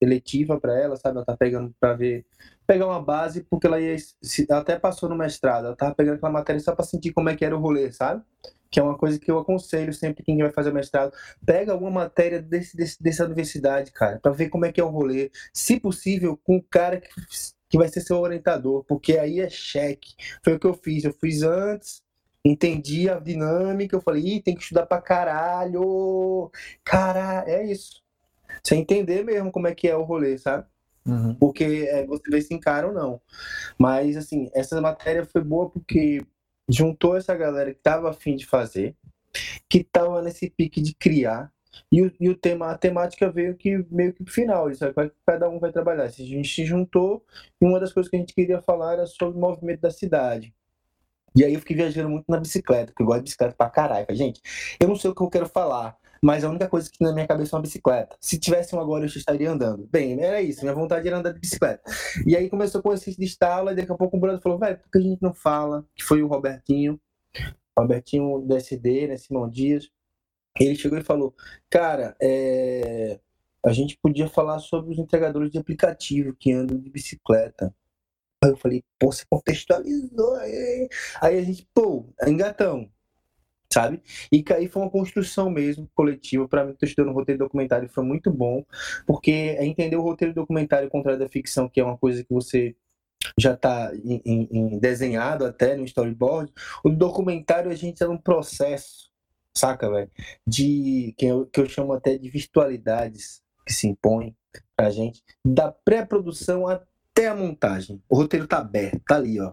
eletiva 0.00 0.60
para 0.60 0.78
ela, 0.78 0.96
sabe? 0.96 1.16
Ela 1.16 1.26
tá 1.26 1.36
pegando 1.36 1.74
para 1.80 1.94
ver, 1.94 2.24
pegar 2.66 2.86
uma 2.86 3.02
base, 3.02 3.42
porque 3.44 3.66
ela 3.66 3.80
ia, 3.80 3.96
até 4.50 4.78
passou 4.78 5.08
no 5.08 5.16
mestrado, 5.16 5.66
ela 5.66 5.76
tava 5.76 5.94
pegando 5.94 6.16
aquela 6.16 6.32
matéria 6.32 6.60
só 6.60 6.74
para 6.74 6.84
sentir 6.84 7.12
como 7.12 7.28
é 7.28 7.36
que 7.36 7.44
era 7.44 7.56
o 7.56 7.60
rolê, 7.60 7.90
sabe? 7.92 8.22
Que 8.70 8.80
é 8.80 8.82
uma 8.82 8.96
coisa 8.98 9.18
que 9.18 9.30
eu 9.30 9.38
aconselho 9.38 9.92
sempre 9.94 10.22
quem 10.22 10.38
vai 10.38 10.50
fazer 10.50 10.72
mestrado, 10.72 11.12
pega 11.44 11.72
alguma 11.72 11.90
matéria 11.90 12.40
desse, 12.42 12.76
desse 12.76 13.02
dessa 13.02 13.24
universidade, 13.24 13.92
cara, 13.92 14.18
para 14.20 14.32
ver 14.32 14.48
como 14.50 14.66
é 14.66 14.72
que 14.72 14.80
é 14.80 14.84
o 14.84 14.90
rolê, 14.90 15.30
se 15.52 15.80
possível 15.80 16.36
com 16.36 16.56
o 16.56 16.62
cara 16.62 17.00
que 17.00 17.08
que 17.68 17.76
vai 17.76 17.88
ser 17.88 18.00
seu 18.00 18.18
orientador, 18.18 18.84
porque 18.84 19.18
aí 19.18 19.40
é 19.40 19.50
cheque. 19.50 20.14
Foi 20.42 20.54
o 20.54 20.58
que 20.58 20.66
eu 20.66 20.74
fiz, 20.74 21.04
eu 21.04 21.12
fiz 21.12 21.42
antes, 21.42 22.02
entendi 22.44 23.08
a 23.08 23.18
dinâmica, 23.18 23.96
eu 23.96 24.00
falei, 24.00 24.22
Ih, 24.22 24.42
tem 24.42 24.54
que 24.54 24.62
estudar 24.62 24.86
pra 24.86 25.00
caralho, 25.00 26.50
caralho, 26.82 27.48
é 27.48 27.66
isso. 27.66 28.02
Você 28.62 28.74
entender 28.74 29.24
mesmo 29.24 29.52
como 29.52 29.66
é 29.66 29.74
que 29.74 29.86
é 29.86 29.96
o 29.96 30.02
rolê, 30.02 30.38
sabe? 30.38 30.66
Uhum. 31.06 31.34
Porque 31.34 31.86
é, 31.88 32.06
você 32.06 32.30
vê 32.30 32.40
se 32.40 32.54
encara 32.54 32.88
ou 32.88 32.92
não. 32.92 33.20
Mas, 33.78 34.16
assim, 34.16 34.50
essa 34.54 34.80
matéria 34.80 35.24
foi 35.24 35.42
boa 35.42 35.70
porque 35.70 36.22
juntou 36.68 37.16
essa 37.16 37.34
galera 37.34 37.72
que 37.72 37.80
tava 37.80 38.10
afim 38.10 38.36
de 38.36 38.46
fazer, 38.46 38.96
que 39.68 39.84
tava 39.84 40.22
nesse 40.22 40.50
pique 40.50 40.80
de 40.80 40.94
criar, 40.94 41.52
e 41.90 42.02
o, 42.02 42.12
e 42.20 42.28
o 42.28 42.36
tema, 42.36 42.70
a 42.70 42.78
temática 42.78 43.30
veio 43.30 43.56
que 43.56 43.84
meio 43.90 44.12
que 44.12 44.24
final, 44.30 44.70
isso 44.70 44.84
é 44.84 44.92
cada 45.26 45.48
um 45.48 45.58
vai 45.58 45.72
trabalhar. 45.72 46.04
A 46.04 46.08
gente 46.08 46.48
se 46.48 46.64
juntou 46.64 47.24
e 47.60 47.64
uma 47.64 47.80
das 47.80 47.92
coisas 47.92 48.10
que 48.10 48.16
a 48.16 48.18
gente 48.18 48.34
queria 48.34 48.60
falar 48.60 48.94
era 48.94 49.06
sobre 49.06 49.38
o 49.38 49.40
movimento 49.40 49.80
da 49.80 49.90
cidade. 49.90 50.54
E 51.36 51.44
aí 51.44 51.54
eu 51.54 51.60
fiquei 51.60 51.76
viajando 51.76 52.08
muito 52.08 52.24
na 52.28 52.40
bicicleta, 52.40 52.86
porque 52.86 53.02
eu 53.02 53.06
gosto 53.06 53.18
de 53.18 53.24
bicicleta 53.24 53.54
pra 53.56 53.70
caralho. 53.70 54.06
Gente, 54.10 54.40
eu 54.80 54.88
não 54.88 54.96
sei 54.96 55.10
o 55.10 55.14
que 55.14 55.22
eu 55.22 55.30
quero 55.30 55.48
falar, 55.48 55.96
mas 56.22 56.44
a 56.44 56.50
única 56.50 56.68
coisa 56.68 56.90
que 56.90 57.02
na 57.02 57.12
minha 57.12 57.26
cabeça 57.26 57.54
é 57.54 57.56
uma 57.56 57.62
bicicleta. 57.62 58.16
Se 58.20 58.38
tivesse 58.38 58.74
um 58.74 58.80
agora, 58.80 59.04
eu 59.04 59.08
estaria 59.08 59.50
andando. 59.50 59.86
Bem, 59.90 60.20
era 60.22 60.40
isso, 60.42 60.62
minha 60.62 60.74
vontade 60.74 61.06
era 61.06 61.18
andar 61.18 61.32
de 61.32 61.40
bicicleta. 61.40 61.82
E 62.26 62.36
aí 62.36 62.48
começou 62.48 62.82
com 62.82 62.92
esse 62.92 63.14
estalo, 63.22 63.70
e 63.70 63.74
daqui 63.74 63.92
a 63.92 63.96
pouco 63.96 64.16
o 64.16 64.20
brother 64.20 64.40
falou, 64.40 64.58
velho, 64.58 64.78
por 64.78 64.90
que 64.90 64.98
a 64.98 65.02
gente 65.02 65.22
não 65.22 65.34
fala? 65.34 65.84
Que 65.94 66.04
foi 66.04 66.22
o 66.22 66.26
Robertinho, 66.26 67.00
Robertinho 67.78 68.40
do 68.40 68.56
SD, 68.56 69.08
né, 69.08 69.16
Simão 69.16 69.48
Dias. 69.48 69.88
Ele 70.58 70.74
chegou 70.74 70.98
e 70.98 71.04
falou, 71.04 71.34
cara, 71.70 72.16
é... 72.20 73.20
a 73.64 73.72
gente 73.72 73.96
podia 74.02 74.28
falar 74.28 74.58
sobre 74.58 74.92
os 74.92 74.98
entregadores 74.98 75.50
de 75.50 75.58
aplicativo 75.58 76.34
que 76.34 76.52
andam 76.52 76.78
de 76.78 76.90
bicicleta. 76.90 77.74
Aí 78.44 78.50
eu 78.50 78.56
falei, 78.56 78.84
pô, 78.98 79.10
você 79.12 79.24
contextualizou 79.28 80.34
aí. 80.36 80.88
Aí 81.20 81.38
a 81.38 81.42
gente, 81.42 81.68
pô, 81.74 82.06
engatão, 82.26 82.88
sabe? 83.72 84.02
E 84.32 84.44
aí 84.54 84.68
foi 84.68 84.82
uma 84.82 84.90
construção 84.90 85.50
mesmo, 85.50 85.88
coletiva. 85.94 86.48
Para 86.48 86.64
mim, 86.64 86.72
estou 86.72 86.86
estudando 86.86 87.14
roteiro 87.14 87.38
documentário, 87.38 87.88
foi 87.88 88.04
muito 88.04 88.30
bom, 88.30 88.64
porque 89.06 89.30
é 89.30 89.64
entender 89.64 89.96
o 89.96 90.02
roteiro 90.02 90.34
documentário 90.34 90.88
contrário 90.88 91.20
da 91.20 91.28
ficção, 91.28 91.68
que 91.68 91.80
é 91.80 91.84
uma 91.84 91.98
coisa 91.98 92.24
que 92.24 92.32
você 92.32 92.74
já 93.38 93.54
está 93.54 93.90
desenhado 94.80 95.44
até 95.44 95.76
no 95.76 95.84
storyboard. 95.84 96.52
O 96.84 96.90
documentário, 96.90 97.70
a 97.70 97.74
gente 97.74 97.94
está 97.94 98.06
num 98.06 98.16
processo, 98.16 99.10
saca, 99.56 99.90
velho? 99.90 100.10
De 100.46 101.14
que 101.16 101.26
eu, 101.26 101.46
que 101.46 101.60
eu 101.60 101.68
chamo 101.68 101.92
até 101.92 102.16
de 102.16 102.28
virtualidades 102.30 103.42
que 103.66 103.72
se 103.72 103.86
impõem 103.86 104.34
pra 104.74 104.90
gente, 104.90 105.22
da 105.44 105.70
pré-produção 105.70 106.66
até 106.66 107.28
a 107.28 107.34
montagem. 107.34 108.02
O 108.08 108.16
roteiro 108.16 108.46
tá 108.46 108.58
aberto, 108.58 109.00
tá 109.06 109.16
ali, 109.16 109.38
ó. 109.40 109.52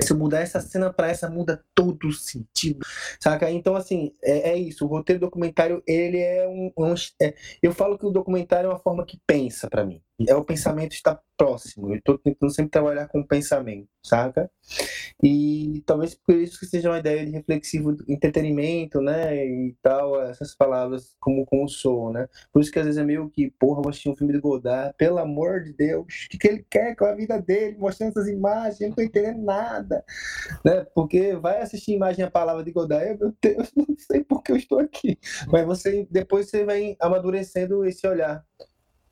Se 0.00 0.12
eu 0.12 0.16
mudar 0.16 0.40
essa 0.40 0.60
cena 0.60 0.92
para 0.92 1.08
essa, 1.08 1.28
muda 1.28 1.64
todo 1.74 2.08
o 2.08 2.12
sentido, 2.12 2.84
saca? 3.18 3.50
Então, 3.50 3.74
assim, 3.74 4.12
é, 4.22 4.50
é 4.50 4.58
isso. 4.58 4.84
O 4.84 4.88
roteiro 4.88 5.20
documentário, 5.20 5.82
ele 5.86 6.18
é 6.18 6.46
um. 6.46 6.72
um 6.76 6.94
é, 7.20 7.34
eu 7.62 7.72
falo 7.72 7.98
que 7.98 8.06
o 8.06 8.10
documentário 8.10 8.68
é 8.68 8.70
uma 8.70 8.78
forma 8.78 9.06
que 9.06 9.18
pensa 9.26 9.68
para 9.68 9.84
mim. 9.84 10.02
É 10.18 10.34
o 10.34 10.44
pensamento 10.44 10.92
está 10.92 11.20
próximo. 11.36 11.90
Eu 11.90 11.98
estou 11.98 12.16
tentando 12.16 12.50
sempre 12.50 12.70
trabalhar 12.70 13.06
com 13.08 13.20
o 13.20 13.26
pensamento, 13.26 13.88
saca? 14.02 14.50
E 15.22 15.82
talvez 15.86 16.14
por 16.14 16.34
isso 16.34 16.58
que 16.58 16.66
seja 16.66 16.90
uma 16.90 16.98
ideia 16.98 17.24
de 17.26 17.32
reflexivo 17.32 17.94
entretenimento, 18.08 19.00
né? 19.02 19.44
E 19.46 19.76
tal, 19.82 20.20
essas 20.22 20.54
palavras 20.54 21.14
como, 21.20 21.44
como 21.44 21.66
né? 22.12 22.26
Por 22.50 22.62
isso 22.62 22.72
que 22.72 22.78
às 22.78 22.86
vezes 22.86 22.98
é 22.98 23.04
meio 23.04 23.28
que, 23.28 23.50
porra, 23.50 23.82
vou 23.82 23.90
assistir 23.90 24.08
um 24.08 24.16
filme 24.16 24.32
do 24.32 24.40
Godard, 24.40 24.94
pelo 24.96 25.18
amor 25.18 25.62
de 25.62 25.74
Deus, 25.74 26.04
o 26.04 26.28
que, 26.30 26.38
que 26.38 26.48
ele 26.48 26.66
quer 26.70 26.96
com 26.96 27.04
a 27.04 27.14
vida 27.14 27.40
dele, 27.40 27.76
mostrando 27.78 28.10
essas 28.10 28.28
imagens, 28.28 28.80
eu 28.80 28.88
não 28.88 28.96
tô 28.96 29.02
entendendo 29.02 29.42
nada, 29.42 30.02
né? 30.64 30.86
Porque 30.94 31.34
vai 31.36 31.60
assistir 31.60 31.92
imagem 31.92 32.24
a 32.24 32.30
palavra 32.30 32.64
de 32.64 32.72
Godard, 32.72 33.18
meu 33.18 33.34
Deus, 33.40 33.70
não 33.76 33.86
sei 33.98 34.24
por 34.24 34.42
que 34.42 34.52
eu 34.52 34.56
estou 34.56 34.78
aqui. 34.78 35.18
Mas 35.48 35.66
você, 35.66 36.06
depois 36.10 36.48
você 36.48 36.64
vai 36.64 36.96
amadurecendo 37.00 37.84
esse 37.84 38.06
olhar 38.06 38.44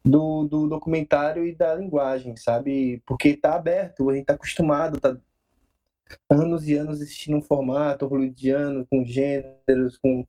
do, 0.04 0.44
do 0.44 0.68
documentário 0.68 1.46
e 1.46 1.54
da 1.54 1.74
linguagem, 1.74 2.36
sabe? 2.36 3.02
Porque 3.06 3.36
tá 3.36 3.54
aberto, 3.54 4.10
a 4.10 4.14
gente 4.14 4.26
tá 4.26 4.34
acostumado, 4.34 5.00
tá 5.00 5.16
anos 6.28 6.68
e 6.68 6.74
anos 6.74 7.00
assistindo 7.00 7.38
um 7.38 7.42
formato 7.42 8.06
hollywoodiano, 8.06 8.86
com 8.86 9.04
gêneros, 9.04 9.96
com 9.96 10.26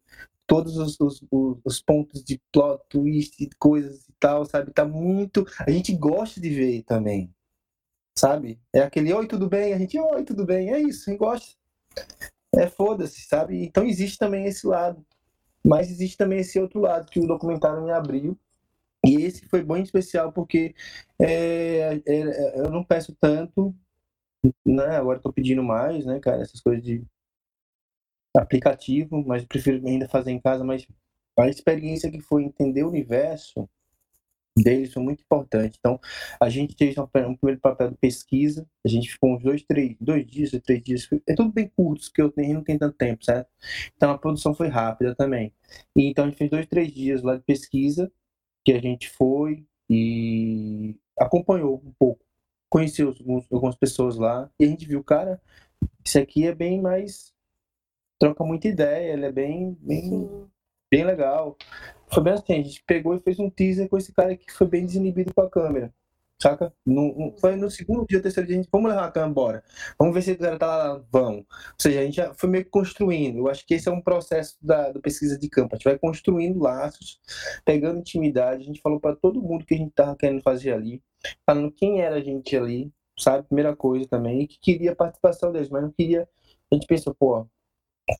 todos 0.48 0.78
os, 0.78 0.98
os, 1.00 1.24
os, 1.64 1.82
pontos 1.82 2.24
de 2.24 2.42
plot, 2.52 2.82
twist, 2.88 3.50
coisas 3.60 4.08
e 4.08 4.14
tal, 4.20 4.46
sabe? 4.46 4.72
Tá 4.72 4.86
muito. 4.86 5.46
A 5.60 5.70
gente 5.70 5.94
gosta 5.94 6.40
de 6.40 6.50
ver 6.50 6.84
também, 6.84 7.34
sabe? 8.18 8.60
É 8.72 8.82
aquele 8.82 9.14
oi, 9.14 9.28
tudo 9.28 9.50
bem? 9.50 9.74
A 9.74 9.78
gente, 9.78 10.00
oi, 10.00 10.24
tudo 10.24 10.46
bem? 10.46 10.72
É 10.72 10.80
isso, 10.80 11.10
a 11.10 11.12
gente 11.12 11.20
gosta. 11.20 11.54
É 12.56 12.68
foda-se, 12.68 13.22
sabe? 13.22 13.62
Então 13.66 13.86
existe 13.86 14.18
também 14.18 14.46
esse 14.46 14.66
lado. 14.66 15.06
Mas 15.64 15.90
existe 15.90 16.16
também 16.16 16.40
esse 16.40 16.60
outro 16.60 16.80
lado 16.80 17.10
que 17.10 17.20
o 17.20 17.28
documentário 17.28 17.84
me 17.84 17.92
abriu 17.92 18.38
e 19.06 19.16
esse 19.24 19.46
foi 19.48 19.64
bom 19.64 19.78
em 19.78 19.84
especial 19.84 20.32
porque 20.32 20.74
é, 21.20 22.02
é, 22.06 22.60
eu 22.60 22.70
não 22.70 22.84
peço 22.84 23.16
tanto, 23.20 23.76
né? 24.66 24.98
Agora 24.98 25.18
estou 25.18 25.34
pedindo 25.34 25.64
mais, 25.64 26.06
né, 26.06 26.20
cara? 26.20 26.42
Essas 26.42 26.62
coisas 26.62 26.84
de 26.84 27.04
aplicativo, 28.36 29.24
mas 29.26 29.46
prefiro 29.46 29.86
ainda 29.88 30.08
fazer 30.10 30.32
em 30.32 30.40
casa. 30.40 30.64
Mas 30.64 30.88
a 31.38 31.48
experiência 31.48 32.12
que 32.12 32.20
foi 32.20 32.44
entender 32.44 32.84
o 32.84 32.90
universo 32.90 33.70
deles 34.58 34.94
foi 34.94 35.04
muito 35.04 35.22
importante. 35.22 35.78
Então, 35.80 36.00
a 36.40 36.50
gente 36.50 36.76
teve 36.76 37.00
um, 37.00 37.36
primeiro 37.36 37.60
papel 37.60 37.92
de 37.92 37.98
pesquisa, 37.98 38.66
a 38.86 38.88
gente 38.88 39.12
ficou 39.12 39.36
uns 39.36 39.44
dois, 39.44 39.64
três, 39.64 39.96
dois 40.00 40.26
dias, 40.26 40.52
três 40.64 40.82
dias, 40.82 41.10
é 41.28 41.36
tudo 41.36 41.52
bem 41.52 41.70
curto, 41.76 42.06
porque 42.06 42.22
eu 42.22 42.34
não 42.54 42.64
tenho 42.64 42.80
tanto 42.80 42.96
tempo, 42.96 43.24
certo? 43.24 43.50
Então, 43.96 44.12
a 44.12 44.18
produção 44.18 44.54
foi 44.54 44.70
rápida 44.70 45.14
também. 45.14 45.54
E, 45.96 46.08
então, 46.10 46.26
a 46.26 46.28
gente 46.30 46.38
fez 46.38 46.50
dois, 46.50 46.66
três 46.68 46.92
dias 46.94 47.22
lá 47.22 47.36
de 47.36 47.44
pesquisa, 47.44 48.12
que 48.66 48.74
a 48.74 48.82
gente 48.82 49.10
foi 49.10 49.66
e 49.90 50.96
acompanhou 51.18 51.82
um 51.86 51.94
pouco, 52.00 52.26
conheceu 52.68 53.10
alguns, 53.10 53.46
algumas 53.52 53.76
pessoas 53.76 54.18
lá 54.18 54.50
e 54.60 54.66
a 54.66 54.68
gente 54.68 54.86
viu, 54.88 55.04
cara, 55.04 55.40
isso 56.04 56.20
aqui 56.20 56.48
é 56.48 56.54
bem 56.54 56.82
mais 56.82 57.34
troca 58.20 58.44
muita 58.44 58.68
ideia, 58.68 59.14
ele 59.14 59.26
é 59.26 59.32
bem 59.32 59.78
bem, 59.80 60.50
bem 60.92 61.06
legal. 61.06 61.56
Foi 62.08 62.24
bem 62.24 62.34
assim, 62.34 62.54
a 62.54 62.64
gente 62.64 62.84
pegou 62.84 63.16
e 63.16 63.20
fez 63.20 63.40
um 63.40 63.50
teaser 63.50 63.88
com 63.88 63.98
esse 63.98 64.12
cara 64.12 64.36
que 64.36 64.52
foi 64.52 64.68
bem 64.68 64.86
desinibido 64.86 65.34
com 65.34 65.42
a 65.42 65.50
câmera. 65.50 65.94
Saca? 66.42 66.74
No, 66.86 67.34
foi 67.40 67.56
no 67.56 67.72
segundo 67.72 68.06
dia, 68.06 68.22
terceiro 68.22 68.48
dia, 68.48 68.58
a 68.58 68.62
gente, 68.62 68.70
vamos 68.72 68.90
levar 68.90 69.06
a 69.06 69.12
câmera 69.12 69.32
embora. 69.32 69.64
Vamos 69.98 70.14
ver 70.14 70.22
se 70.22 70.34
o 70.34 70.38
cara 70.38 70.60
tá 70.60 70.68
lá, 70.68 71.06
vamos. 71.12 71.40
Ou 71.40 71.46
seja, 71.80 72.02
a 72.02 72.04
gente 72.04 72.16
já 72.16 72.34
foi 72.34 72.50
meio 72.50 72.66
que 72.66 72.70
construindo. 72.70 73.40
Eu 73.40 73.50
acho 73.50 73.66
que 73.66 73.74
esse 73.74 73.88
é 73.88 73.92
um 73.92 74.02
processo 74.02 74.58
da, 74.62 74.92
da 74.92 75.00
pesquisa 75.00 75.40
de 75.40 75.50
campo. 75.50 75.76
A 75.76 75.78
gente 75.78 75.86
vai 75.86 75.98
construindo 75.98 76.60
laços, 76.60 77.20
pegando 77.64 78.00
intimidade. 78.00 78.64
A 78.64 78.66
gente 78.66 78.82
falou 78.82 79.00
para 79.00 79.16
todo 79.16 79.42
mundo 79.42 79.66
que 79.66 79.76
a 79.76 79.78
gente 79.78 79.92
tava 79.94 80.16
querendo 80.16 80.42
fazer 80.42 80.74
ali, 80.74 81.02
falando 81.46 81.72
quem 81.72 82.02
era 82.02 82.18
a 82.18 82.22
gente 82.22 82.56
ali, 82.56 82.92
sabe? 83.18 83.48
Primeira 83.48 83.76
coisa 83.76 84.08
também, 84.08 84.42
e 84.42 84.48
que 84.48 84.60
queria 84.60 84.92
a 84.92 84.96
participação 84.96 85.52
deles, 85.52 85.70
mas 85.70 85.84
não 85.84 85.92
queria. 85.92 86.28
A 86.72 86.76
gente 86.76 86.88
pensou, 86.88 87.16
pô, 87.16 87.48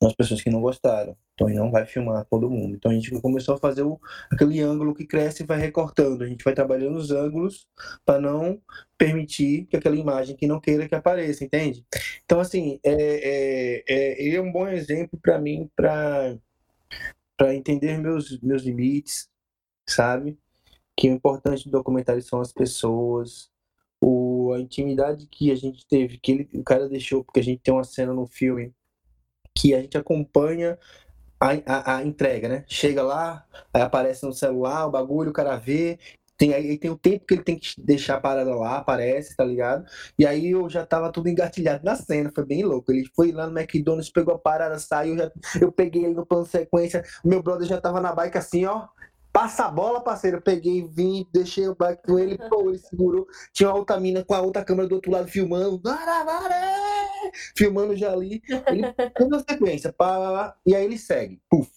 as 0.02 0.14
pessoas 0.14 0.42
que 0.42 0.50
não 0.50 0.60
gostaram. 0.60 1.16
Então 1.34 1.48
ele 1.48 1.58
não 1.58 1.70
vai 1.70 1.86
filmar 1.86 2.24
todo 2.26 2.50
mundo. 2.50 2.74
Então 2.74 2.90
a 2.90 2.94
gente 2.94 3.10
começou 3.20 3.54
a 3.54 3.58
fazer 3.58 3.82
o, 3.82 4.00
aquele 4.30 4.60
ângulo 4.60 4.94
que 4.94 5.06
cresce 5.06 5.42
e 5.42 5.46
vai 5.46 5.58
recortando. 5.58 6.24
A 6.24 6.26
gente 6.26 6.44
vai 6.44 6.54
trabalhando 6.54 6.96
os 6.96 7.10
ângulos 7.10 7.68
para 8.04 8.20
não 8.20 8.60
permitir 8.98 9.66
que 9.66 9.76
aquela 9.76 9.96
imagem 9.96 10.36
que 10.36 10.46
não 10.46 10.60
queira 10.60 10.88
que 10.88 10.94
apareça, 10.94 11.44
entende? 11.44 11.84
Então 12.24 12.40
assim, 12.40 12.80
é, 12.84 12.92
é, 12.92 13.84
é 13.88 14.26
ele 14.26 14.36
é 14.36 14.40
um 14.40 14.52
bom 14.52 14.66
exemplo 14.68 15.18
para 15.20 15.38
mim 15.38 15.70
para 15.76 16.36
para 17.36 17.54
entender 17.54 17.98
meus 17.98 18.40
meus 18.40 18.62
limites, 18.62 19.28
sabe? 19.88 20.38
Que 20.96 21.08
o 21.10 21.12
importante 21.12 21.64
do 21.66 21.70
documentário 21.72 22.22
são 22.22 22.40
as 22.40 22.52
pessoas, 22.52 23.50
o, 24.00 24.52
a 24.54 24.60
intimidade 24.60 25.26
que 25.28 25.50
a 25.50 25.54
gente 25.56 25.86
teve, 25.86 26.18
que 26.18 26.32
ele, 26.32 26.48
o 26.54 26.64
cara 26.64 26.88
deixou, 26.88 27.24
porque 27.24 27.40
a 27.40 27.42
gente 27.42 27.60
tem 27.62 27.74
uma 27.74 27.84
cena 27.84 28.12
no 28.14 28.26
filme 28.26 28.74
que 29.56 29.74
a 29.74 29.80
gente 29.80 29.96
acompanha 29.96 30.78
a, 31.40 31.50
a, 31.66 31.96
a, 31.96 32.04
entrega, 32.04 32.48
né? 32.48 32.64
Chega 32.68 33.02
lá, 33.02 33.44
aí 33.72 33.82
aparece 33.82 34.24
no 34.24 34.32
celular 34.32 34.86
o 34.86 34.90
bagulho, 34.90 35.30
o 35.30 35.32
cara 35.32 35.56
vê, 35.56 35.98
Tem, 36.36 36.52
aí 36.54 36.78
tem 36.78 36.90
o 36.90 36.98
tempo 36.98 37.24
que 37.26 37.34
ele 37.34 37.42
tem 37.42 37.58
que 37.58 37.74
deixar 37.78 38.16
a 38.16 38.20
parada 38.20 38.54
lá, 38.54 38.78
aparece, 38.78 39.34
tá 39.36 39.44
ligado? 39.44 39.86
E 40.18 40.26
aí 40.26 40.50
eu 40.50 40.68
já 40.68 40.84
tava 40.84 41.10
tudo 41.10 41.28
engatilhado 41.28 41.84
na 41.84 41.96
cena, 41.96 42.30
foi 42.34 42.44
bem 42.44 42.62
louco. 42.64 42.92
Ele 42.92 43.06
foi 43.14 43.32
lá 43.32 43.46
no 43.46 43.58
McDonald's, 43.58 44.10
pegou 44.10 44.34
a 44.34 44.38
parada, 44.38 44.78
saiu, 44.78 45.16
já, 45.16 45.32
eu 45.60 45.72
peguei 45.72 46.04
ele 46.04 46.14
no 46.14 46.26
plano 46.26 46.46
sequência, 46.46 47.04
meu 47.24 47.42
brother 47.42 47.66
já 47.66 47.80
tava 47.80 48.00
na 48.00 48.12
bike 48.14 48.38
assim, 48.38 48.66
ó. 48.66 48.88
Passa 49.36 49.66
a 49.66 49.70
bola, 49.70 50.00
parceiro. 50.00 50.38
Eu 50.38 50.40
peguei, 50.40 50.82
vim, 50.82 51.26
deixei 51.30 51.68
o 51.68 51.74
bike 51.74 52.04
com 52.04 52.18
ele, 52.18 52.38
pô, 52.48 52.70
ele 52.70 52.78
segurou. 52.78 53.26
Tinha 53.52 53.68
uma 53.68 53.76
outra 53.76 54.00
mina 54.00 54.24
com 54.24 54.32
a 54.32 54.40
outra 54.40 54.64
câmera 54.64 54.88
do 54.88 54.94
outro 54.94 55.12
lado 55.12 55.28
filmando. 55.28 55.82
Filmando 57.54 57.94
já 57.94 58.14
ali. 58.14 58.40
Ele 58.66 58.80
na 59.28 59.40
sequência, 59.40 59.92
pá, 59.92 60.56
e 60.64 60.74
aí 60.74 60.82
ele 60.82 60.96
segue. 60.96 61.38
Puf. 61.50 61.70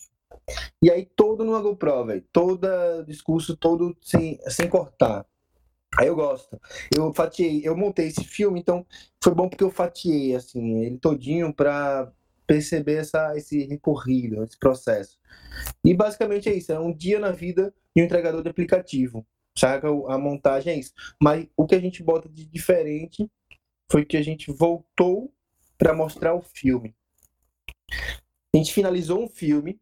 E 0.82 0.89
aí 0.89 1.05
todo 1.18 1.43
no 1.43 1.62
GoPro, 1.62 2.05
velho. 2.05 2.24
Todo 2.32 2.66
discurso, 3.05 3.57
todo 3.57 3.93
sem, 4.01 4.39
sem 4.47 4.70
cortar. 4.70 5.26
Aí 5.99 6.07
eu 6.07 6.16
gosto. 6.16 6.57
Eu 6.95 7.14
fatiei, 7.14 7.60
eu 7.66 7.76
montei 7.76 8.07
esse 8.07 8.24
filme, 8.24 8.62
então 8.62 8.86
foi 9.22 9.36
bom 9.36 9.49
porque 9.49 9.66
eu 9.66 9.72
fatiei, 9.72 10.34
assim, 10.34 10.80
ele 10.86 10.97
todinho 10.97 11.53
pra 11.53 12.10
perceber 12.50 12.95
essa, 12.95 13.38
esse 13.38 13.64
recorrido, 13.66 14.43
esse 14.43 14.58
processo. 14.58 15.20
E 15.86 15.93
basicamente 15.93 16.50
é 16.50 16.56
isso, 16.56 16.72
é 16.72 16.80
um 16.80 16.91
dia 16.91 17.20
na 17.20 17.30
vida 17.30 17.72
de 17.95 18.02
um 18.02 18.06
entregador 18.06 18.41
de 18.41 18.50
aplicativo. 18.50 19.24
Saca? 19.56 19.88
A 20.08 20.18
montagem 20.18 20.74
é 20.74 20.80
isso. 20.80 20.91
Mas 21.22 21.47
o 21.56 21.68
que 21.68 21.76
a 21.76 21.80
gente 21.80 22.02
bota 22.02 22.28
de 22.28 22.45
diferente 22.45 23.30
foi 23.91 24.04
que 24.04 24.18
a 24.18 24.24
gente 24.24 24.52
voltou 24.52 25.32
para 25.78 25.93
mostrar 25.93 26.34
o 26.34 26.41
filme. 26.41 26.95
A 28.52 28.58
gente 28.58 28.74
finalizou 28.74 29.24
um 29.24 29.28
filme 29.28 29.80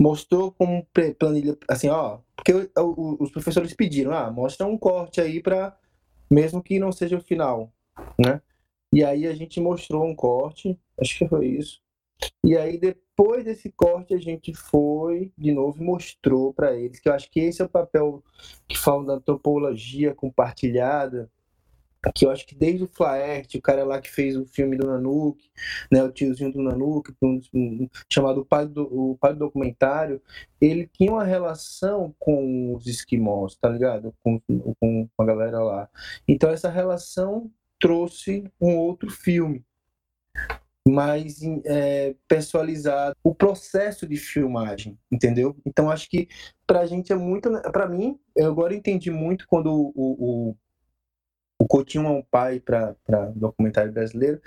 mostrou 0.00 0.50
como 0.50 0.84
planilha, 1.16 1.56
assim, 1.68 1.88
ó, 1.88 2.18
porque 2.34 2.52
os 2.76 3.30
professores 3.30 3.72
pediram, 3.72 4.12
ah, 4.12 4.28
mostra 4.28 4.66
um 4.66 4.76
corte 4.76 5.20
aí 5.20 5.40
para 5.40 5.78
mesmo 6.28 6.60
que 6.60 6.80
não 6.80 6.90
seja 6.90 7.16
o 7.16 7.20
final, 7.20 7.72
né? 8.18 8.42
E 8.92 9.04
aí 9.04 9.24
a 9.24 9.34
gente 9.34 9.60
mostrou 9.60 10.04
um 10.04 10.14
corte, 10.14 10.76
acho 11.00 11.16
que 11.16 11.28
foi 11.28 11.46
isso. 11.46 11.83
E 12.42 12.56
aí 12.56 12.78
depois 12.78 13.44
desse 13.44 13.70
corte 13.70 14.14
a 14.14 14.18
gente 14.18 14.54
foi 14.54 15.32
de 15.36 15.52
novo 15.52 15.80
e 15.80 15.84
mostrou 15.84 16.52
para 16.52 16.74
eles 16.76 17.00
que 17.00 17.08
eu 17.08 17.12
acho 17.14 17.30
que 17.30 17.40
esse 17.40 17.62
é 17.62 17.64
o 17.64 17.68
papel 17.68 18.22
que 18.68 18.78
falam 18.78 19.04
da 19.04 19.14
antropologia 19.14 20.14
compartilhada, 20.14 21.30
que 22.14 22.26
eu 22.26 22.30
acho 22.30 22.46
que 22.46 22.54
desde 22.54 22.84
o 22.84 22.88
Flaert, 22.88 23.54
o 23.54 23.62
cara 23.62 23.84
lá 23.84 24.00
que 24.00 24.10
fez 24.10 24.36
o 24.36 24.44
filme 24.44 24.76
do 24.76 24.86
Nanuque, 24.86 25.50
né, 25.90 26.02
o 26.02 26.12
tiozinho 26.12 26.52
do 26.52 26.62
Nanuque, 26.62 27.14
um, 27.22 27.40
um, 27.54 27.88
chamado 28.12 28.40
o 28.40 28.44
pai, 28.44 28.66
do, 28.66 28.82
o 28.82 29.16
pai 29.18 29.32
do 29.32 29.38
documentário, 29.38 30.20
ele 30.60 30.86
tinha 30.86 31.12
uma 31.12 31.24
relação 31.24 32.14
com 32.18 32.74
os 32.74 32.86
esquimós, 32.86 33.56
tá 33.56 33.68
ligado? 33.68 34.14
Com, 34.22 34.40
com 34.78 35.08
a 35.18 35.24
galera 35.24 35.60
lá. 35.60 35.88
Então 36.28 36.50
essa 36.50 36.68
relação 36.68 37.50
trouxe 37.78 38.44
um 38.60 38.76
outro 38.76 39.10
filme 39.10 39.64
mais 40.86 41.38
é, 41.64 42.14
personalizado 42.28 43.16
o 43.22 43.34
processo 43.34 44.06
de 44.06 44.16
filmagem, 44.16 44.98
entendeu? 45.10 45.56
Então 45.64 45.90
acho 45.90 46.08
que 46.08 46.28
pra 46.66 46.84
gente 46.86 47.12
é 47.12 47.16
muito, 47.16 47.50
para 47.72 47.88
mim, 47.88 48.18
eu 48.36 48.46
agora 48.46 48.74
entendi 48.74 49.10
muito 49.10 49.46
quando 49.48 49.72
o, 49.72 49.92
o 49.94 50.56
o 51.58 51.66
Coutinho 51.66 52.06
é 52.06 52.10
um 52.10 52.22
pai 52.22 52.60
para 52.60 52.96
documentário 53.34 53.92
brasileiro, 53.92 54.40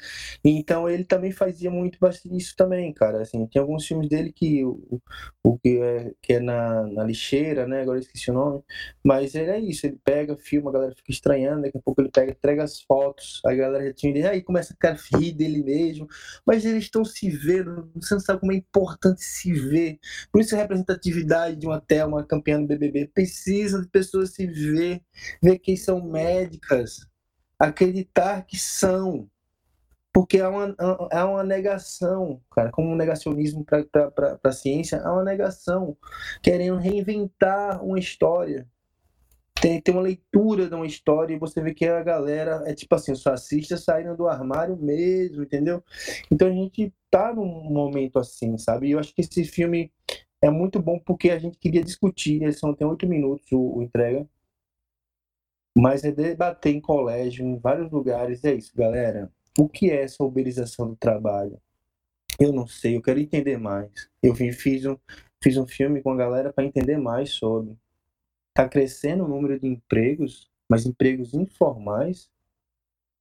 então 0.44 0.90
ele 0.90 1.04
também 1.04 1.32
fazia 1.32 1.72
muito 1.72 1.98
isso 2.32 2.56
também, 2.56 2.94
cara. 2.94 3.22
Assim, 3.22 3.46
tem 3.48 3.62
alguns 3.62 3.86
filmes 3.86 4.10
dele 4.10 4.32
que 4.32 4.64
o, 4.66 5.02
o 5.44 5.58
que 5.58 5.80
é, 5.80 6.14
que 6.22 6.34
é 6.34 6.40
na, 6.40 6.84
na 6.88 7.04
lixeira, 7.04 7.66
né? 7.68 7.82
Agora 7.82 7.98
eu 7.98 8.02
esqueci 8.02 8.30
o 8.30 8.34
nome, 8.34 8.62
mas 9.04 9.36
ele 9.36 9.52
é 9.52 9.60
isso. 9.60 9.86
Ele 9.86 10.00
pega, 10.04 10.36
filma, 10.38 10.70
a 10.70 10.74
galera 10.74 10.96
fica 10.96 11.12
estranhando, 11.12 11.64
daqui 11.64 11.78
a 11.78 11.82
pouco 11.82 12.02
ele 12.02 12.12
pega, 12.12 12.32
entrega 12.32 12.64
as 12.64 12.82
fotos, 12.82 13.42
a 13.46 13.54
galera 13.54 13.94
tinha 13.94 14.30
aí 14.30 14.42
começa 14.42 14.74
a 14.74 14.76
ficar 14.76 14.98
rir 15.18 15.34
dele 15.34 15.64
mesmo, 15.64 16.08
mas 16.46 16.66
eles 16.66 16.84
estão 16.84 17.06
se 17.06 17.30
vendo, 17.30 17.90
você 17.96 18.14
não 18.16 18.22
sabe 18.22 18.40
como 18.40 18.52
é 18.52 18.56
importante 18.56 19.22
se 19.24 19.54
ver. 19.54 20.00
Por 20.32 20.42
isso 20.42 20.56
a 20.56 20.58
representatividade 20.60 21.56
de 21.58 21.68
uma 21.68 21.80
Thelma 21.82 22.26
campeã 22.26 22.60
do 22.62 22.68
BBB 22.68 23.08
precisa 23.14 23.82
de 23.82 23.88
pessoas 23.90 24.32
se 24.32 24.46
ver, 24.48 25.02
ver 25.42 25.60
quem 25.60 25.76
são 25.76 26.02
médicas 26.02 27.07
acreditar 27.60 28.46
que 28.46 28.58
são. 28.58 29.30
Porque 30.14 30.38
é 30.38 30.48
uma, 30.48 30.76
é 31.12 31.24
uma 31.24 31.44
negação, 31.44 32.42
cara, 32.52 32.72
como 32.72 32.90
um 32.90 32.96
negacionismo 32.96 33.64
para 33.64 34.40
a 34.44 34.52
ciência, 34.52 34.96
é 34.96 35.08
uma 35.08 35.24
negação, 35.24 35.96
querendo 36.42 36.78
reinventar 36.78 37.84
uma 37.84 38.00
história. 38.00 38.68
Tem, 39.62 39.82
tem 39.82 39.94
uma 39.94 40.04
leitura 40.04 40.68
de 40.68 40.76
uma 40.76 40.86
história 40.86 41.34
e 41.34 41.40
você 41.40 41.62
vê 41.62 41.74
que 41.74 41.86
a 41.86 42.02
galera 42.04 42.64
é 42.66 42.74
tipo 42.74 42.94
assim, 42.96 43.12
os 43.12 43.24
fascistas 43.24 43.84
saíram 43.84 44.16
do 44.16 44.28
armário 44.28 44.78
mesmo, 44.78 45.44
entendeu? 45.44 45.84
Então 46.32 46.48
a 46.48 46.52
gente 46.52 46.94
tá 47.10 47.34
num 47.34 47.46
momento 47.46 48.20
assim, 48.20 48.58
sabe? 48.58 48.88
E 48.88 48.92
eu 48.92 49.00
acho 49.00 49.14
que 49.14 49.22
esse 49.22 49.44
filme 49.46 49.92
é 50.42 50.50
muito 50.50 50.82
bom 50.82 51.00
porque 51.00 51.32
a 51.32 51.40
gente 51.40 51.58
queria 51.58 51.84
discutir, 51.84 52.42
ele 52.42 52.54
só 52.54 52.74
tem 52.74 52.88
oito 52.88 53.08
minutos 53.08 53.52
o, 53.52 53.78
o 53.78 53.84
entrega, 53.84 54.28
mas 55.78 56.04
é 56.04 56.12
debater 56.12 56.74
em 56.74 56.82
colégio, 56.82 57.46
em 57.46 57.58
vários 57.58 57.92
lugares, 57.92 58.44
é 58.44 58.56
isso, 58.56 58.76
galera. 58.76 59.32
O 59.60 59.70
que 59.70 59.92
é 59.92 60.04
essa 60.04 60.24
uberização 60.24 60.90
do 60.90 60.96
trabalho? 60.96 61.62
Eu 62.40 62.52
não 62.52 62.68
sei, 62.68 62.96
eu 62.96 63.02
quero 63.02 63.20
entender 63.20 63.58
mais. 63.58 63.92
Eu 64.22 64.34
fiz 64.34 64.86
um, 64.86 64.98
fiz 65.42 65.56
um 65.56 65.68
filme 65.68 66.02
com 66.02 66.12
a 66.12 66.16
galera 66.16 66.52
para 66.52 66.66
entender 66.66 66.98
mais 66.98 67.32
sobre. 67.32 67.78
Está 68.50 68.68
crescendo 68.68 69.24
o 69.24 69.28
número 69.28 69.60
de 69.60 69.68
empregos, 69.68 70.50
mas 70.68 70.88
empregos 70.88 71.36
informais, 71.36 72.28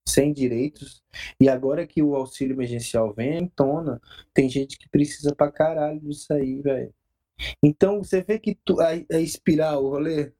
sem 0.06 0.32
direitos. 0.32 1.04
E 1.38 1.50
agora 1.50 1.86
que 1.86 2.02
o 2.02 2.14
auxílio 2.14 2.54
emergencial 2.54 3.12
vem 3.12 3.36
em 3.38 3.46
tona, 3.48 4.00
tem 4.32 4.48
gente 4.48 4.78
que 4.78 4.88
precisa 4.88 5.34
pra 5.34 5.52
caralho 5.52 6.00
disso 6.00 6.32
aí, 6.32 6.62
velho. 6.62 6.94
Então 7.62 8.02
você 8.02 8.22
vê 8.22 8.38
que 8.38 8.56
tu, 8.64 8.80
a, 8.80 8.88
a 8.88 9.20
espiral, 9.20 9.84
o 9.84 9.90
rolê, 9.90 10.24
uhum. 10.24 10.32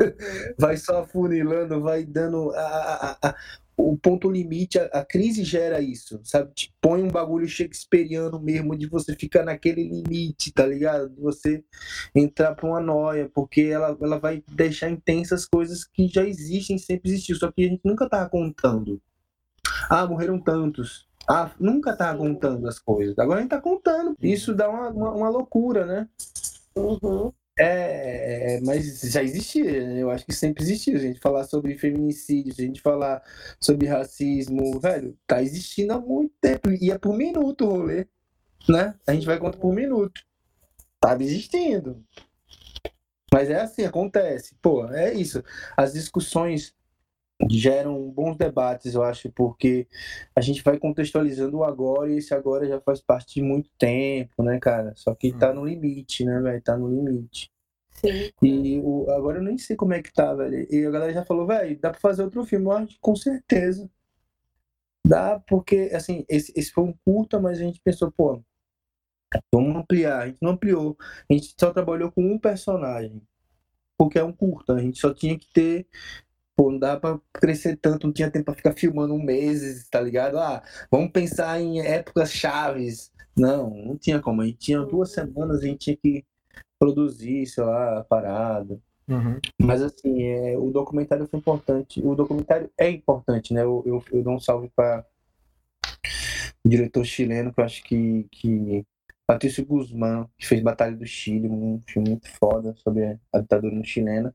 vai 0.58 0.76
só 0.76 1.00
afunilando, 1.00 1.80
vai 1.80 2.04
dando 2.04 2.50
a, 2.54 3.18
a, 3.22 3.34
o 3.76 3.96
ponto 3.96 4.30
limite, 4.30 4.78
a, 4.78 5.04
crise 5.04 5.42
gera 5.42 5.80
isso, 5.80 6.20
sabe? 6.22 6.52
Te 6.54 6.74
põe 6.80 7.02
um 7.02 7.08
bagulho 7.08 7.48
shakespeariano 7.48 8.40
mesmo, 8.40 8.76
de 8.76 8.86
você 8.86 9.14
ficar 9.14 9.44
naquele 9.44 9.82
limite, 9.82 10.52
tá 10.52 10.66
ligado? 10.66 11.08
De 11.08 11.20
você 11.20 11.64
entrar 12.14 12.54
pra 12.54 12.68
uma 12.68 12.80
noia, 12.80 13.30
porque 13.34 13.62
ela, 13.62 13.96
ela 14.00 14.18
vai 14.18 14.42
deixar 14.48 14.90
intensas 14.90 15.46
coisas 15.46 15.84
que 15.84 16.08
já 16.08 16.24
existem, 16.24 16.78
sempre 16.78 17.10
existiu, 17.10 17.36
só 17.36 17.50
que 17.50 17.64
a 17.64 17.68
gente 17.68 17.80
nunca 17.84 18.08
tava 18.08 18.28
contando. 18.28 19.00
Ah, 19.88 20.06
morreram 20.06 20.40
tantos. 20.40 21.09
Ah, 21.32 21.48
nunca 21.60 21.96
tá 21.96 22.12
contando 22.16 22.66
as 22.66 22.80
coisas. 22.80 23.16
Agora 23.16 23.38
a 23.38 23.42
gente 23.42 23.50
tá 23.50 23.60
contando. 23.60 24.16
Isso 24.20 24.52
dá 24.52 24.68
uma, 24.68 24.88
uma, 24.88 25.12
uma 25.12 25.28
loucura, 25.28 25.86
né? 25.86 26.08
Uhum. 26.74 27.32
É, 27.56 28.56
é, 28.56 28.60
mas 28.62 29.00
já 29.02 29.22
existia, 29.22 29.86
né? 29.86 30.02
eu 30.02 30.10
acho 30.10 30.26
que 30.26 30.32
sempre 30.32 30.64
existiu. 30.64 30.96
A 30.96 31.00
gente 31.00 31.20
falar 31.20 31.44
sobre 31.44 31.78
feminicídio, 31.78 32.52
a 32.52 32.62
gente 32.62 32.80
falar 32.80 33.22
sobre 33.60 33.86
racismo, 33.86 34.80
velho, 34.80 35.16
tá 35.24 35.40
existindo 35.40 35.92
há 35.92 36.00
muito 36.00 36.34
tempo. 36.40 36.68
E 36.68 36.90
é 36.90 36.98
por 36.98 37.16
minuto 37.16 37.64
o 37.64 37.70
rolê, 37.70 38.08
né? 38.68 38.96
A 39.06 39.12
gente 39.12 39.26
vai 39.26 39.38
contar 39.38 39.58
por 39.58 39.72
minuto. 39.72 40.20
Tá 40.98 41.16
existindo. 41.20 42.04
Mas 43.32 43.48
é 43.50 43.60
assim, 43.60 43.84
acontece. 43.84 44.56
Pô, 44.60 44.84
é 44.88 45.14
isso. 45.14 45.44
As 45.76 45.92
discussões 45.92 46.74
geram 47.48 48.10
bons 48.10 48.36
debates, 48.36 48.94
eu 48.94 49.02
acho, 49.02 49.30
porque 49.32 49.86
a 50.34 50.40
gente 50.40 50.62
vai 50.62 50.78
contextualizando 50.78 51.58
o 51.58 51.64
agora 51.64 52.10
e 52.10 52.18
esse 52.18 52.34
agora 52.34 52.66
já 52.66 52.80
faz 52.80 53.00
parte 53.00 53.34
de 53.34 53.42
muito 53.42 53.70
tempo, 53.78 54.42
né, 54.42 54.58
cara? 54.58 54.92
Só 54.96 55.14
que 55.14 55.32
tá 55.32 55.52
no 55.52 55.64
limite, 55.64 56.24
né, 56.24 56.40
velho? 56.40 56.62
Tá 56.62 56.76
no 56.76 56.88
limite. 56.88 57.50
Sim. 57.92 58.30
E 58.42 58.78
o, 58.80 59.10
agora 59.10 59.38
eu 59.38 59.42
nem 59.42 59.58
sei 59.58 59.76
como 59.76 59.92
é 59.94 60.02
que 60.02 60.12
tá, 60.12 60.34
velho. 60.34 60.66
E 60.70 60.86
a 60.86 60.90
galera 60.90 61.12
já 61.12 61.24
falou, 61.24 61.46
velho, 61.46 61.78
dá 61.80 61.90
pra 61.90 62.00
fazer 62.00 62.22
outro 62.22 62.44
filme? 62.44 62.66
Eu 62.66 62.72
acho 62.72 62.98
com 63.00 63.14
certeza. 63.16 63.90
Dá, 65.06 65.40
porque, 65.48 65.90
assim, 65.92 66.24
esse, 66.28 66.52
esse 66.56 66.70
foi 66.70 66.84
um 66.84 66.94
curta, 67.04 67.40
mas 67.40 67.58
a 67.58 67.62
gente 67.62 67.80
pensou, 67.82 68.12
pô, 68.12 68.42
vamos 69.52 69.76
ampliar. 69.76 70.22
A 70.22 70.26
gente 70.26 70.38
não 70.40 70.52
ampliou. 70.52 70.96
A 71.28 71.32
gente 71.32 71.54
só 71.58 71.72
trabalhou 71.72 72.10
com 72.12 72.22
um 72.22 72.38
personagem. 72.38 73.20
Porque 73.98 74.18
é 74.18 74.24
um 74.24 74.32
curta. 74.32 74.74
A 74.74 74.80
gente 74.80 74.98
só 74.98 75.12
tinha 75.12 75.38
que 75.38 75.52
ter 75.52 75.86
Pô, 76.60 76.70
não 76.70 76.78
dá 76.78 77.00
pra 77.00 77.18
crescer 77.32 77.78
tanto, 77.78 78.06
não 78.06 78.12
tinha 78.12 78.30
tempo 78.30 78.44
pra 78.44 78.54
ficar 78.54 78.74
filmando 78.74 79.14
um 79.14 79.22
mês, 79.22 79.88
tá 79.88 79.98
ligado? 79.98 80.36
Ah, 80.36 80.62
vamos 80.90 81.10
pensar 81.10 81.58
em 81.58 81.80
épocas 81.80 82.30
chaves. 82.34 83.10
Não, 83.34 83.70
não 83.70 83.96
tinha 83.96 84.20
como. 84.20 84.42
A 84.42 84.44
gente 84.44 84.58
tinha 84.58 84.80
duas 84.80 85.10
semanas, 85.10 85.62
a 85.62 85.64
gente 85.66 85.78
tinha 85.78 85.96
que 85.96 86.22
produzir, 86.78 87.46
sei 87.46 87.64
lá, 87.64 88.00
a 88.00 88.04
parada. 88.04 88.78
Uhum. 89.08 89.40
Mas 89.58 89.80
assim, 89.80 90.22
é, 90.22 90.58
o 90.58 90.70
documentário 90.70 91.26
foi 91.26 91.38
importante. 91.38 92.06
O 92.06 92.14
documentário 92.14 92.70
é 92.76 92.90
importante, 92.90 93.54
né? 93.54 93.62
Eu, 93.62 93.82
eu, 93.86 94.04
eu 94.12 94.22
dou 94.22 94.34
um 94.34 94.38
salve 94.38 94.70
para 94.76 95.06
o 96.62 96.68
diretor 96.68 97.06
chileno, 97.06 97.54
que 97.54 97.60
eu 97.60 97.64
acho 97.64 97.82
que, 97.84 98.28
que 98.30 98.84
Patrício 99.30 99.64
Guzmán, 99.64 100.28
que 100.36 100.44
fez 100.44 100.60
Batalha 100.60 100.96
do 100.96 101.06
Chile, 101.06 101.48
um 101.48 101.80
filme 101.86 102.10
muito 102.10 102.28
foda 102.32 102.74
sobre 102.74 103.16
a 103.32 103.40
ditadura 103.40 103.80
chilena. 103.84 104.34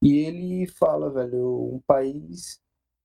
E 0.00 0.18
ele 0.18 0.68
fala, 0.68 1.10
velho, 1.10 1.74
um 1.74 1.80
país 1.84 2.60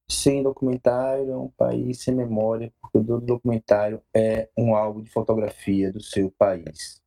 sem 0.08 0.44
documentário 0.44 1.32
é 1.32 1.38
um 1.38 1.50
país 1.50 2.04
sem 2.04 2.14
memória, 2.14 2.72
porque 2.80 3.00
o 3.00 3.20
documentário 3.20 4.04
é 4.16 4.50
um 4.56 4.76
álbum 4.76 5.02
de 5.02 5.10
fotografia 5.10 5.92
do 5.92 6.00
seu 6.00 6.30
país. 6.38 7.02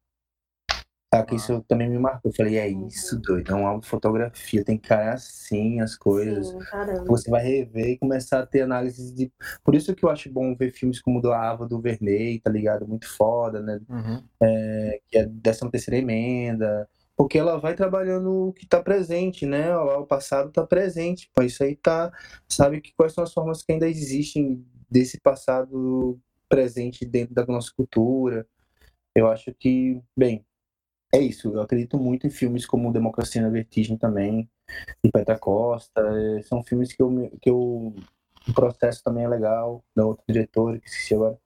Tá, 1.15 1.23
que 1.23 1.37
isso 1.37 1.63
também 1.69 1.89
me 1.89 1.97
marcou. 1.97 2.29
Eu 2.29 2.35
falei, 2.35 2.59
é 2.59 2.69
isso, 2.69 3.21
doido. 3.21 3.53
É 3.53 3.55
um 3.55 3.67
álbum 3.69 3.81
de 3.81 3.87
fotografia, 3.87 4.65
tem 4.65 4.77
que 4.77 4.89
cair 4.89 5.11
assim 5.11 5.81
as 5.81 5.97
coisas. 5.97 6.49
Sim, 6.49 6.59
você 7.07 7.31
vai 7.31 7.41
rever 7.41 7.91
e 7.91 7.99
começar 7.99 8.41
a 8.41 8.47
ter 8.47 8.63
análises 8.63 9.15
de. 9.15 9.33
Por 9.63 9.77
isso 9.77 9.95
que 9.95 10.05
eu 10.05 10.11
acho 10.11 10.29
bom 10.33 10.57
ver 10.57 10.73
filmes 10.73 11.01
como 11.01 11.21
do 11.21 11.33
Ava 11.33 11.69
do 11.69 11.81
Verney, 11.81 12.41
tá 12.41 12.51
ligado? 12.51 12.89
Muito 12.89 13.09
foda, 13.09 13.61
né? 13.61 13.81
Uhum. 13.89 14.25
É, 14.43 15.01
que 15.09 15.19
é 15.19 15.27
décima 15.27 15.71
terceira 15.71 15.99
emenda. 15.99 16.89
Porque 17.17 17.39
ela 17.39 17.61
vai 17.61 17.77
trabalhando 17.77 18.49
o 18.49 18.53
que 18.53 18.65
está 18.65 18.83
presente, 18.83 19.47
né? 19.47 19.77
O 19.77 20.05
passado 20.05 20.49
está 20.49 20.67
presente. 20.67 21.29
Então, 21.31 21.45
isso 21.45 21.63
aí 21.63 21.77
tá. 21.77 22.13
Sabe 22.49 22.81
que 22.81 22.93
quais 22.97 23.13
são 23.13 23.23
as 23.23 23.33
formas 23.33 23.63
que 23.63 23.73
ainda 23.73 23.89
existem 23.89 24.67
desse 24.91 25.21
passado 25.21 26.19
presente 26.49 27.07
dentro 27.07 27.33
da 27.35 27.47
nossa 27.47 27.71
cultura. 27.77 28.45
Eu 29.15 29.29
acho 29.29 29.55
que, 29.55 30.03
bem, 30.17 30.45
é 31.15 31.21
isso. 31.21 31.49
Eu 31.53 31.63
acredito 31.63 31.99
muito 31.99 32.27
em 32.27 32.31
filmes 32.31 32.67
como 32.67 32.93
Democracia 32.93 33.41
na 33.41 33.49
Vertigem 33.49 33.97
também, 33.97 34.49
de 35.03 35.11
Petra 35.11 35.39
Costa. 35.39 36.01
É, 36.01 36.43
são 36.43 36.63
filmes 36.63 36.93
que 36.93 37.03
eu, 37.03 37.31
que 37.41 37.51
eu. 37.51 37.95
O 38.47 38.53
processo 38.55 39.03
também 39.03 39.25
é 39.25 39.29
legal, 39.29 39.83
da 39.97 40.05
outra 40.05 40.25
diretora, 40.29 40.79
que 40.79 40.91
se 40.91 41.15
agora. 41.15 41.39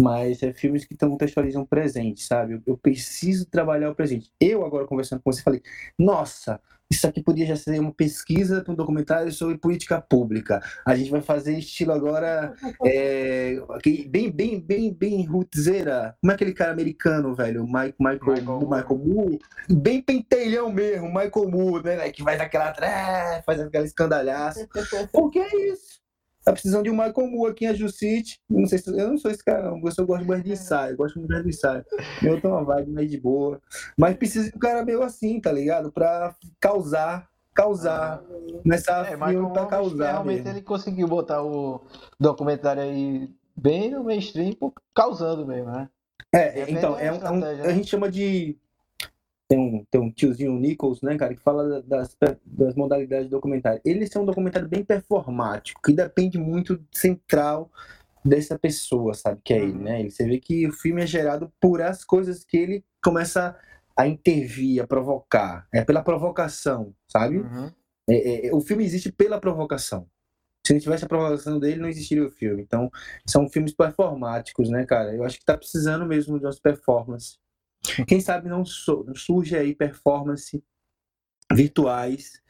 Mas 0.00 0.42
é 0.42 0.52
filmes 0.52 0.84
que 0.84 0.96
contextualizam 0.96 1.62
o 1.62 1.66
presente, 1.66 2.22
sabe? 2.22 2.54
Eu, 2.54 2.62
eu 2.66 2.78
preciso 2.78 3.46
trabalhar 3.46 3.90
o 3.90 3.94
presente. 3.94 4.32
Eu, 4.40 4.64
agora, 4.64 4.86
conversando 4.86 5.22
com 5.22 5.32
você, 5.32 5.42
falei: 5.42 5.62
nossa, 5.98 6.60
isso 6.90 7.06
aqui 7.06 7.22
podia 7.22 7.46
já 7.46 7.54
ser 7.54 7.78
uma 7.78 7.94
pesquisa 7.94 8.62
para 8.62 8.72
um 8.72 8.76
documentário 8.76 9.30
sobre 9.32 9.56
política 9.56 10.00
pública. 10.00 10.60
A 10.84 10.96
gente 10.96 11.10
vai 11.10 11.20
fazer 11.20 11.56
estilo 11.56 11.92
agora 11.92 12.52
é, 12.84 13.56
bem, 14.08 14.30
bem, 14.30 14.60
bem, 14.60 14.92
bem 14.92 15.24
rootzeira. 15.24 16.16
Como 16.20 16.32
é 16.32 16.34
aquele 16.34 16.52
cara 16.52 16.72
americano, 16.72 17.34
velho? 17.34 17.64
Michael, 17.64 17.94
Michael, 17.98 18.60
Michael 18.60 18.98
Moore. 18.98 19.38
Bem 19.70 20.02
pentelhão 20.02 20.72
mesmo, 20.72 21.06
Michael 21.06 21.48
Moore, 21.48 21.84
né? 21.84 22.10
Que 22.10 22.24
faz 22.24 22.40
aquela, 22.40 22.70
é, 22.80 23.42
faz 23.42 23.60
aquela 23.60 23.84
escandalhaça. 23.84 24.68
Porque 25.12 25.38
é 25.38 25.72
isso. 25.72 25.99
Tá 26.44 26.52
precisando 26.52 26.84
de 26.84 26.90
um 26.90 26.94
Michael 26.94 27.30
Moore 27.30 27.52
aqui 27.52 27.64
em 27.64 27.68
Ajustite. 27.68 28.40
Não 28.48 28.66
sei 28.66 28.78
se 28.78 28.88
eu 28.88 29.08
não 29.08 29.18
sou 29.18 29.30
esse 29.30 29.44
cara, 29.44 29.64
não. 29.64 29.76
Eu 29.76 30.06
gosto 30.06 30.26
mais 30.26 30.42
de 30.42 30.52
ensaio, 30.52 30.92
eu 30.92 30.96
gosto 30.96 31.18
muito 31.18 31.30
mais 31.30 31.42
de 31.42 31.50
ensaio. 31.50 31.84
Eu 32.22 32.40
tenho 32.40 32.54
uma 32.54 32.64
vibe 32.64 32.92
mais 32.92 33.10
de 33.10 33.20
boa. 33.20 33.60
Mas 33.96 34.16
precisa 34.16 34.50
de 34.50 34.56
um 34.56 34.58
cara 34.58 34.84
meio 34.84 35.02
assim, 35.02 35.40
tá 35.40 35.52
ligado? 35.52 35.92
Pra 35.92 36.34
causar 36.58 37.28
causar 37.52 38.22
nessa 38.64 39.00
é, 39.00 39.16
filme 39.16 39.52
pra 39.52 39.66
causar. 39.66 40.12
Realmente 40.12 40.44
mesmo. 40.44 40.50
ele 40.50 40.62
conseguiu 40.62 41.06
botar 41.06 41.42
o 41.42 41.82
documentário 42.18 42.82
aí 42.82 43.28
bem 43.54 43.90
no 43.90 44.04
mainstream, 44.04 44.54
causando 44.94 45.46
mesmo, 45.46 45.70
né? 45.70 45.88
É, 46.32 46.60
é 46.60 46.70
então, 46.70 46.98
é 46.98 47.12
um, 47.12 47.16
é 47.44 47.52
a 47.52 47.54
né? 47.54 47.74
gente 47.74 47.88
chama 47.90 48.10
de 48.10 48.56
tem 49.50 49.58
um, 49.58 49.84
tem 49.90 50.00
um 50.00 50.12
tiozinho 50.12 50.52
Nichols, 50.52 51.02
né, 51.02 51.18
cara, 51.18 51.34
que 51.34 51.42
fala 51.42 51.82
das, 51.82 52.16
das 52.46 52.74
modalidades 52.76 53.24
de 53.24 53.32
documentário. 53.32 53.80
Ele 53.84 54.08
é 54.08 54.18
um 54.20 54.24
documentário 54.24 54.68
bem 54.68 54.84
performático, 54.84 55.82
que 55.82 55.92
depende 55.92 56.38
muito 56.38 56.80
central 56.92 57.68
dessa 58.24 58.56
pessoa, 58.56 59.12
sabe, 59.12 59.40
que 59.42 59.52
é 59.52 59.56
ele, 59.56 59.72
uhum. 59.72 59.82
né? 59.82 60.08
Você 60.08 60.24
vê 60.24 60.38
que 60.38 60.68
o 60.68 60.72
filme 60.72 61.02
é 61.02 61.06
gerado 61.06 61.52
por 61.60 61.82
as 61.82 62.04
coisas 62.04 62.44
que 62.44 62.56
ele 62.56 62.84
começa 63.02 63.58
a 63.96 64.06
intervir, 64.06 64.80
a 64.80 64.86
provocar. 64.86 65.66
É 65.74 65.82
pela 65.82 66.04
provocação, 66.04 66.94
sabe? 67.08 67.38
Uhum. 67.38 67.72
É, 68.08 68.14
é, 68.14 68.46
é 68.46 68.54
o 68.54 68.60
filme 68.60 68.84
existe 68.84 69.10
pela 69.10 69.40
provocação. 69.40 70.06
Se 70.64 70.72
não 70.72 70.80
tivesse 70.80 71.04
a 71.06 71.08
provocação 71.08 71.58
dele, 71.58 71.80
não 71.80 71.88
existiria 71.88 72.24
o 72.24 72.30
filme. 72.30 72.62
Então, 72.62 72.88
são 73.26 73.48
filmes 73.48 73.74
performáticos, 73.74 74.70
né, 74.70 74.86
cara? 74.86 75.12
Eu 75.12 75.24
acho 75.24 75.40
que 75.40 75.44
tá 75.44 75.58
precisando 75.58 76.06
mesmo 76.06 76.38
de 76.38 76.46
umas 76.46 76.60
performances 76.60 77.36
quem 78.06 78.20
sabe 78.20 78.48
não 78.48 78.64
surge 78.64 79.56
aí 79.56 79.74
performance 79.74 80.62
virtuais 81.52 82.40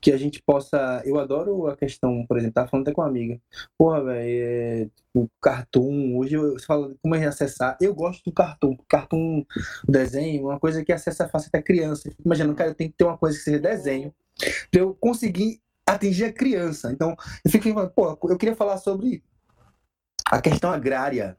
que 0.00 0.12
a 0.12 0.16
gente 0.16 0.42
possa. 0.42 1.02
Eu 1.04 1.18
adoro 1.18 1.66
a 1.66 1.76
questão, 1.76 2.24
por 2.26 2.36
exemplo, 2.36 2.54
tava 2.54 2.68
falando 2.68 2.86
até 2.86 2.94
com 2.94 3.00
uma 3.00 3.08
amiga. 3.08 3.40
Porra, 3.78 4.04
velho, 4.04 4.44
é, 4.44 4.88
o 5.14 5.28
cartoon. 5.40 6.16
Hoje 6.18 6.34
eu, 6.34 6.58
fala 6.60 6.94
como 7.02 7.14
é 7.14 7.26
acessar. 7.26 7.76
Eu 7.80 7.94
gosto 7.94 8.22
do 8.24 8.32
cartoon. 8.32 8.76
Cartoon, 8.88 9.44
desenho, 9.88 10.44
uma 10.44 10.60
coisa 10.60 10.84
que 10.84 10.92
acessa 10.92 11.28
fácil 11.28 11.48
até 11.48 11.62
criança. 11.62 12.10
Imagina, 12.24 12.54
cara, 12.54 12.74
tem 12.74 12.90
que 12.90 12.96
ter 12.96 13.04
uma 13.04 13.18
coisa 13.18 13.38
que 13.38 13.44
seja 13.44 13.58
desenho 13.58 14.14
para 14.70 14.80
eu 14.80 14.94
conseguir 14.94 15.60
atingir 15.86 16.24
a 16.24 16.32
criança. 16.32 16.92
Então, 16.92 17.16
eu 17.44 17.50
fico 17.50 17.72
falando, 17.72 17.90
pô, 17.90 18.18
eu 18.28 18.38
queria 18.38 18.54
falar 18.54 18.78
sobre 18.78 19.22
a 20.26 20.40
questão 20.40 20.70
agrária 20.70 21.36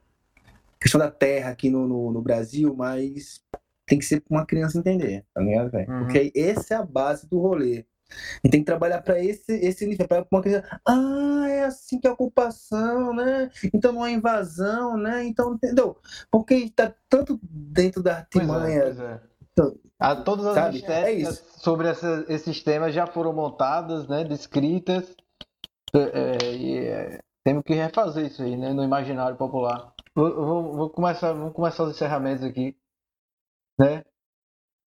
questão 0.82 1.00
da 1.00 1.12
terra 1.12 1.52
aqui 1.52 1.70
no, 1.70 1.88
no, 1.88 2.12
no 2.12 2.22
Brasil, 2.22 2.76
mas 2.76 3.40
tem 3.86 4.00
que 4.00 4.06
ser 4.06 4.24
uma 4.30 4.46
criança 4.46 4.80
entender, 4.80 5.26
tá 5.34 5.42
ligado, 5.42 5.70
velho? 5.70 5.92
Uhum. 5.92 6.00
Porque 6.00 6.32
essa 6.36 6.74
é 6.74 6.78
a 6.78 6.86
base 6.86 7.30
do 7.30 7.40
rolê. 7.40 7.86
E 8.44 8.50
tem 8.50 8.60
que 8.60 8.66
trabalhar 8.66 9.02
para 9.02 9.24
esse, 9.24 9.54
esse 9.54 9.86
nível, 9.86 10.08
para 10.08 10.26
uma 10.30 10.42
criança. 10.42 10.82
Ah, 10.86 11.46
é 11.48 11.64
assim 11.64 12.00
que 12.00 12.08
é 12.08 12.10
a 12.10 12.14
ocupação, 12.14 13.14
né? 13.14 13.50
Então 13.74 13.94
não 13.94 14.06
é 14.06 14.12
invasão, 14.12 14.98
né? 14.98 15.24
Então, 15.24 15.54
entendeu? 15.54 15.98
Porque 16.30 16.56
está 16.56 16.94
tanto 17.10 17.40
dentro 17.44 18.04
da 18.04 18.18
artimanha. 18.18 18.82
Pois 18.82 19.00
é, 19.00 19.00
pois 19.00 19.00
é. 19.00 19.22
Então, 19.54 19.80
ah, 20.00 20.16
todas 20.16 20.46
as 20.46 20.56
sabe? 20.56 20.84
é 20.86 21.32
sobre 21.32 21.88
essa, 21.88 22.26
esses 22.28 22.64
temas 22.64 22.94
já 22.94 23.06
foram 23.06 23.34
montadas, 23.34 24.08
né? 24.08 24.24
Descritas. 24.24 25.16
É, 25.94 26.00
é, 26.00 26.56
e 26.56 26.78
é, 26.80 27.20
temos 27.44 27.64
que 27.64 27.74
refazer 27.74 28.26
isso 28.26 28.42
aí, 28.42 28.58
né? 28.58 28.74
No 28.74 28.84
imaginário 28.84 29.38
popular. 29.38 29.94
Vou, 30.16 30.36
vou, 30.36 30.74
vou, 30.76 30.90
começar, 30.90 31.34
vamos 31.34 31.54
começar 31.54 31.84
os 31.84 31.92
encerramentos 31.96 32.44
aqui, 32.44 32.76
né? 33.80 34.04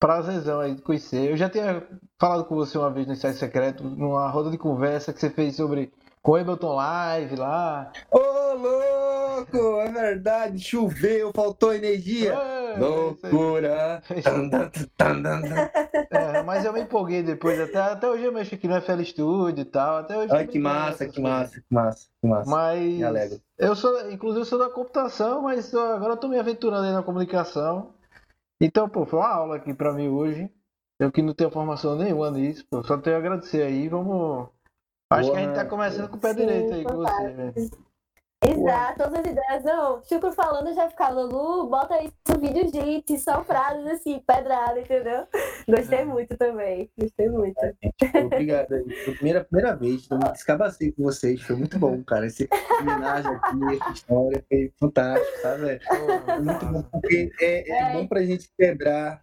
Prazerzão 0.01 0.61
aí 0.61 0.75
de 0.75 0.83
conhecer. 0.83 1.31
Eu 1.31 1.37
já 1.37 1.49
tinha 1.51 1.87
falado 2.21 2.47
com 2.47 2.57
você 2.57 2.79
uma 2.79 2.91
vez 2.93 3.07
no 3.07 3.15
Ensaio 3.15 3.35
Secreto, 3.35 3.85
numa 3.85 4.29
roda 4.31 4.51
de 4.51 4.59
conversa 4.59 5.13
que 5.13 5.21
você 5.21 5.31
fez 5.31 5.57
sobre 5.57 5.93
com 6.25 6.33
o 6.33 6.37
Ableton 6.37 6.75
Live 6.75 7.37
lá. 7.37 7.93
Ô, 8.11 8.19
louco! 8.55 9.81
É 9.83 9.93
verdade, 9.93 10.59
choveu, 10.59 11.31
faltou 11.35 11.75
energia. 11.75 12.33
É, 12.33 12.79
Loucura! 12.79 14.03
é, 16.11 16.43
mas 16.43 16.65
eu 16.65 16.73
me 16.73 16.81
empolguei 16.81 17.23
depois, 17.23 17.61
até, 17.61 17.79
até 17.79 18.09
hoje 18.09 18.25
eu 18.25 18.33
mexo 18.33 18.55
aqui 18.55 18.67
no 18.67 18.81
FL 18.81 19.03
Studio 19.03 19.61
e 19.61 19.65
tal. 19.67 19.99
Até 19.99 20.17
hoje 20.17 20.33
Ai, 20.33 20.47
que 20.47 20.59
massa, 20.59 21.07
que 21.07 21.21
massa, 21.21 21.61
que 21.61 21.75
massa, 21.75 22.09
que 22.23 22.27
massa. 22.27 22.51
Mas 22.51 23.43
eu 23.59 23.77
sou, 23.77 24.11
inclusive, 24.11 24.41
eu 24.41 24.47
sou 24.47 24.59
da 24.59 24.71
computação, 24.71 25.43
mas 25.43 25.75
agora 25.75 26.15
eu 26.15 26.17
tô 26.17 26.27
me 26.27 26.39
aventurando 26.39 26.87
aí 26.87 26.93
na 26.93 27.03
comunicação. 27.03 27.93
Então, 28.59 28.89
pô, 28.89 29.05
foi 29.05 29.19
uma 29.19 29.29
aula 29.29 29.57
aqui 29.57 29.75
pra 29.75 29.93
mim 29.93 30.09
hoje. 30.09 30.51
Eu 30.99 31.13
que 31.13 31.21
não 31.21 31.35
tenho 31.35 31.51
formação 31.51 31.97
nenhuma 31.97 32.31
nisso, 32.31 32.65
pô, 32.71 32.83
só 32.83 32.97
tenho 32.97 33.17
a 33.17 33.19
agradecer 33.19 33.63
aí. 33.63 33.89
Vamos 33.91 34.49
Acho 35.11 35.29
Boa, 35.29 35.33
que 35.33 35.39
a 35.39 35.47
gente 35.47 35.55
tá 35.55 35.65
começando 35.65 36.09
com 36.09 36.17
o 36.17 36.21
pé 36.21 36.35
sim, 36.35 36.41
direito 36.41 36.75
aí 36.75 36.85
com 36.85 36.97
você, 36.97 37.31
velho. 37.31 37.55
Exato, 38.47 38.99
todas 38.99 39.21
as 39.21 39.27
ideias. 39.27 39.65
Não, 39.65 40.03
Chucro 40.05 40.33
falando 40.33 40.75
já 40.75 40.89
ficava, 40.89 41.23
Lu, 41.23 41.67
bota 41.69 42.03
isso 42.03 42.13
no 42.29 42.41
vídeo, 42.41 42.71
gente. 42.71 43.19
Só 43.19 43.43
frases 43.43 43.87
assim, 43.87 44.23
pedrada, 44.27 44.79
entendeu? 44.79 45.27
Gostei 45.67 46.01
é. 46.01 46.05
muito 46.05 46.37
também. 46.37 46.91
Gostei 46.99 47.29
muito. 47.29 47.59
Obrigado 48.27 48.75
aí. 48.75 48.95
Foi 49.05 49.15
a 49.15 49.17
primeira, 49.17 49.45
primeira 49.45 49.77
vez, 49.77 50.07
eu 50.11 50.19
me 50.19 50.31
descabacei 50.31 50.93
com 50.93 51.05
vocês. 51.05 51.41
Foi 51.43 51.57
muito 51.57 51.79
bom, 51.79 52.03
cara. 52.05 52.27
Esse 52.27 52.49
homenagem 52.81 53.35
aqui, 53.35 53.77
essa 53.77 53.93
história 53.93 54.45
foi 54.49 54.73
fantástico, 54.79 55.41
sabe? 55.41 55.81
Foi 56.25 56.41
muito 56.41 56.67
bom, 56.67 56.83
porque 56.83 57.31
é, 57.41 57.71
é, 57.71 57.83
é. 57.83 57.93
bom 57.95 58.07
pra 58.07 58.23
gente 58.23 58.51
quebrar 58.59 59.23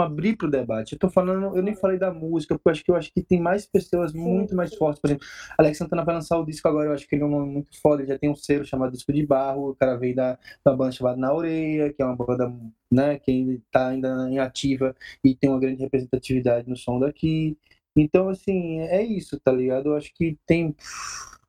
abrir 0.00 0.36
para 0.36 0.48
o 0.48 0.50
debate. 0.50 0.92
Eu 0.92 0.98
tô 0.98 1.10
falando, 1.10 1.56
eu 1.56 1.62
nem 1.62 1.74
falei 1.74 1.98
da 1.98 2.12
música, 2.12 2.54
porque 2.54 2.68
eu 2.68 2.72
acho 2.72 2.84
que 2.84 2.90
eu 2.90 2.96
acho 2.96 3.12
que 3.12 3.22
tem 3.22 3.40
mais 3.40 3.66
pessoas 3.66 4.12
muito 4.12 4.54
mais 4.54 4.74
fortes. 4.74 5.00
Por 5.00 5.08
exemplo, 5.08 5.26
Alex 5.58 5.78
Santana 5.78 6.04
vai 6.04 6.14
lançar 6.14 6.38
o 6.38 6.44
disco 6.44 6.66
agora, 6.68 6.88
eu 6.88 6.92
acho 6.92 7.06
que 7.06 7.14
ele 7.14 7.22
é 7.22 7.26
um 7.26 7.30
nome 7.30 7.52
muito 7.52 7.80
foda, 7.80 8.02
ele 8.02 8.10
já 8.10 8.18
tem 8.18 8.30
um 8.30 8.34
selo 8.34 8.64
chamado 8.64 8.92
Disco 8.92 9.12
de 9.12 9.26
Barro, 9.26 9.70
o 9.70 9.74
cara 9.74 9.96
veio 9.96 10.14
da, 10.14 10.38
da 10.64 10.74
banda 10.74 10.92
chamada 10.92 11.16
Na 11.16 11.32
Orelha, 11.32 11.92
que 11.92 12.02
é 12.02 12.04
uma 12.04 12.16
banda 12.16 12.52
né, 12.90 13.18
que 13.18 13.60
está 13.66 13.88
ainda 13.88 14.28
em 14.30 14.38
ativa 14.38 14.94
e 15.24 15.34
tem 15.34 15.50
uma 15.50 15.60
grande 15.60 15.82
representatividade 15.82 16.68
no 16.68 16.76
som 16.76 16.98
daqui. 16.98 17.56
Então, 17.96 18.28
assim, 18.28 18.80
é 18.80 19.02
isso, 19.02 19.38
tá 19.40 19.52
ligado? 19.52 19.90
Eu 19.90 19.96
acho 19.96 20.12
que 20.14 20.36
tem 20.46 20.74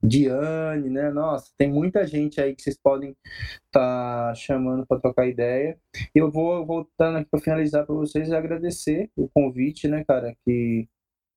Diane, 0.03 0.89
né? 0.89 1.09
Nossa, 1.11 1.51
tem 1.57 1.71
muita 1.71 2.05
gente 2.05 2.39
aí 2.39 2.55
que 2.55 2.61
vocês 2.61 2.77
podem 2.77 3.15
estar 3.65 4.29
tá 4.29 4.35
chamando 4.35 4.85
para 4.85 4.99
trocar 4.99 5.27
ideia. 5.27 5.77
Eu 6.13 6.31
vou 6.31 6.65
voltando 6.65 7.17
aqui 7.17 7.29
para 7.29 7.39
finalizar 7.41 7.85
para 7.85 7.95
vocês 7.95 8.29
e 8.29 8.35
agradecer 8.35 9.09
o 9.15 9.27
convite, 9.29 9.87
né, 9.87 10.03
cara? 10.05 10.35
Que 10.45 10.87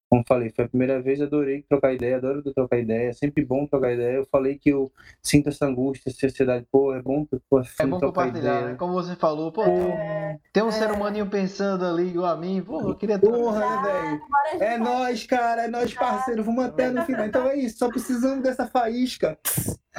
como 0.08 0.24
falei, 0.26 0.50
foi 0.50 0.64
a 0.64 0.68
primeira 0.68 1.00
vez, 1.02 1.20
adorei 1.20 1.64
trocar 1.68 1.92
ideia, 1.92 2.16
adoro 2.16 2.42
trocar 2.54 2.78
ideia, 2.78 3.10
é 3.10 3.12
sempre 3.12 3.44
bom 3.44 3.66
trocar 3.66 3.92
ideia. 3.92 4.16
Eu 4.16 4.26
falei 4.26 4.58
que 4.58 4.70
eu 4.70 4.90
sinto 5.22 5.50
essa 5.50 5.66
angústia, 5.66 6.08
essa 6.08 6.26
ansiedade, 6.26 6.66
pô, 6.72 6.94
é 6.94 7.02
bom, 7.02 7.26
pô, 7.48 7.60
é 7.60 7.86
bom 7.86 8.00
compartilhar, 8.00 8.62
né? 8.62 8.74
Como 8.74 8.94
você 8.94 9.14
falou, 9.14 9.52
pô, 9.52 9.64
é... 9.64 10.38
tem 10.52 10.62
um 10.62 10.68
é... 10.68 10.72
ser 10.72 10.90
humaninho 10.90 11.26
pensando 11.28 11.84
ali 11.84 12.08
igual 12.08 12.32
a 12.32 12.36
mim, 12.36 12.62
pô, 12.62 12.80
eu 12.80 12.94
queria 12.94 13.18
Porra, 13.18 13.60
né, 13.60 13.82
velho? 13.82 14.62
É 14.62 14.78
nós, 14.78 15.26
cara, 15.26 15.64
é 15.64 15.68
nós, 15.68 15.92
parceiro, 15.92 16.42
vamos 16.42 16.64
até 16.64 16.90
no 16.90 17.04
final. 17.04 17.26
Então 17.26 17.46
é 17.46 17.56
isso, 17.56 17.78
só 17.78 17.88
precisamos 17.88 18.42
dessa 18.42 18.66
faísca. 18.66 19.38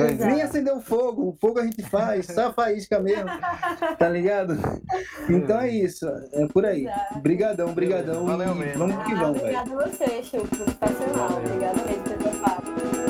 É. 0.04 0.26
Nem 0.26 0.42
acender 0.42 0.74
o 0.74 0.82
fogo, 0.82 1.30
o 1.30 1.38
fogo 1.40 1.60
a 1.60 1.64
gente 1.64 1.84
faz, 1.84 2.28
só 2.28 2.54
faísca 2.54 3.00
mesmo, 3.00 3.30
tá 3.98 4.10
ligado? 4.10 4.58
Então 5.30 5.60
é 5.60 5.70
isso, 5.70 6.08
é 6.34 6.48
por 6.48 6.66
aí. 6.66 6.88
Brigadão, 7.22 7.74
brigadão. 7.74 8.26
Valeu 8.26 8.56
mesmo. 8.56 8.80
Vamos 8.80 9.04
que 9.06 9.16
vamos, 9.16 9.42
velho. 9.42 9.60
Obrigada 9.60 9.84
a 9.84 9.88
você, 9.88 10.24
Chico, 10.24 10.48
sensacional. 10.48 11.38
Obrigada 11.38 11.84
mesmo 11.84 12.04
por 12.04 12.18
ter 12.18 12.18
topado. 12.18 13.10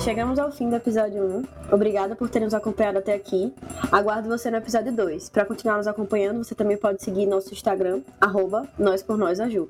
Chegamos 0.00 0.38
ao 0.38 0.52
fim 0.52 0.70
do 0.70 0.76
episódio 0.76 1.20
1. 1.20 1.74
Obrigada 1.74 2.14
por 2.14 2.30
ter 2.30 2.38
nos 2.38 2.54
acompanhado 2.54 2.98
até 2.98 3.12
aqui. 3.12 3.52
Aguardo 3.90 4.28
você 4.28 4.48
no 4.52 4.56
episódio 4.56 4.92
2. 4.92 5.30
Para 5.30 5.44
continuar 5.44 5.78
nos 5.78 5.88
acompanhando, 5.88 6.44
você 6.44 6.54
também 6.54 6.76
pode 6.76 7.02
seguir 7.02 7.26
nosso 7.26 7.52
Instagram, 7.52 8.02
arroba 8.20 8.68
Nós 8.78 9.02
por 9.02 9.18
Nós 9.18 9.40
Aju. 9.40 9.68